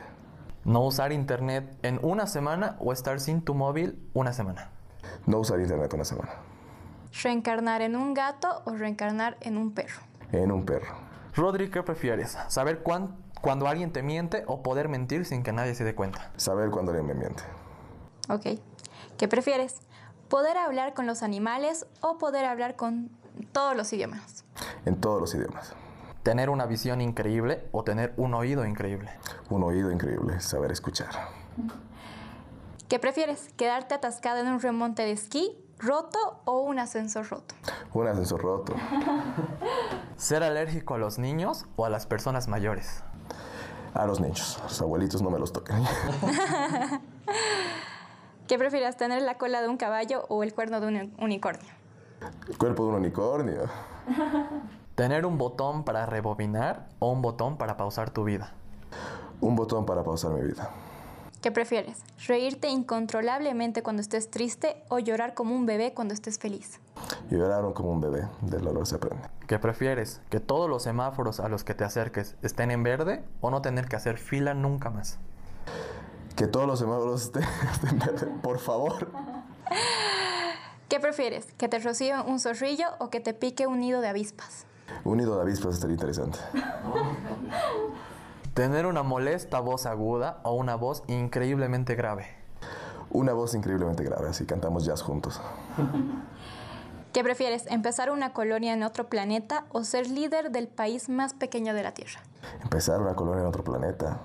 No 0.64 0.80
usar 0.80 1.12
internet 1.12 1.76
en 1.82 1.98
una 2.02 2.26
semana 2.26 2.76
o 2.78 2.92
estar 2.92 3.18
sin 3.20 3.42
tu 3.42 3.54
móvil 3.54 3.98
una 4.14 4.32
semana. 4.32 4.70
No 5.26 5.38
usar 5.38 5.60
internet 5.60 5.92
una 5.94 6.04
semana. 6.04 6.30
¿Reencarnar 7.22 7.82
en 7.82 7.96
un 7.96 8.14
gato 8.14 8.62
o 8.64 8.72
reencarnar 8.72 9.36
en 9.40 9.56
un 9.58 9.72
perro? 9.72 10.00
En 10.30 10.50
un 10.52 10.64
perro. 10.64 10.94
Rodri, 11.34 11.70
¿qué 11.70 11.82
prefieres? 11.82 12.38
¿Saber 12.48 12.82
cuán- 12.82 13.16
cuando 13.40 13.66
alguien 13.66 13.92
te 13.92 14.02
miente 14.02 14.44
o 14.46 14.62
poder 14.62 14.88
mentir 14.88 15.24
sin 15.24 15.42
que 15.42 15.52
nadie 15.52 15.74
se 15.74 15.84
dé 15.84 15.94
cuenta? 15.94 16.30
Saber 16.36 16.70
cuando 16.70 16.92
alguien 16.92 17.06
me 17.08 17.14
miente. 17.14 17.42
Ok. 18.28 18.60
¿Qué 19.18 19.28
prefieres? 19.28 19.80
¿Poder 20.28 20.56
hablar 20.56 20.94
con 20.94 21.06
los 21.06 21.22
animales 21.22 21.86
o 22.00 22.18
poder 22.18 22.44
hablar 22.46 22.76
con 22.76 23.10
todos 23.52 23.76
los 23.76 23.92
idiomas? 23.92 24.44
En 24.86 25.00
todos 25.00 25.20
los 25.20 25.34
idiomas. 25.34 25.74
¿Tener 26.22 26.50
una 26.50 26.66
visión 26.66 27.00
increíble 27.00 27.66
o 27.72 27.82
tener 27.82 28.14
un 28.16 28.34
oído 28.34 28.64
increíble? 28.64 29.10
Un 29.50 29.64
oído 29.64 29.90
increíble, 29.90 30.40
saber 30.40 30.70
escuchar. 30.70 31.08
¿Qué 32.88 33.00
prefieres? 33.00 33.48
¿Quedarte 33.56 33.94
atascado 33.94 34.38
en 34.38 34.46
un 34.46 34.60
remonte 34.60 35.02
de 35.02 35.10
esquí 35.10 35.58
roto 35.78 36.40
o 36.44 36.60
un 36.60 36.78
ascensor 36.78 37.28
roto? 37.28 37.56
Un 37.92 38.06
ascensor 38.06 38.40
roto. 38.40 38.74
¿Ser 40.16 40.44
alérgico 40.44 40.94
a 40.94 40.98
los 40.98 41.18
niños 41.18 41.66
o 41.74 41.86
a 41.86 41.90
las 41.90 42.06
personas 42.06 42.46
mayores? 42.46 43.02
A 43.92 44.06
los 44.06 44.20
niños. 44.20 44.60
Los 44.62 44.80
abuelitos 44.80 45.22
no 45.22 45.30
me 45.30 45.40
los 45.40 45.52
tocan. 45.52 45.82
¿Qué 48.46 48.58
prefieres? 48.58 48.96
¿Tener 48.96 49.22
la 49.22 49.38
cola 49.38 49.60
de 49.60 49.68
un 49.68 49.76
caballo 49.76 50.24
o 50.28 50.44
el 50.44 50.54
cuerno 50.54 50.80
de 50.80 50.86
un 50.86 51.14
unicornio? 51.18 51.72
El 52.48 52.56
cuerpo 52.56 52.84
de 52.84 52.88
un 52.90 52.94
unicornio. 52.96 53.62
¿Tener 55.02 55.26
un 55.26 55.36
botón 55.36 55.82
para 55.82 56.06
rebobinar 56.06 56.86
o 57.00 57.10
un 57.10 57.22
botón 57.22 57.56
para 57.56 57.76
pausar 57.76 58.10
tu 58.10 58.22
vida? 58.22 58.52
Un 59.40 59.56
botón 59.56 59.84
para 59.84 60.04
pausar 60.04 60.30
mi 60.30 60.42
vida. 60.42 60.70
¿Qué 61.40 61.50
prefieres? 61.50 62.04
¿Reírte 62.28 62.68
incontrolablemente 62.68 63.82
cuando 63.82 64.00
estés 64.00 64.30
triste 64.30 64.84
o 64.90 65.00
llorar 65.00 65.34
como 65.34 65.56
un 65.56 65.66
bebé 65.66 65.92
cuando 65.92 66.14
estés 66.14 66.38
feliz? 66.38 66.78
Y 67.32 67.34
lloraron 67.34 67.72
como 67.72 67.90
un 67.90 68.00
bebé. 68.00 68.28
Del 68.42 68.62
dolor 68.62 68.86
se 68.86 68.94
aprende. 68.94 69.24
¿Qué 69.48 69.58
prefieres? 69.58 70.20
¿Que 70.30 70.38
todos 70.38 70.70
los 70.70 70.84
semáforos 70.84 71.40
a 71.40 71.48
los 71.48 71.64
que 71.64 71.74
te 71.74 71.82
acerques 71.82 72.36
estén 72.40 72.70
en 72.70 72.84
verde 72.84 73.24
o 73.40 73.50
no 73.50 73.60
tener 73.60 73.88
que 73.88 73.96
hacer 73.96 74.18
fila 74.18 74.54
nunca 74.54 74.90
más? 74.90 75.18
Que 76.36 76.46
todos 76.46 76.68
los 76.68 76.78
semáforos 76.78 77.22
estén, 77.22 77.42
estén 77.72 77.98
verde, 77.98 78.28
por 78.40 78.60
favor. 78.60 79.10
¿Qué 80.88 81.00
prefieres? 81.00 81.46
¿Que 81.58 81.66
te 81.66 81.80
rocíe 81.80 82.14
un 82.20 82.38
zorrillo 82.38 82.86
o 83.00 83.10
que 83.10 83.18
te 83.18 83.34
pique 83.34 83.66
un 83.66 83.80
nido 83.80 84.00
de 84.00 84.06
avispas? 84.06 84.66
Un 85.04 85.18
nido 85.18 85.36
de 85.36 85.42
avispas 85.42 85.74
estaría 85.74 85.94
interesante. 85.94 86.38
¿Tener 88.54 88.86
una 88.86 89.02
molesta 89.02 89.60
voz 89.60 89.86
aguda 89.86 90.40
o 90.42 90.54
una 90.54 90.74
voz 90.74 91.02
increíblemente 91.06 91.94
grave? 91.94 92.26
Una 93.10 93.32
voz 93.32 93.54
increíblemente 93.54 94.04
grave, 94.04 94.28
así 94.28 94.46
cantamos 94.46 94.84
jazz 94.84 95.02
juntos. 95.02 95.40
¿Qué 97.12 97.22
prefieres? 97.22 97.66
¿Empezar 97.66 98.10
una 98.10 98.32
colonia 98.32 98.72
en 98.72 98.82
otro 98.82 99.08
planeta 99.08 99.66
o 99.70 99.84
ser 99.84 100.08
líder 100.08 100.50
del 100.50 100.66
país 100.66 101.10
más 101.10 101.34
pequeño 101.34 101.74
de 101.74 101.82
la 101.82 101.92
Tierra? 101.92 102.20
Empezar 102.62 103.02
una 103.02 103.14
colonia 103.14 103.42
en 103.42 103.48
otro 103.48 103.64
planeta. 103.64 104.20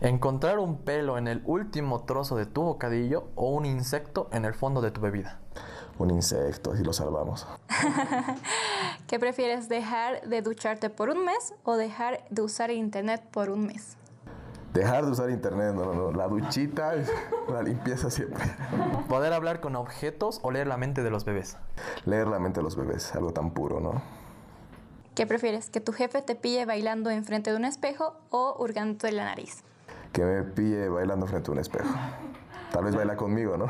¿Encontrar 0.00 0.58
un 0.58 0.78
pelo 0.78 1.18
en 1.18 1.28
el 1.28 1.42
último 1.44 2.04
trozo 2.04 2.36
de 2.36 2.46
tu 2.46 2.62
bocadillo 2.62 3.28
o 3.34 3.50
un 3.50 3.66
insecto 3.66 4.30
en 4.32 4.46
el 4.46 4.54
fondo 4.54 4.80
de 4.80 4.90
tu 4.90 5.02
bebida? 5.02 5.38
Un 5.98 6.10
insecto, 6.10 6.72
así 6.72 6.82
lo 6.82 6.92
salvamos. 6.92 7.46
¿Qué 9.06 9.18
prefieres? 9.18 9.68
¿Dejar 9.68 10.22
de 10.28 10.42
ducharte 10.42 10.90
por 10.90 11.08
un 11.10 11.24
mes 11.24 11.54
o 11.62 11.76
dejar 11.76 12.24
de 12.30 12.42
usar 12.42 12.70
internet 12.70 13.22
por 13.30 13.50
un 13.50 13.66
mes? 13.66 13.96
Dejar 14.72 15.04
de 15.04 15.12
usar 15.12 15.30
internet, 15.30 15.72
no, 15.72 15.84
no, 15.84 15.94
no. 15.94 16.12
La 16.12 16.26
duchita, 16.26 16.94
la 17.48 17.62
limpieza 17.62 18.10
siempre. 18.10 18.44
¿Poder 19.08 19.32
hablar 19.32 19.60
con 19.60 19.76
objetos 19.76 20.40
o 20.42 20.50
leer 20.50 20.66
la 20.66 20.76
mente 20.76 21.04
de 21.04 21.10
los 21.10 21.24
bebés? 21.24 21.58
Leer 22.06 22.26
la 22.26 22.40
mente 22.40 22.58
de 22.58 22.64
los 22.64 22.74
bebés, 22.74 23.14
algo 23.14 23.32
tan 23.32 23.52
puro, 23.52 23.78
¿no? 23.78 24.02
¿Qué 25.14 25.28
prefieres? 25.28 25.70
¿Que 25.70 25.80
tu 25.80 25.92
jefe 25.92 26.22
te 26.22 26.34
pille 26.34 26.66
bailando 26.66 27.10
enfrente 27.10 27.52
de 27.52 27.56
un 27.56 27.64
espejo 27.64 28.16
o 28.30 28.56
hurgándote 28.58 29.12
la 29.12 29.26
nariz? 29.26 29.62
Que 30.12 30.24
me 30.24 30.42
pille 30.42 30.88
bailando 30.88 31.26
frente 31.28 31.50
a 31.50 31.52
un 31.52 31.60
espejo. 31.60 31.94
Tal 32.72 32.82
vez 32.82 32.96
baila 32.96 33.14
conmigo, 33.14 33.56
¿no? 33.56 33.66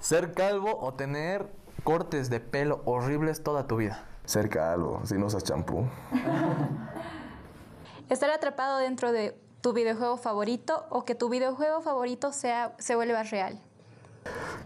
¿Ser 0.00 0.34
calvo 0.34 0.78
o 0.80 0.94
tener 0.94 1.50
cortes 1.84 2.30
de 2.30 2.40
pelo 2.40 2.82
horribles 2.84 3.42
toda 3.42 3.66
tu 3.66 3.76
vida? 3.76 4.04
Cerca 4.24 4.72
algo, 4.72 5.00
si 5.04 5.14
no 5.14 5.26
usas 5.26 5.44
champú. 5.44 5.86
¿Estar 8.08 8.30
atrapado 8.30 8.78
dentro 8.78 9.12
de 9.12 9.38
tu 9.60 9.72
videojuego 9.72 10.16
favorito 10.16 10.86
o 10.90 11.04
que 11.04 11.14
tu 11.14 11.28
videojuego 11.28 11.80
favorito 11.80 12.32
sea, 12.32 12.74
se 12.78 12.94
vuelva 12.94 13.22
real? 13.24 13.60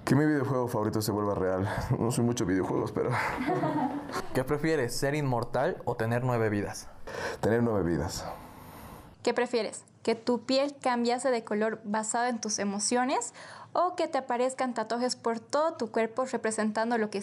Que 0.04 0.14
mi 0.14 0.26
videojuego 0.26 0.68
favorito 0.68 1.02
se 1.02 1.12
vuelva 1.12 1.34
real. 1.34 1.68
No 1.98 2.10
soy 2.10 2.24
mucho 2.24 2.44
videojuegos, 2.46 2.92
pero 2.92 3.10
¿Qué 4.34 4.44
prefieres, 4.44 4.96
ser 4.96 5.14
inmortal 5.14 5.82
o 5.84 5.96
tener 5.96 6.24
nueve 6.24 6.48
vidas? 6.48 6.88
tener 7.40 7.62
nueve 7.62 7.82
vidas. 7.82 8.24
¿Qué 9.22 9.34
prefieres? 9.34 9.84
¿Que 10.02 10.14
tu 10.14 10.46
piel 10.46 10.76
cambiase 10.80 11.30
de 11.30 11.44
color 11.44 11.80
basado 11.84 12.26
en 12.26 12.40
tus 12.40 12.58
emociones 12.58 13.34
o 13.72 13.94
que 13.94 14.08
te 14.08 14.18
aparezcan 14.18 14.74
tatuajes 14.74 15.16
por 15.16 15.40
todo 15.40 15.74
tu 15.74 15.90
cuerpo 15.90 16.24
representando 16.24 16.98
lo 16.98 17.10
que 17.10 17.18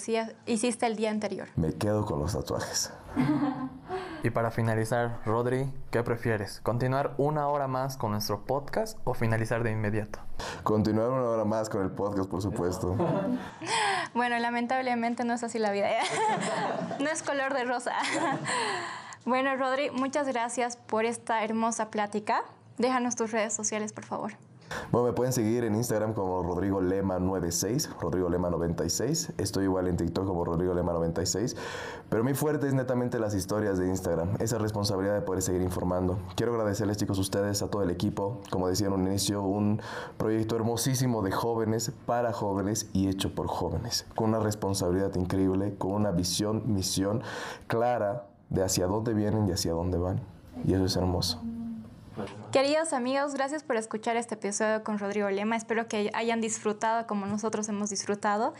hiciste 0.45 0.85
el 0.85 0.95
día 0.95 1.11
anterior? 1.11 1.47
Me 1.55 1.73
quedo 1.73 2.05
con 2.05 2.19
los 2.19 2.33
tatuajes. 2.33 2.91
Y 4.23 4.31
para 4.31 4.49
finalizar, 4.49 5.19
Rodri, 5.25 5.71
¿qué 5.91 6.01
prefieres? 6.01 6.59
¿Continuar 6.61 7.13
una 7.17 7.47
hora 7.47 7.67
más 7.67 7.97
con 7.97 8.11
nuestro 8.11 8.45
podcast 8.45 8.97
o 9.03 9.13
finalizar 9.13 9.63
de 9.63 9.71
inmediato? 9.71 10.19
Continuar 10.63 11.11
una 11.11 11.23
hora 11.23 11.45
más 11.45 11.69
con 11.69 11.83
el 11.83 11.91
podcast, 11.91 12.29
por 12.29 12.41
supuesto. 12.41 12.95
Bueno, 14.13 14.39
lamentablemente 14.39 15.23
no 15.23 15.33
es 15.33 15.43
así 15.43 15.59
la 15.59 15.71
vida. 15.71 15.89
no 16.99 17.07
es 17.07 17.21
color 17.21 17.53
de 17.53 17.65
rosa. 17.65 17.93
bueno, 19.25 19.55
Rodri, 19.55 19.91
muchas 19.91 20.27
gracias 20.27 20.75
por 20.75 21.05
esta 21.05 21.43
hermosa 21.43 21.91
plática. 21.91 22.41
Déjanos 22.77 23.15
tus 23.15 23.31
redes 23.31 23.53
sociales, 23.53 23.93
por 23.93 24.05
favor. 24.05 24.33
Bueno, 24.91 25.07
me 25.07 25.13
pueden 25.13 25.33
seguir 25.33 25.63
en 25.63 25.75
Instagram 25.75 26.13
como 26.13 26.43
Rodrigo 26.43 26.81
Lema96, 26.81 27.89
Rodrigo 27.99 28.29
Lema96. 28.29 29.33
Estoy 29.37 29.65
igual 29.65 29.87
en 29.87 29.97
TikTok 29.97 30.25
como 30.25 30.45
Rodrigo 30.45 30.73
Lema96. 30.73 31.55
Pero 32.09 32.23
mi 32.23 32.33
fuerte 32.33 32.67
es 32.67 32.73
netamente 32.73 33.19
las 33.19 33.33
historias 33.33 33.77
de 33.77 33.87
Instagram, 33.87 34.35
esa 34.39 34.57
responsabilidad 34.57 35.15
de 35.15 35.21
poder 35.21 35.41
seguir 35.41 35.61
informando. 35.61 36.19
Quiero 36.35 36.53
agradecerles, 36.53 36.97
chicos, 36.97 37.17
a 37.17 37.21
ustedes, 37.21 37.61
a 37.61 37.69
todo 37.69 37.83
el 37.83 37.89
equipo. 37.89 38.41
Como 38.49 38.67
decía 38.67 38.87
en 38.87 38.93
un 38.93 39.07
inicio, 39.07 39.41
un 39.41 39.81
proyecto 40.17 40.55
hermosísimo 40.55 41.21
de 41.21 41.31
jóvenes, 41.31 41.91
para 42.05 42.33
jóvenes 42.33 42.89
y 42.93 43.09
hecho 43.09 43.35
por 43.35 43.47
jóvenes. 43.47 44.05
Con 44.15 44.29
una 44.29 44.39
responsabilidad 44.39 45.13
increíble, 45.15 45.75
con 45.77 45.91
una 45.91 46.11
visión, 46.11 46.63
misión 46.65 47.21
clara 47.67 48.27
de 48.49 48.63
hacia 48.63 48.87
dónde 48.87 49.13
vienen 49.13 49.47
y 49.47 49.51
hacia 49.51 49.73
dónde 49.73 49.97
van. 49.97 50.21
Y 50.65 50.73
eso 50.73 50.85
es 50.85 50.95
hermoso. 50.95 51.41
Queridos 52.51 52.93
amigos, 52.93 53.33
gracias 53.33 53.63
por 53.63 53.75
escuchar 53.75 54.17
este 54.17 54.35
episodio 54.35 54.83
con 54.83 54.99
Rodrigo 54.99 55.29
Lema. 55.29 55.55
Espero 55.55 55.87
que 55.87 56.09
hayan 56.13 56.41
disfrutado 56.41 57.07
como 57.07 57.25
nosotros 57.25 57.67
hemos 57.69 57.89
disfrutado. 57.89 58.53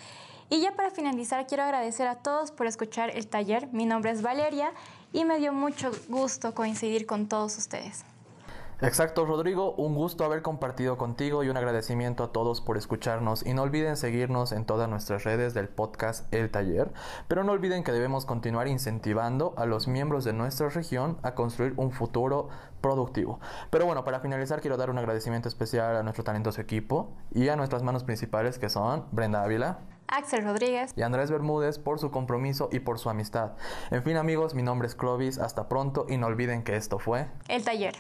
Y 0.49 0.62
ya 0.62 0.76
para 0.76 0.91
finalizar, 0.91 1.45
quiero 1.47 1.64
agradecer 1.64 2.08
a 2.08 2.16
todos 2.16 2.51
por 2.51 2.68
escuchar 2.68 3.10
el 3.10 3.28
taller. 3.28 3.68
Mi 3.74 3.86
nombre 3.86 4.12
es 4.12 4.22
Valeria 4.22 4.72
y 5.12 5.26
me 5.26 5.39
dio 5.39 5.51
mucho 5.51 5.91
gusto 6.08 6.53
coincidir 6.53 7.05
con 7.05 7.28
todos 7.28 7.58
ustedes. 7.58 8.05
Exacto, 8.80 9.25
Rodrigo, 9.25 9.73
un 9.73 9.95
gusto 9.95 10.23
haber 10.23 10.43
compartido 10.43 10.99
contigo 10.99 11.43
y 11.43 11.49
un 11.49 11.57
agradecimiento 11.57 12.23
a 12.23 12.32
todos 12.32 12.61
por 12.61 12.78
escucharnos 12.78 13.43
y 13.43 13.55
no 13.55 13.63
olviden 13.63 13.97
seguirnos 13.97 14.51
en 14.51 14.65
todas 14.65 14.88
nuestras 14.88 15.23
redes 15.23 15.55
del 15.55 15.67
podcast 15.67 16.32
El 16.32 16.51
Taller, 16.51 16.91
pero 17.28 17.43
no 17.43 17.53
olviden 17.53 17.84
que 17.84 17.91
debemos 17.91 18.28
continuar 18.28 18.67
incentivando 18.67 19.55
a 19.57 19.65
los 19.65 19.88
miembros 19.88 20.25
de 20.25 20.34
nuestra 20.34 20.69
región 20.69 21.17
a 21.23 21.34
construir 21.34 21.73
un 21.78 21.91
futuro 21.91 22.49
productivo. 22.80 23.39
Pero 23.71 23.88
bueno, 23.88 24.03
para 24.03 24.19
finalizar 24.19 24.61
quiero 24.61 24.78
dar 24.78 24.91
un 24.91 24.99
agradecimiento 24.99 25.49
especial 25.49 25.95
a 25.95 26.03
nuestro 26.03 26.23
talentoso 26.23 26.61
equipo 26.61 27.09
y 27.34 27.49
a 27.49 27.55
nuestras 27.55 27.82
manos 27.82 28.03
principales 28.03 28.59
que 28.59 28.69
son 28.69 29.05
Brenda 29.11 29.41
Ávila, 29.41 29.80
Axel 30.07 30.43
Rodríguez 30.43 30.93
y 30.95 31.01
Andrés 31.01 31.32
Bermúdez 31.32 31.80
por 31.80 31.97
su 31.97 32.11
compromiso 32.11 32.69
y 32.71 32.80
por 32.80 32.99
su 32.99 33.09
amistad. 33.09 33.53
En 33.89 34.03
fin 34.03 34.17
amigos, 34.17 34.53
mi 34.53 34.61
nombre 34.61 34.88
es 34.88 34.93
Clovis, 34.93 35.39
hasta 35.39 35.67
pronto 35.67 36.05
y 36.07 36.17
no 36.17 36.28
olviden 36.28 36.63
que 36.63 36.75
esto 36.75 36.99
fue 36.99 37.28
El 37.47 37.63
Taller. 37.63 37.95